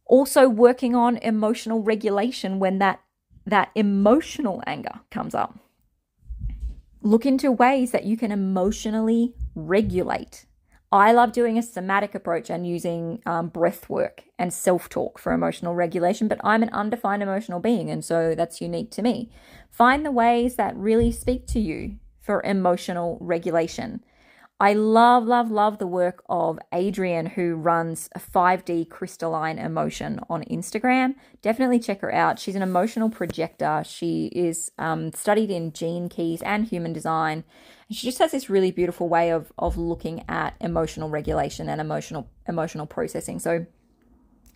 Also 0.06 0.48
working 0.48 0.96
on 0.96 1.18
emotional 1.18 1.82
regulation 1.82 2.60
when 2.60 2.80
that 2.80 3.02
that 3.46 3.72
emotional 3.76 4.64
anger 4.66 5.02
comes 5.12 5.36
up. 5.36 5.60
Look 7.06 7.24
into 7.24 7.52
ways 7.52 7.92
that 7.92 8.06
you 8.06 8.18
can 8.18 8.32
emotionally 8.32 9.36
regulate. 9.54 10.48
I 10.92 11.12
love 11.12 11.34
doing 11.34 11.56
a 11.56 11.62
somatic 11.62 12.16
approach 12.16 12.50
and 12.50 12.66
using 12.66 13.22
um, 13.28 13.50
breath 13.50 13.88
work 13.92 14.24
and 14.40 14.52
self 14.52 14.90
talk 14.90 15.20
for 15.20 15.32
emotional 15.32 15.76
regulation, 15.76 16.28
but 16.28 16.40
I'm 16.44 16.64
an 16.64 16.70
undefined 16.70 17.22
emotional 17.22 17.60
being, 17.60 17.92
and 17.92 18.04
so 18.04 18.34
that's 18.34 18.60
unique 18.60 18.90
to 18.90 19.04
me. 19.04 19.30
Find 19.70 20.04
the 20.04 20.10
ways 20.10 20.56
that 20.56 20.76
really 20.76 21.12
speak 21.12 21.46
to 21.50 21.60
you 21.60 21.98
for 22.22 22.42
emotional 22.42 23.20
regulation. 23.22 24.04
I 24.58 24.72
love, 24.72 25.26
love, 25.26 25.52
love 25.52 25.80
the 25.80 25.88
work 25.88 26.24
of 26.30 26.58
Adriene, 26.72 27.34
who 27.34 27.56
runs 27.56 28.10
a 28.16 28.20
5D 28.20 28.90
crystalline 28.90 29.60
emotion 29.60 30.22
on 30.30 30.46
Instagram. 30.46 31.16
Definitely 31.42 31.80
check 31.80 32.00
her 32.00 32.14
out. 32.14 32.40
She's 32.40 32.56
an 32.56 32.62
emotional 32.62 33.10
projector. 33.10 33.84
She 33.86 34.28
is 34.28 34.72
um, 34.78 35.12
studied 35.12 35.52
in 35.52 35.74
gene 35.74 36.08
keys 36.08 36.42
and 36.42 36.66
human 36.66 36.94
design. 36.94 37.44
And 37.90 37.98
she 37.98 38.08
just 38.08 38.20
has 38.20 38.32
this 38.32 38.50
really 38.50 38.72
beautiful 38.72 39.10
way 39.10 39.30
of 39.30 39.52
of 39.58 39.78
looking 39.78 40.24
at 40.30 40.56
emotional 40.62 41.10
regulation 41.10 41.68
and 41.68 41.82
emotional 41.82 42.30
emotional 42.48 42.86
processing. 42.86 43.40
So 43.40 43.66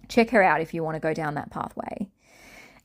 check 0.08 0.30
her 0.30 0.42
out 0.42 0.62
if 0.62 0.74
you 0.74 0.82
want 0.82 0.96
to 0.96 1.02
go 1.02 1.14
down 1.14 1.36
that 1.36 1.52
pathway. 1.52 2.10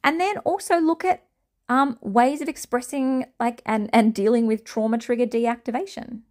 And 0.02 0.20
then 0.20 0.38
also 0.38 0.80
look 0.80 1.04
at 1.04 1.22
um, 1.68 1.96
ways 2.02 2.40
of 2.42 2.48
expressing 2.48 3.26
like 3.38 3.62
and 3.64 3.88
and 3.92 4.12
dealing 4.12 4.48
with 4.48 4.64
trauma 4.64 4.98
trigger 4.98 5.26
deactivation. 5.26 6.22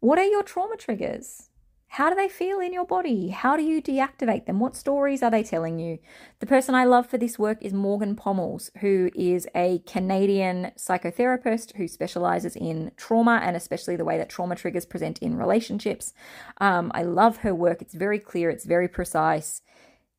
What 0.00 0.20
are 0.20 0.24
your 0.24 0.44
trauma 0.44 0.76
triggers? 0.76 1.50
How 1.88 2.08
do 2.08 2.14
they 2.14 2.28
feel 2.28 2.60
in 2.60 2.72
your 2.72 2.84
body? 2.84 3.30
How 3.30 3.56
do 3.56 3.64
you 3.64 3.82
deactivate 3.82 4.46
them? 4.46 4.60
What 4.60 4.76
stories 4.76 5.24
are 5.24 5.30
they 5.30 5.42
telling 5.42 5.80
you? 5.80 5.98
The 6.38 6.46
person 6.46 6.76
I 6.76 6.84
love 6.84 7.08
for 7.08 7.18
this 7.18 7.36
work 7.36 7.58
is 7.60 7.72
Morgan 7.72 8.14
Pommells, 8.14 8.70
who 8.80 9.10
is 9.16 9.48
a 9.56 9.80
Canadian 9.86 10.70
psychotherapist 10.76 11.74
who 11.74 11.88
specializes 11.88 12.54
in 12.54 12.92
trauma 12.96 13.40
and 13.42 13.56
especially 13.56 13.96
the 13.96 14.04
way 14.04 14.18
that 14.18 14.28
trauma 14.28 14.54
triggers 14.54 14.86
present 14.86 15.18
in 15.18 15.36
relationships. 15.36 16.14
Um, 16.60 16.92
I 16.94 17.02
love 17.02 17.38
her 17.38 17.52
work. 17.54 17.82
It's 17.82 17.94
very 17.94 18.20
clear, 18.20 18.50
it's 18.50 18.66
very 18.66 18.86
precise. 18.86 19.62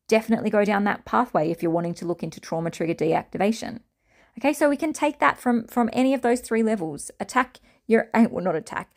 Definitely 0.08 0.50
go 0.50 0.66
down 0.66 0.84
that 0.84 1.06
pathway 1.06 1.50
if 1.50 1.62
you're 1.62 1.72
wanting 1.72 1.94
to 1.94 2.06
look 2.06 2.22
into 2.22 2.38
trauma 2.38 2.70
trigger 2.70 2.94
deactivation. 2.94 3.80
Okay, 4.38 4.52
so 4.52 4.68
we 4.68 4.76
can 4.76 4.92
take 4.92 5.20
that 5.20 5.38
from 5.38 5.66
from 5.68 5.88
any 5.94 6.12
of 6.12 6.20
those 6.20 6.40
three 6.40 6.62
levels. 6.62 7.10
Attack 7.18 7.60
your 7.86 8.10
well, 8.14 8.44
not 8.44 8.56
attack 8.56 8.90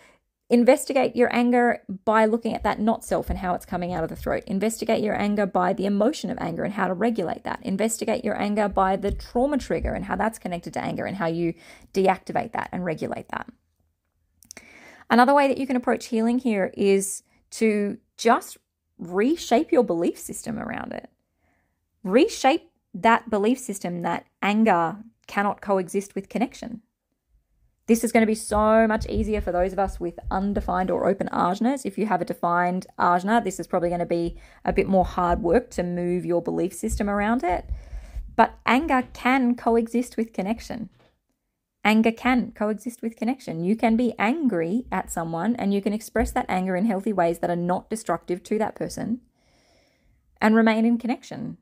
Investigate 0.53 1.15
your 1.15 1.35
anger 1.35 1.81
by 2.05 2.25
looking 2.25 2.53
at 2.53 2.61
that 2.61 2.79
not 2.79 3.03
self 3.03 3.31
and 3.31 3.39
how 3.39 3.55
it's 3.55 3.65
coming 3.65 3.91
out 3.91 4.03
of 4.03 4.11
the 4.11 4.15
throat. 4.15 4.43
Investigate 4.45 5.03
your 5.03 5.19
anger 5.19 5.47
by 5.47 5.73
the 5.73 5.87
emotion 5.87 6.29
of 6.29 6.37
anger 6.39 6.63
and 6.63 6.75
how 6.75 6.87
to 6.87 6.93
regulate 6.93 7.43
that. 7.43 7.59
Investigate 7.63 8.23
your 8.23 8.39
anger 8.39 8.69
by 8.69 8.95
the 8.95 9.11
trauma 9.11 9.57
trigger 9.57 9.93
and 9.93 10.05
how 10.05 10.15
that's 10.15 10.37
connected 10.37 10.71
to 10.73 10.83
anger 10.83 11.05
and 11.05 11.17
how 11.17 11.25
you 11.25 11.55
deactivate 11.91 12.51
that 12.51 12.69
and 12.71 12.85
regulate 12.85 13.29
that. 13.29 13.47
Another 15.09 15.33
way 15.33 15.47
that 15.47 15.57
you 15.57 15.65
can 15.65 15.75
approach 15.75 16.05
healing 16.05 16.37
here 16.37 16.71
is 16.77 17.23
to 17.49 17.97
just 18.15 18.59
reshape 18.99 19.71
your 19.71 19.83
belief 19.83 20.19
system 20.19 20.59
around 20.59 20.93
it. 20.93 21.09
reshape 22.03 22.69
that 22.93 23.27
belief 23.27 23.57
system 23.57 24.03
that 24.03 24.27
anger 24.43 24.97
cannot 25.25 25.61
coexist 25.61 26.13
with 26.13 26.29
connection. 26.29 26.83
This 27.85 28.05
is 28.05 28.13
going 28.13 28.21
to 28.21 28.27
be 28.27 28.35
so 28.35 28.87
much 28.87 29.05
easier 29.07 29.41
for 29.41 29.51
those 29.51 29.73
of 29.73 29.79
us 29.79 29.99
with 29.99 30.17
undefined 30.31 30.89
or 30.89 31.05
open 31.05 31.27
ajnas. 31.33 31.85
If 31.85 31.97
you 31.97 32.05
have 32.05 32.21
a 32.21 32.25
defined 32.25 32.87
ajna, 32.97 33.43
this 33.43 33.59
is 33.59 33.67
probably 33.67 33.89
going 33.89 33.99
to 33.99 34.05
be 34.05 34.37
a 34.63 34.71
bit 34.71 34.87
more 34.87 35.03
hard 35.03 35.41
work 35.41 35.69
to 35.71 35.83
move 35.83 36.25
your 36.25 36.41
belief 36.41 36.73
system 36.73 37.09
around 37.09 37.43
it. 37.43 37.65
But 38.37 38.57
anger 38.65 39.03
can 39.11 39.55
coexist 39.55 40.15
with 40.15 40.31
connection. 40.31 40.89
Anger 41.83 42.13
can 42.13 42.53
coexist 42.55 43.01
with 43.01 43.17
connection. 43.17 43.65
You 43.65 43.75
can 43.75 43.97
be 43.97 44.13
angry 44.17 44.85
at 44.89 45.11
someone 45.11 45.53
and 45.57 45.73
you 45.73 45.81
can 45.81 45.91
express 45.91 46.31
that 46.31 46.45
anger 46.47 46.77
in 46.77 46.85
healthy 46.85 47.11
ways 47.11 47.39
that 47.39 47.49
are 47.49 47.55
not 47.57 47.89
destructive 47.89 48.41
to 48.43 48.57
that 48.59 48.75
person 48.75 49.19
and 50.39 50.55
remain 50.55 50.85
in 50.85 50.97
connection. 50.97 51.57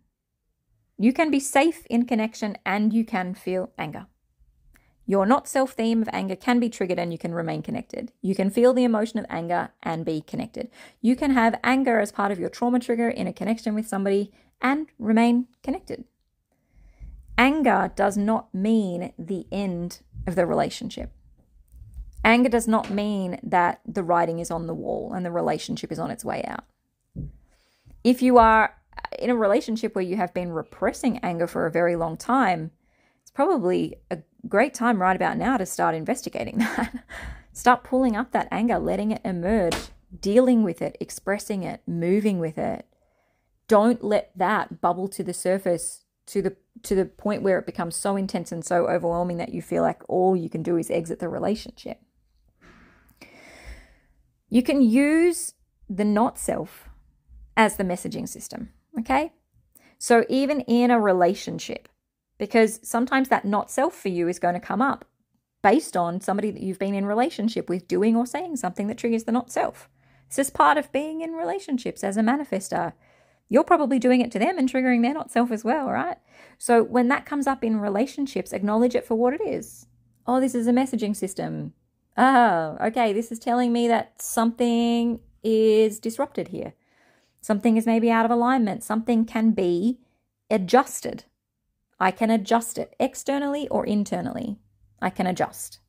You 0.99 1.13
can 1.13 1.31
be 1.31 1.39
safe 1.39 1.87
in 1.87 2.05
connection 2.05 2.57
and 2.63 2.93
you 2.93 3.03
can 3.03 3.33
feel 3.33 3.71
anger. 3.79 4.05
Your 5.11 5.25
not 5.25 5.45
self 5.45 5.73
theme 5.73 6.01
of 6.01 6.07
anger 6.13 6.37
can 6.37 6.61
be 6.61 6.69
triggered 6.69 6.97
and 6.97 7.11
you 7.11 7.17
can 7.17 7.33
remain 7.33 7.61
connected. 7.61 8.13
You 8.21 8.33
can 8.33 8.49
feel 8.49 8.73
the 8.73 8.85
emotion 8.85 9.19
of 9.19 9.25
anger 9.27 9.71
and 9.83 10.05
be 10.05 10.21
connected. 10.21 10.69
You 11.01 11.17
can 11.17 11.31
have 11.31 11.59
anger 11.65 11.99
as 11.99 12.13
part 12.13 12.31
of 12.31 12.39
your 12.39 12.47
trauma 12.47 12.79
trigger 12.79 13.09
in 13.09 13.27
a 13.27 13.33
connection 13.33 13.75
with 13.75 13.85
somebody 13.85 14.31
and 14.61 14.87
remain 14.97 15.47
connected. 15.63 16.05
Anger 17.37 17.91
does 17.93 18.15
not 18.15 18.53
mean 18.53 19.11
the 19.19 19.47
end 19.51 19.99
of 20.27 20.35
the 20.35 20.45
relationship. 20.45 21.11
Anger 22.23 22.47
does 22.47 22.69
not 22.69 22.89
mean 22.89 23.37
that 23.43 23.81
the 23.85 24.03
writing 24.03 24.39
is 24.39 24.49
on 24.49 24.65
the 24.65 24.73
wall 24.73 25.11
and 25.13 25.25
the 25.25 25.31
relationship 25.31 25.91
is 25.91 25.99
on 25.99 26.09
its 26.09 26.23
way 26.23 26.41
out. 26.47 26.63
If 28.05 28.21
you 28.21 28.37
are 28.37 28.77
in 29.19 29.29
a 29.29 29.35
relationship 29.35 29.93
where 29.93 30.05
you 30.05 30.15
have 30.15 30.33
been 30.33 30.53
repressing 30.53 31.17
anger 31.17 31.47
for 31.47 31.65
a 31.65 31.71
very 31.71 31.97
long 31.97 32.15
time, 32.15 32.71
it's 33.31 33.35
probably 33.37 33.95
a 34.09 34.17
great 34.49 34.73
time 34.73 35.01
right 35.01 35.15
about 35.15 35.37
now 35.37 35.55
to 35.55 35.65
start 35.65 35.95
investigating 35.95 36.57
that. 36.59 37.05
start 37.53 37.83
pulling 37.83 38.15
up 38.15 38.33
that 38.33 38.49
anger, 38.51 38.77
letting 38.77 39.11
it 39.11 39.21
emerge, 39.23 39.75
dealing 40.19 40.63
with 40.63 40.81
it, 40.81 40.97
expressing 40.99 41.63
it, 41.63 41.81
moving 41.87 42.39
with 42.39 42.57
it. 42.57 42.85
Don't 43.69 44.03
let 44.03 44.31
that 44.35 44.81
bubble 44.81 45.07
to 45.07 45.23
the 45.23 45.33
surface 45.33 46.03
to 46.27 46.41
the 46.41 46.57
to 46.83 46.93
the 46.93 47.05
point 47.05 47.41
where 47.41 47.57
it 47.57 47.65
becomes 47.65 47.95
so 47.95 48.17
intense 48.17 48.51
and 48.51 48.65
so 48.65 48.87
overwhelming 48.87 49.37
that 49.37 49.53
you 49.53 49.61
feel 49.61 49.83
like 49.83 50.01
all 50.09 50.35
you 50.35 50.49
can 50.49 50.61
do 50.61 50.75
is 50.75 50.91
exit 50.91 51.19
the 51.19 51.29
relationship. 51.29 52.01
You 54.49 54.61
can 54.61 54.81
use 54.81 55.53
the 55.89 56.03
not 56.03 56.37
self 56.37 56.89
as 57.55 57.77
the 57.77 57.83
messaging 57.85 58.27
system, 58.27 58.71
okay? 58.99 59.31
So 59.97 60.25
even 60.27 60.61
in 60.61 60.91
a 60.91 60.99
relationship, 60.99 61.87
because 62.41 62.81
sometimes 62.81 63.29
that 63.29 63.45
not 63.45 63.69
self 63.69 63.95
for 63.95 64.09
you 64.09 64.27
is 64.27 64.39
going 64.39 64.55
to 64.55 64.59
come 64.59 64.81
up 64.81 65.05
based 65.61 65.95
on 65.95 66.19
somebody 66.19 66.49
that 66.49 66.63
you've 66.63 66.79
been 66.79 66.95
in 66.95 67.05
relationship 67.05 67.69
with 67.69 67.87
doing 67.87 68.17
or 68.17 68.25
saying 68.25 68.55
something 68.55 68.87
that 68.87 68.97
triggers 68.97 69.25
the 69.25 69.31
not 69.31 69.51
self. 69.51 69.87
This 70.27 70.39
is 70.39 70.49
part 70.49 70.77
of 70.79 70.91
being 70.91 71.21
in 71.21 71.33
relationships 71.33 72.03
as 72.03 72.17
a 72.17 72.21
manifestor 72.21 72.93
you're 73.51 73.65
probably 73.65 73.99
doing 73.99 74.21
it 74.21 74.31
to 74.31 74.39
them 74.39 74.57
and 74.57 74.71
triggering 74.71 75.01
their 75.01 75.13
not 75.13 75.29
self 75.29 75.51
as 75.51 75.65
well, 75.65 75.89
right? 75.89 76.17
So 76.57 76.81
when 76.81 77.09
that 77.09 77.25
comes 77.25 77.47
up 77.47 77.65
in 77.65 77.81
relationships, 77.81 78.53
acknowledge 78.53 78.95
it 78.95 79.05
for 79.05 79.15
what 79.15 79.33
it 79.33 79.41
is. 79.41 79.87
Oh, 80.25 80.39
this 80.39 80.55
is 80.55 80.67
a 80.67 80.71
messaging 80.71 81.13
system. 81.13 81.73
Oh, 82.15 82.77
okay, 82.81 83.11
this 83.11 83.29
is 83.29 83.39
telling 83.39 83.73
me 83.73 83.89
that 83.89 84.21
something 84.21 85.19
is 85.43 85.99
disrupted 85.99 86.47
here. 86.47 86.75
Something 87.41 87.75
is 87.75 87.85
maybe 87.85 88.09
out 88.09 88.23
of 88.23 88.31
alignment. 88.31 88.85
Something 88.85 89.25
can 89.25 89.51
be 89.51 89.99
adjusted. 90.49 91.25
I 92.01 92.11
can 92.11 92.29
adjust 92.29 92.77
it 92.77 92.95
externally 92.99 93.67
or 93.69 93.85
internally. 93.85 94.57
I 95.01 95.09
can 95.09 95.27
adjust. 95.27 95.79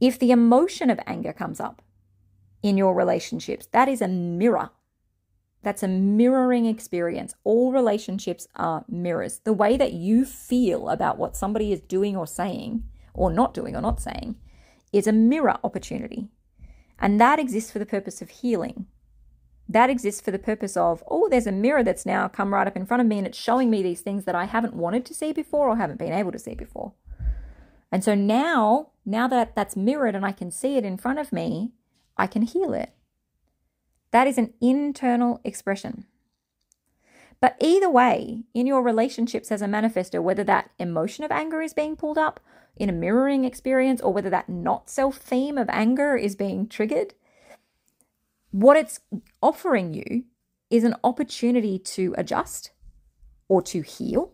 If 0.00 0.18
the 0.18 0.32
emotion 0.32 0.90
of 0.90 0.98
anger 1.06 1.32
comes 1.32 1.60
up 1.60 1.82
in 2.62 2.76
your 2.76 2.94
relationships, 2.94 3.68
that 3.72 3.88
is 3.88 4.02
a 4.02 4.08
mirror 4.08 4.70
that's 5.64 5.82
a 5.82 5.88
mirroring 5.88 6.66
experience. 6.66 7.34
All 7.42 7.72
relationships 7.72 8.46
are 8.54 8.84
mirrors. 8.86 9.40
The 9.40 9.52
way 9.52 9.76
that 9.78 9.94
you 9.94 10.24
feel 10.26 10.90
about 10.90 11.18
what 11.18 11.36
somebody 11.36 11.72
is 11.72 11.80
doing 11.80 12.16
or 12.16 12.26
saying, 12.26 12.84
or 13.14 13.32
not 13.32 13.54
doing 13.54 13.74
or 13.74 13.80
not 13.80 14.00
saying, 14.00 14.36
is 14.92 15.06
a 15.06 15.12
mirror 15.12 15.56
opportunity. 15.64 16.28
And 16.98 17.18
that 17.18 17.38
exists 17.38 17.70
for 17.70 17.78
the 17.78 17.86
purpose 17.86 18.20
of 18.22 18.28
healing. 18.28 18.86
That 19.68 19.90
exists 19.90 20.20
for 20.20 20.30
the 20.30 20.38
purpose 20.38 20.76
of, 20.76 21.02
oh, 21.08 21.28
there's 21.28 21.46
a 21.46 21.52
mirror 21.52 21.82
that's 21.82 22.04
now 22.04 22.28
come 22.28 22.52
right 22.52 22.66
up 22.66 22.76
in 22.76 22.86
front 22.86 23.00
of 23.00 23.06
me 23.06 23.18
and 23.18 23.26
it's 23.26 23.38
showing 23.38 23.70
me 23.70 23.82
these 23.82 24.02
things 24.02 24.24
that 24.24 24.34
I 24.34 24.44
haven't 24.44 24.74
wanted 24.74 25.06
to 25.06 25.14
see 25.14 25.32
before 25.32 25.68
or 25.68 25.76
haven't 25.76 25.98
been 25.98 26.12
able 26.12 26.32
to 26.32 26.38
see 26.38 26.54
before. 26.54 26.92
And 27.90 28.04
so 28.04 28.14
now, 28.14 28.90
now 29.06 29.28
that 29.28 29.54
that's 29.54 29.76
mirrored 29.76 30.14
and 30.14 30.26
I 30.26 30.32
can 30.32 30.50
see 30.50 30.76
it 30.76 30.84
in 30.84 30.98
front 30.98 31.18
of 31.18 31.32
me, 31.32 31.72
I 32.16 32.26
can 32.26 32.42
heal 32.42 32.74
it. 32.74 32.90
That 34.10 34.26
is 34.26 34.38
an 34.38 34.52
internal 34.60 35.40
expression. 35.44 36.04
But 37.40 37.56
either 37.60 37.90
way, 37.90 38.44
in 38.54 38.66
your 38.66 38.82
relationships 38.82 39.50
as 39.50 39.60
a 39.60 39.66
manifestor, 39.66 40.22
whether 40.22 40.44
that 40.44 40.70
emotion 40.78 41.24
of 41.24 41.30
anger 41.30 41.60
is 41.60 41.74
being 41.74 41.96
pulled 41.96 42.18
up 42.18 42.40
in 42.76 42.88
a 42.88 42.92
mirroring 42.92 43.44
experience 43.44 44.00
or 44.00 44.12
whether 44.12 44.30
that 44.30 44.48
not 44.48 44.88
self 44.88 45.16
theme 45.16 45.58
of 45.58 45.68
anger 45.68 46.16
is 46.16 46.36
being 46.36 46.68
triggered, 46.68 47.14
what 48.54 48.76
it's 48.76 49.00
offering 49.42 49.92
you 49.94 50.22
is 50.70 50.84
an 50.84 50.94
opportunity 51.02 51.76
to 51.76 52.14
adjust 52.16 52.70
or 53.48 53.60
to 53.60 53.82
heal 53.82 54.32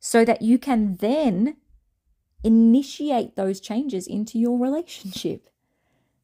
so 0.00 0.24
that 0.24 0.40
you 0.40 0.58
can 0.58 0.96
then 0.96 1.58
initiate 2.42 3.36
those 3.36 3.60
changes 3.60 4.06
into 4.06 4.38
your 4.38 4.58
relationship. 4.58 5.50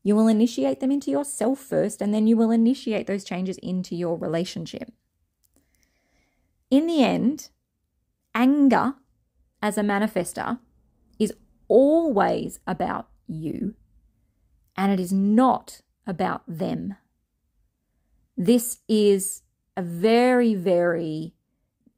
You 0.02 0.16
will 0.16 0.28
initiate 0.28 0.80
them 0.80 0.90
into 0.90 1.10
yourself 1.10 1.58
first, 1.58 2.00
and 2.00 2.14
then 2.14 2.26
you 2.26 2.38
will 2.38 2.50
initiate 2.50 3.06
those 3.06 3.22
changes 3.22 3.58
into 3.58 3.94
your 3.94 4.16
relationship. 4.16 4.90
In 6.70 6.86
the 6.86 7.04
end, 7.04 7.50
anger 8.34 8.94
as 9.60 9.76
a 9.76 9.82
manifestor 9.82 10.58
is 11.18 11.34
always 11.68 12.60
about 12.66 13.08
you, 13.26 13.74
and 14.74 14.90
it 14.90 14.98
is 14.98 15.12
not 15.12 15.82
about 16.06 16.42
them. 16.46 16.96
This 18.36 18.78
is 18.88 19.42
a 19.76 19.82
very, 19.82 20.54
very 20.54 21.34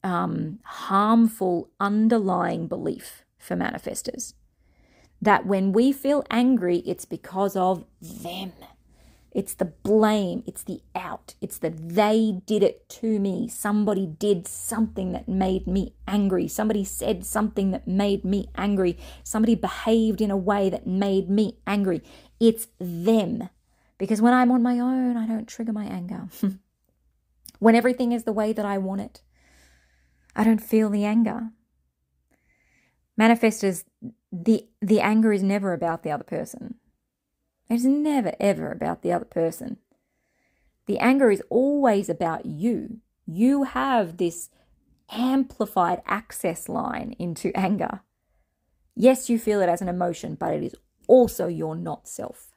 um, 0.02 0.60
harmful 0.64 1.70
underlying 1.80 2.68
belief 2.68 3.24
for 3.38 3.56
manifestors 3.56 4.34
that 5.20 5.46
when 5.46 5.72
we 5.72 5.92
feel 5.92 6.24
angry, 6.30 6.78
it's 6.78 7.04
because 7.04 7.56
of 7.56 7.84
them. 8.00 8.52
It's 9.32 9.52
the 9.52 9.66
blame, 9.66 10.42
it's 10.46 10.62
the 10.62 10.80
out, 10.94 11.34
it's 11.42 11.58
that 11.58 11.90
they 11.90 12.40
did 12.46 12.62
it 12.62 12.88
to 12.88 13.18
me. 13.18 13.48
Somebody 13.48 14.06
did 14.06 14.48
something 14.48 15.12
that 15.12 15.28
made 15.28 15.66
me 15.66 15.94
angry. 16.08 16.48
Somebody 16.48 16.84
said 16.84 17.26
something 17.26 17.70
that 17.72 17.86
made 17.86 18.24
me 18.24 18.48
angry. 18.56 18.96
Somebody 19.24 19.54
behaved 19.54 20.22
in 20.22 20.30
a 20.30 20.38
way 20.38 20.70
that 20.70 20.86
made 20.86 21.28
me 21.28 21.58
angry. 21.66 22.02
It's 22.40 22.68
them. 22.78 23.50
Because 23.98 24.20
when 24.20 24.34
I'm 24.34 24.50
on 24.50 24.62
my 24.62 24.78
own, 24.78 25.16
I 25.16 25.26
don't 25.26 25.48
trigger 25.48 25.72
my 25.72 25.84
anger. 25.84 26.28
when 27.58 27.74
everything 27.74 28.12
is 28.12 28.24
the 28.24 28.32
way 28.32 28.52
that 28.52 28.66
I 28.66 28.78
want 28.78 29.00
it, 29.00 29.22
I 30.34 30.44
don't 30.44 30.62
feel 30.62 30.90
the 30.90 31.04
anger. 31.04 31.50
Manifestors 33.18 33.84
the 34.30 34.68
the 34.82 35.00
anger 35.00 35.32
is 35.32 35.42
never 35.42 35.72
about 35.72 36.02
the 36.02 36.10
other 36.10 36.24
person. 36.24 36.74
It's 37.70 37.84
never 37.84 38.34
ever 38.38 38.70
about 38.70 39.02
the 39.02 39.12
other 39.12 39.24
person. 39.24 39.78
The 40.86 40.98
anger 40.98 41.30
is 41.30 41.42
always 41.48 42.08
about 42.08 42.46
you. 42.46 43.00
You 43.26 43.64
have 43.64 44.18
this 44.18 44.50
amplified 45.10 46.02
access 46.06 46.68
line 46.68 47.14
into 47.18 47.50
anger. 47.56 48.00
Yes, 48.94 49.28
you 49.28 49.38
feel 49.38 49.60
it 49.60 49.68
as 49.68 49.82
an 49.82 49.88
emotion, 49.88 50.36
but 50.36 50.54
it 50.54 50.62
is 50.62 50.74
also 51.08 51.48
your 51.48 51.74
not 51.74 52.08
self. 52.08 52.55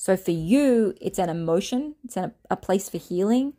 So 0.00 0.16
for 0.16 0.30
you, 0.30 0.94
it's 1.00 1.18
an 1.18 1.28
emotion, 1.28 1.94
it's 2.04 2.16
a, 2.16 2.32
a 2.50 2.56
place 2.56 2.88
for 2.88 2.96
healing. 2.98 3.52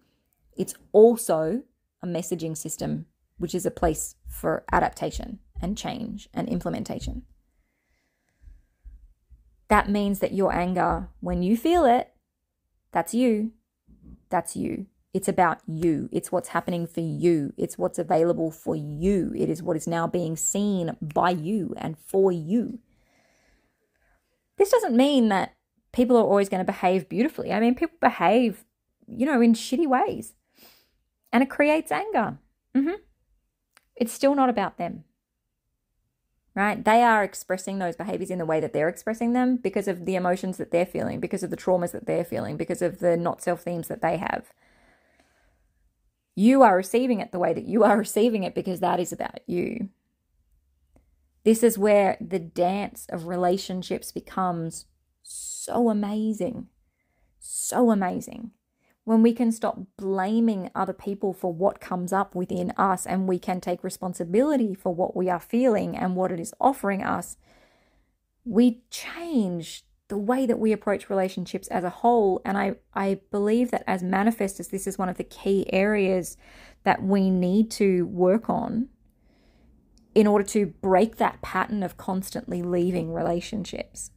It's 0.58 0.74
also 0.92 1.62
a 2.02 2.08
messaging 2.08 2.58
system, 2.58 3.06
which 3.38 3.54
is 3.54 3.66
a 3.66 3.72
place 3.72 4.16
for 4.28 4.64
adaptation 4.72 5.40
and 5.62 5.78
change 5.78 6.30
and 6.34 6.50
implementation 6.50 7.24
that 9.72 9.90
means 9.90 10.20
that 10.20 10.34
your 10.34 10.54
anger, 10.54 11.08
when 11.22 11.42
you 11.42 11.56
feel 11.56 11.86
it, 11.86 12.12
that's 12.92 13.14
you. 13.14 13.54
That's 14.30 14.54
you. 14.54 14.88
It's 15.14 15.30
about 15.30 15.60
you. 15.66 16.10
It's 16.12 16.30
what's 16.30 16.50
happening 16.50 16.86
for 16.86 17.00
you. 17.00 17.54
It's 17.56 17.78
what's 17.78 17.98
available 17.98 18.52
for 18.52 18.76
you. 18.76 19.32
It 19.34 19.50
is 19.50 19.64
what 19.64 19.78
is 19.78 19.88
now 19.88 20.08
being 20.08 20.36
seen 20.36 20.98
by 21.02 21.30
you 21.30 21.74
and 21.78 21.98
for 21.98 22.34
you. 22.34 22.80
This 24.58 24.72
doesn't 24.72 24.96
mean 24.96 25.30
that 25.30 25.54
people 25.92 26.18
are 26.18 26.24
always 26.24 26.50
going 26.50 26.66
to 26.66 26.72
behave 26.72 27.10
beautifully. 27.10 27.52
I 27.52 27.60
mean, 27.60 27.76
people 27.76 27.98
behave, 28.00 28.66
you 29.08 29.26
know, 29.26 29.42
in 29.42 29.54
shitty 29.54 29.88
ways. 29.88 30.34
and 31.34 31.42
it 31.44 31.50
creates 31.50 31.92
anger. 31.92 32.38
Mm-hmm. 32.76 33.02
It's 33.96 34.14
still 34.14 34.36
not 34.36 34.50
about 34.50 34.78
them 34.78 35.04
right? 36.56 36.84
They 36.84 37.02
are 37.02 37.24
expressing 37.24 37.80
those 37.80 37.96
behaviors 37.96 38.30
in 38.30 38.38
the 38.38 38.46
way 38.46 38.60
that 38.60 38.74
they're 38.74 38.90
expressing 38.90 39.34
them 39.34 39.58
because 39.58 39.88
of 39.88 40.06
the 40.06 40.16
emotions 40.16 40.58
that 40.58 40.72
they're 40.72 40.86
feeling, 40.86 41.20
because 41.20 41.44
of 41.44 41.50
the 41.50 41.58
traumas 41.58 41.92
that 41.92 42.06
they're 42.06 42.26
feeling, 42.26 42.58
because 42.58 42.82
of 42.82 43.00
the 43.00 43.16
not 43.16 43.42
self 43.42 43.62
themes 43.62 43.88
that 43.88 44.02
they 44.02 44.18
have. 44.18 44.52
You 46.36 46.62
are 46.64 46.76
receiving 46.76 47.20
it 47.20 47.32
the 47.32 47.40
way 47.40 47.54
that 47.54 47.66
you 47.66 47.84
are 47.84 47.98
receiving 47.98 48.44
it 48.44 48.56
because 48.56 48.80
that 48.80 49.00
is 49.00 49.12
about 49.14 49.40
you. 49.48 49.90
This 51.44 51.64
is 51.64 51.78
where 51.78 52.18
the 52.22 52.40
dance 52.40 53.08
of 53.10 53.28
relationships 53.28 54.12
becomes 54.12 54.86
so 55.66 55.90
amazing. 55.90 56.68
So 57.40 57.92
amazing 57.92 58.52
when 59.04 59.24
we 59.24 59.34
can 59.34 59.52
stop 59.52 59.80
blaming 59.98 60.70
other 60.76 60.94
people 60.94 61.34
for 61.34 61.52
what 61.52 61.82
comes 61.82 62.14
up 62.14 62.36
within 62.36 62.72
us 62.78 63.06
and 63.06 63.28
we 63.28 63.40
can 63.40 63.60
take 63.60 63.84
responsibility 63.84 64.76
for 64.76 64.94
what 64.94 65.16
we 65.16 65.30
are 65.30 65.40
feeling 65.40 65.98
and 65.98 66.16
what 66.16 66.32
it 66.32 66.40
is 66.40 66.54
offering 66.60 67.04
us, 67.04 67.38
we 68.46 68.84
change 68.92 69.84
the 70.08 70.18
way 70.18 70.46
that 70.46 70.60
we 70.60 70.72
approach 70.72 71.10
relationships 71.10 71.68
as 71.70 71.84
a 71.84 71.90
whole. 71.90 72.42
And 72.46 72.58
I, 72.58 72.76
I 72.94 73.22
believe 73.32 73.72
that 73.72 73.84
as 73.88 74.04
manifestors, 74.04 74.70
this 74.70 74.86
is 74.86 74.98
one 74.98 75.10
of 75.10 75.18
the 75.18 75.24
key 75.24 75.66
areas 75.74 76.38
that 76.84 77.02
we 77.02 77.30
need 77.30 77.72
to 77.72 78.06
work 78.06 78.50
on 78.50 78.90
in 80.14 80.28
order 80.28 80.44
to 80.44 80.68
break 80.68 81.16
that 81.16 81.42
pattern 81.42 81.82
of 81.82 81.98
constantly 81.98 82.62
leaving 82.62 83.14
relationships 83.14 84.12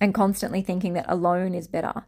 and 0.00 0.14
constantly 0.14 0.62
thinking 0.62 0.94
that 0.94 1.06
alone 1.08 1.54
is 1.54 1.68
better 1.68 2.04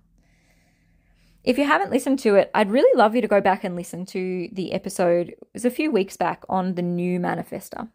if 1.44 1.58
you 1.58 1.64
haven't 1.64 1.90
listened 1.90 2.18
to 2.20 2.36
it, 2.36 2.50
I'd 2.54 2.70
really 2.70 2.96
love 2.96 3.14
you 3.14 3.20
to 3.20 3.28
go 3.28 3.40
back 3.40 3.64
and 3.64 3.74
listen 3.74 4.06
to 4.06 4.48
the 4.52 4.72
episode. 4.72 5.30
It 5.30 5.38
was 5.52 5.64
a 5.64 5.70
few 5.70 5.90
weeks 5.90 6.16
back 6.16 6.44
on 6.48 6.74
the 6.74 6.82
new 6.82 7.18
manifestor. 7.18 7.88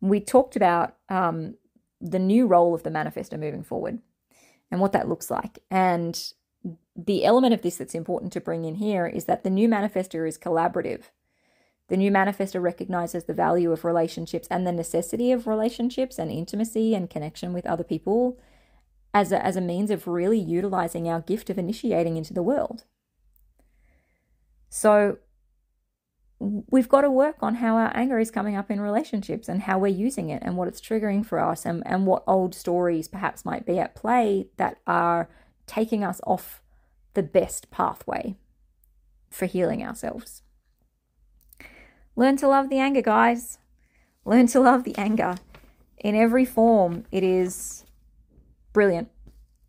We 0.00 0.18
talked 0.18 0.56
about 0.56 0.96
um, 1.08 1.54
the 2.00 2.18
new 2.18 2.46
role 2.46 2.74
of 2.74 2.82
the 2.82 2.90
manifestor 2.90 3.38
moving 3.38 3.62
forward 3.62 4.00
and 4.70 4.80
what 4.80 4.92
that 4.92 5.08
looks 5.08 5.30
like. 5.30 5.60
And 5.70 6.20
the 6.96 7.24
element 7.24 7.54
of 7.54 7.62
this 7.62 7.76
that's 7.76 7.94
important 7.94 8.32
to 8.32 8.40
bring 8.40 8.64
in 8.64 8.76
here 8.76 9.06
is 9.06 9.26
that 9.26 9.44
the 9.44 9.50
new 9.50 9.68
manifestor 9.68 10.26
is 10.26 10.36
collaborative. 10.36 11.02
The 11.88 11.96
new 11.96 12.10
manifestor 12.10 12.60
recognizes 12.60 13.24
the 13.24 13.34
value 13.34 13.70
of 13.70 13.84
relationships 13.84 14.48
and 14.50 14.66
the 14.66 14.72
necessity 14.72 15.30
of 15.30 15.46
relationships 15.46 16.18
and 16.18 16.32
intimacy 16.32 16.94
and 16.94 17.08
connection 17.08 17.52
with 17.52 17.66
other 17.66 17.84
people 17.84 18.38
as 19.14 19.32
a, 19.32 19.44
as 19.44 19.56
a 19.56 19.60
means 19.60 19.90
of 19.90 20.06
really 20.06 20.38
utilizing 20.38 21.08
our 21.08 21.20
gift 21.20 21.50
of 21.50 21.58
initiating 21.58 22.16
into 22.16 22.32
the 22.32 22.42
world. 22.42 22.84
So 24.68 25.18
we've 26.38 26.88
got 26.88 27.02
to 27.02 27.10
work 27.10 27.36
on 27.40 27.56
how 27.56 27.76
our 27.76 27.94
anger 27.94 28.18
is 28.18 28.30
coming 28.30 28.56
up 28.56 28.70
in 28.70 28.80
relationships 28.80 29.48
and 29.48 29.62
how 29.62 29.78
we're 29.78 29.88
using 29.88 30.30
it 30.30 30.42
and 30.44 30.56
what 30.56 30.66
it's 30.66 30.80
triggering 30.80 31.24
for 31.24 31.38
us 31.38 31.64
and, 31.64 31.82
and 31.86 32.06
what 32.06 32.24
old 32.26 32.54
stories 32.54 33.06
perhaps 33.06 33.44
might 33.44 33.66
be 33.66 33.78
at 33.78 33.94
play 33.94 34.48
that 34.56 34.78
are 34.86 35.28
taking 35.66 36.02
us 36.02 36.20
off 36.26 36.62
the 37.14 37.22
best 37.22 37.70
pathway 37.70 38.34
for 39.30 39.46
healing 39.46 39.84
ourselves. 39.84 40.42
Learn 42.16 42.36
to 42.38 42.48
love 42.48 42.68
the 42.68 42.78
anger, 42.78 43.02
guys. 43.02 43.58
Learn 44.24 44.46
to 44.48 44.60
love 44.60 44.84
the 44.84 44.96
anger. 44.96 45.36
In 45.98 46.14
every 46.14 46.44
form, 46.44 47.04
it 47.12 47.22
is 47.22 47.84
brilliant. 48.72 49.08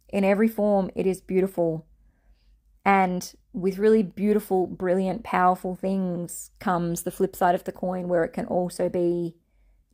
In 0.10 0.24
every 0.24 0.48
form, 0.48 0.90
it 0.96 1.08
is 1.08 1.22
beautiful. 1.22 1.86
And 2.86 3.34
with 3.54 3.78
really 3.78 4.04
beautiful, 4.04 4.68
brilliant, 4.68 5.24
powerful 5.24 5.76
things 5.76 6.52
comes 6.60 7.04
the 7.04 7.12
flip 7.12 7.36
side 7.36 7.56
of 7.56 7.64
the 7.64 7.72
coin 7.72 8.08
where 8.08 8.24
it 8.24 8.34
can 8.34 8.46
also 8.46 8.90
be 8.90 9.36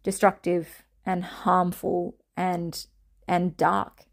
destructive 0.04 0.84
and 1.06 1.24
harmful 1.24 2.16
and 2.36 2.86
and 3.28 3.56
dark. 3.58 4.06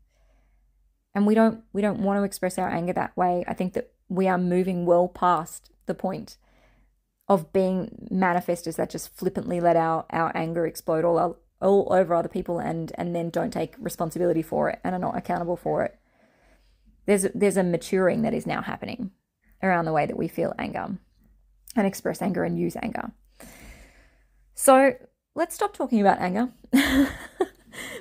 And 1.14 1.26
we 1.26 1.34
don't 1.34 1.62
we 1.72 1.80
don't 1.80 2.00
want 2.00 2.18
to 2.18 2.24
express 2.24 2.58
our 2.58 2.68
anger 2.68 2.92
that 2.92 3.16
way. 3.16 3.44
I 3.48 3.54
think 3.54 3.72
that 3.72 3.92
we 4.08 4.28
are 4.28 4.38
moving 4.38 4.84
well 4.84 5.08
past 5.08 5.70
the 5.86 5.94
point 5.94 6.36
of 7.28 7.52
being 7.52 8.08
manifestors 8.12 8.76
that 8.76 8.90
just 8.90 9.16
flippantly 9.16 9.60
let 9.60 9.76
our, 9.76 10.04
our 10.10 10.30
anger 10.36 10.66
explode 10.66 11.04
all 11.04 11.38
all 11.60 11.88
over 11.90 12.14
other 12.14 12.28
people 12.28 12.58
and 12.58 12.92
and 12.96 13.14
then 13.14 13.30
don't 13.30 13.52
take 13.52 13.74
responsibility 13.78 14.42
for 14.42 14.68
it 14.70 14.78
and 14.84 14.94
are 14.94 14.98
not 14.98 15.16
accountable 15.16 15.56
for 15.56 15.82
it. 15.82 15.98
There's 17.06 17.26
there's 17.34 17.56
a 17.56 17.62
maturing 17.62 18.22
that 18.22 18.34
is 18.34 18.46
now 18.46 18.62
happening 18.62 19.10
around 19.62 19.86
the 19.86 19.92
way 19.92 20.06
that 20.06 20.16
we 20.16 20.28
feel 20.28 20.54
anger 20.58 20.98
and 21.74 21.86
express 21.86 22.20
anger 22.22 22.44
and 22.44 22.58
use 22.58 22.76
anger. 22.82 23.12
So 24.54 24.94
let's 25.34 25.54
stop 25.54 25.76
talking 25.76 26.00
about 26.00 26.18
anger. 26.18 26.48
that 26.72 27.10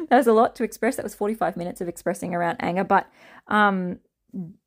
was 0.10 0.28
a 0.28 0.34
lot 0.34 0.56
to 0.56 0.64
express. 0.64 0.96
That 0.96 1.04
was 1.04 1.16
45 1.16 1.58
minutes 1.58 1.82
of 1.82 1.88
expressing 1.88 2.34
around 2.34 2.58
anger, 2.62 2.84
but 2.84 3.08
um, 3.48 4.00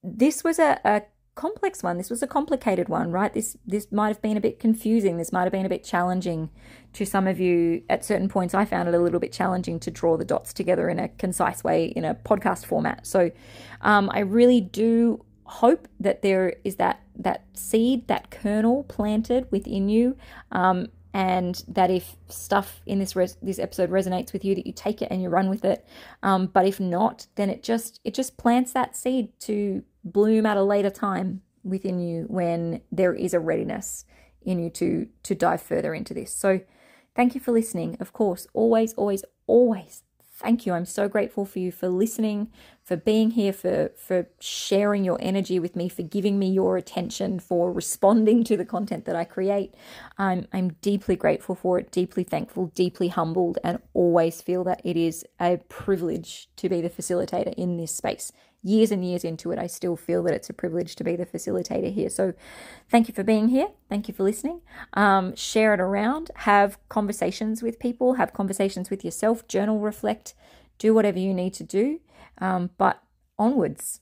this 0.03 0.45
was 0.45 0.59
a, 0.59 0.81
a 0.85 1.03
complex 1.39 1.85
one. 1.85 1.99
This 1.99 2.11
was 2.11 2.21
a 2.21 2.27
complicated 2.27 2.89
one, 2.89 3.13
right? 3.13 3.33
This 3.33 3.57
this 3.65 3.93
might 3.93 4.09
have 4.09 4.21
been 4.21 4.37
a 4.37 4.41
bit 4.41 4.59
confusing. 4.59 5.19
This 5.19 5.33
might 5.33 5.45
have 5.45 5.53
been 5.53 5.65
a 5.65 5.69
bit 5.69 5.85
challenging 5.85 6.51
to 6.95 7.07
some 7.07 7.29
of 7.29 7.39
you. 7.39 7.83
At 7.89 8.05
certain 8.05 8.29
points, 8.29 8.55
I 8.55 8.65
found 8.65 8.89
it 8.89 8.95
a 8.95 8.99
little 8.99 9.21
bit 9.21 9.33
challenging 9.33 9.79
to 9.81 9.91
draw 9.91 10.17
the 10.17 10.25
dots 10.25 10.53
together 10.53 10.91
in 10.91 10.99
a 10.99 11.09
concise 11.11 11.63
way 11.63 11.87
in 11.87 12.05
a 12.05 12.17
podcast 12.17 12.67
format. 12.67 13.07
So, 13.07 13.31
um, 13.83 14.11
I 14.13 14.21
really 14.21 14.61
do 14.61 15.25
hope 15.45 15.87
that 16.01 16.23
there 16.23 16.55
is 16.65 16.77
that 16.77 17.03
that 17.15 17.45
seed, 17.55 18.09
that 18.09 18.33
kernel 18.33 18.83
planted 18.85 19.47
within 19.53 19.89
you. 19.89 20.17
Um, 20.51 20.89
and 21.15 21.65
that 21.69 21.91
if 21.91 22.17
stuff 22.29 22.83
in 22.85 22.99
this 22.99 23.17
res- 23.17 23.39
this 23.41 23.59
episode 23.59 23.91
resonates 23.91 24.33
with 24.33 24.45
you 24.45 24.55
that 24.55 24.67
you 24.67 24.73
take 24.73 25.01
it 25.01 25.09
and 25.11 25.23
you 25.23 25.31
run 25.31 25.49
with 25.49 25.65
it 25.65 25.87
um, 26.23 26.47
but 26.47 26.67
if 26.67 26.79
not 26.79 27.27
then 27.37 27.49
it 27.49 27.63
just 27.63 27.99
it 28.05 28.13
just 28.13 28.37
plants 28.37 28.73
that 28.73 28.95
seed 28.95 29.33
to 29.41 29.83
bloom 30.05 30.47
at 30.47 30.57
a 30.57 30.63
later 30.63 30.91
time 30.91 31.43
within 31.65 31.99
you 31.99 32.25
when 32.29 32.81
there 32.91 33.15
is 33.15 33.35
a 33.35 33.41
readiness 33.41 34.05
in 34.43 34.59
you 34.59 34.71
to 34.71 35.09
to 35.23 35.35
dive 35.35 35.63
further 35.63 35.95
into 35.95 36.15
this. 36.15 36.33
So 36.33 36.61
thank 37.15 37.35
you 37.35 37.41
for 37.41 37.53
listening. 37.53 37.97
Of 38.01 38.13
course, 38.13 38.47
always 38.55 38.95
always 38.95 39.25
always 39.47 40.03
thank 40.39 40.67
you. 40.67 40.73
I'm 40.73 40.87
so 40.87 41.09
grateful 41.09 41.45
for 41.45 41.59
you 41.59 41.73
for 41.73 41.89
listening, 41.89 42.51
for 42.89 42.97
being 42.97 43.33
here, 43.33 43.53
for 43.53 43.91
for 43.97 44.27
sharing 44.41 45.05
your 45.05 45.19
energy 45.21 45.59
with 45.59 45.77
me, 45.77 45.91
for 45.91 46.03
giving 46.03 46.39
me 46.39 46.49
your 46.51 46.79
attention, 46.79 47.39
for 47.39 47.71
responding 47.71 48.43
to 48.45 48.57
the 48.57 48.65
content 48.65 49.05
that 49.05 49.15
I 49.15 49.25
create. 49.25 49.75
I'm 50.17 50.49
I'm 50.55 50.71
deeply 50.81 51.15
grateful 51.15 51.55
for 51.55 51.79
it, 51.79 51.93
deeply 51.93 52.25
thankful, 52.25 52.73
deeply 52.75 53.09
humbled, 53.09 53.59
and 53.63 53.79
always 53.93 54.41
feel 54.41 54.65
that 54.65 54.81
it 54.85 54.97
is 54.97 55.27
a 55.39 55.59
privilege 55.69 56.49
to 56.57 56.71
be 56.71 56.81
the 56.81 56.89
facilitator 56.89 57.53
in 57.55 57.77
this 57.77 57.95
space 57.95 58.33
years 58.63 58.91
and 58.91 59.05
years 59.05 59.23
into 59.23 59.53
it, 59.53 59.59
I 59.59 59.69
still 59.69 59.97
feel 59.97 60.23
that 60.25 60.35
it's 60.35 60.51
a 60.51 60.53
privilege 60.53 60.97
to 60.97 61.05
be 61.05 61.15
the 61.15 61.27
facilitator 61.27 61.93
here. 61.93 62.09
So, 62.11 62.35
thank 62.91 63.07
you 63.07 63.15
for 63.15 63.23
being 63.23 63.49
here. 63.49 63.69
Thank 63.89 64.09
you 64.09 64.15
for 64.15 64.25
listening. 64.25 64.63
Um, 64.95 65.37
share 65.37 65.75
it 65.75 65.81
around. 65.81 66.33
Have 66.35 66.77
conversations 66.89 67.63
with 67.63 67.79
people. 67.79 68.15
Have 68.15 68.33
conversations 68.33 68.91
with 68.91 69.05
yourself. 69.05 69.47
Journal, 69.47 69.79
reflect, 69.79 70.35
do 70.79 70.95
whatever 70.95 71.19
you 71.19 71.35
need 71.35 71.55
to 71.55 71.65
do. 71.65 72.01
Um, 72.39 72.71
but 72.79 73.03
onwards, 73.39 74.01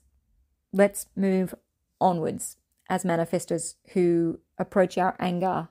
let's 0.71 1.07
move 1.15 1.53
onwards 1.99 2.57
as 2.89 3.03
manifestors 3.03 3.75
who 3.93 4.39
approach 4.57 4.97
our 4.97 5.15
anger 5.19 5.69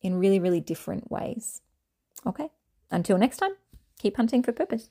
in 0.00 0.18
really, 0.18 0.38
really 0.38 0.60
different 0.60 1.10
ways. 1.10 1.60
Okay. 2.26 2.48
Until 2.90 3.18
next 3.18 3.38
time, 3.38 3.52
keep 3.98 4.16
hunting 4.16 4.42
for 4.42 4.52
purpose. 4.52 4.90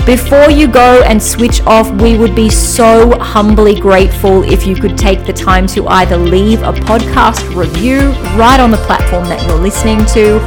Before 0.05 0.49
you 0.49 0.67
go 0.67 1.03
and 1.03 1.21
switch 1.21 1.61
off, 1.61 1.89
we 2.01 2.17
would 2.17 2.35
be 2.35 2.49
so 2.49 3.17
humbly 3.19 3.79
grateful 3.79 4.43
if 4.43 4.65
you 4.65 4.75
could 4.75 4.97
take 4.97 5.25
the 5.25 5.33
time 5.33 5.67
to 5.67 5.87
either 5.87 6.17
leave 6.17 6.63
a 6.63 6.73
podcast 6.73 7.55
review 7.55 7.99
right 8.35 8.59
on 8.59 8.71
the 8.71 8.77
platform 8.77 9.25
that 9.25 9.41
you're 9.45 9.59
listening 9.59 10.03
to 10.07 10.39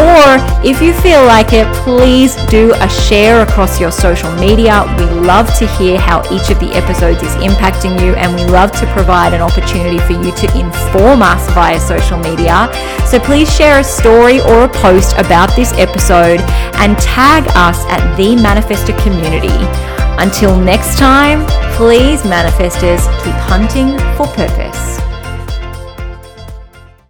Or 0.00 0.40
if 0.64 0.80
you 0.80 0.94
feel 0.94 1.22
like 1.26 1.52
it, 1.52 1.66
please 1.84 2.34
do 2.46 2.72
a 2.76 2.88
share 2.88 3.42
across 3.42 3.78
your 3.78 3.92
social 3.92 4.32
media. 4.36 4.84
We 4.96 5.04
love 5.04 5.52
to 5.58 5.66
hear 5.76 5.98
how 5.98 6.20
each 6.32 6.48
of 6.48 6.58
the 6.58 6.72
episodes 6.72 7.22
is 7.22 7.34
impacting 7.44 8.00
you, 8.00 8.14
and 8.14 8.34
we 8.34 8.44
love 8.46 8.72
to 8.80 8.86
provide 8.94 9.34
an 9.34 9.42
opportunity 9.42 9.98
for 9.98 10.12
you 10.12 10.32
to 10.32 10.58
inform 10.58 11.20
us 11.20 11.46
via 11.52 11.78
social 11.78 12.18
media. 12.18 12.72
So 13.04 13.18
please 13.18 13.54
share 13.54 13.80
a 13.80 13.84
story 13.84 14.40
or 14.40 14.64
a 14.64 14.68
post 14.68 15.18
about 15.18 15.54
this 15.54 15.72
episode 15.74 16.40
and 16.80 16.96
tag 16.98 17.44
us 17.54 17.84
at 17.92 18.16
the 18.16 18.36
Community. 18.98 19.56
Until 20.18 20.56
next 20.56 20.98
time, 20.98 21.46
please, 21.76 22.22
manifestors, 22.22 23.02
keep 23.24 23.34
hunting 23.34 23.98
for 24.16 24.26
purpose. 24.28 25.09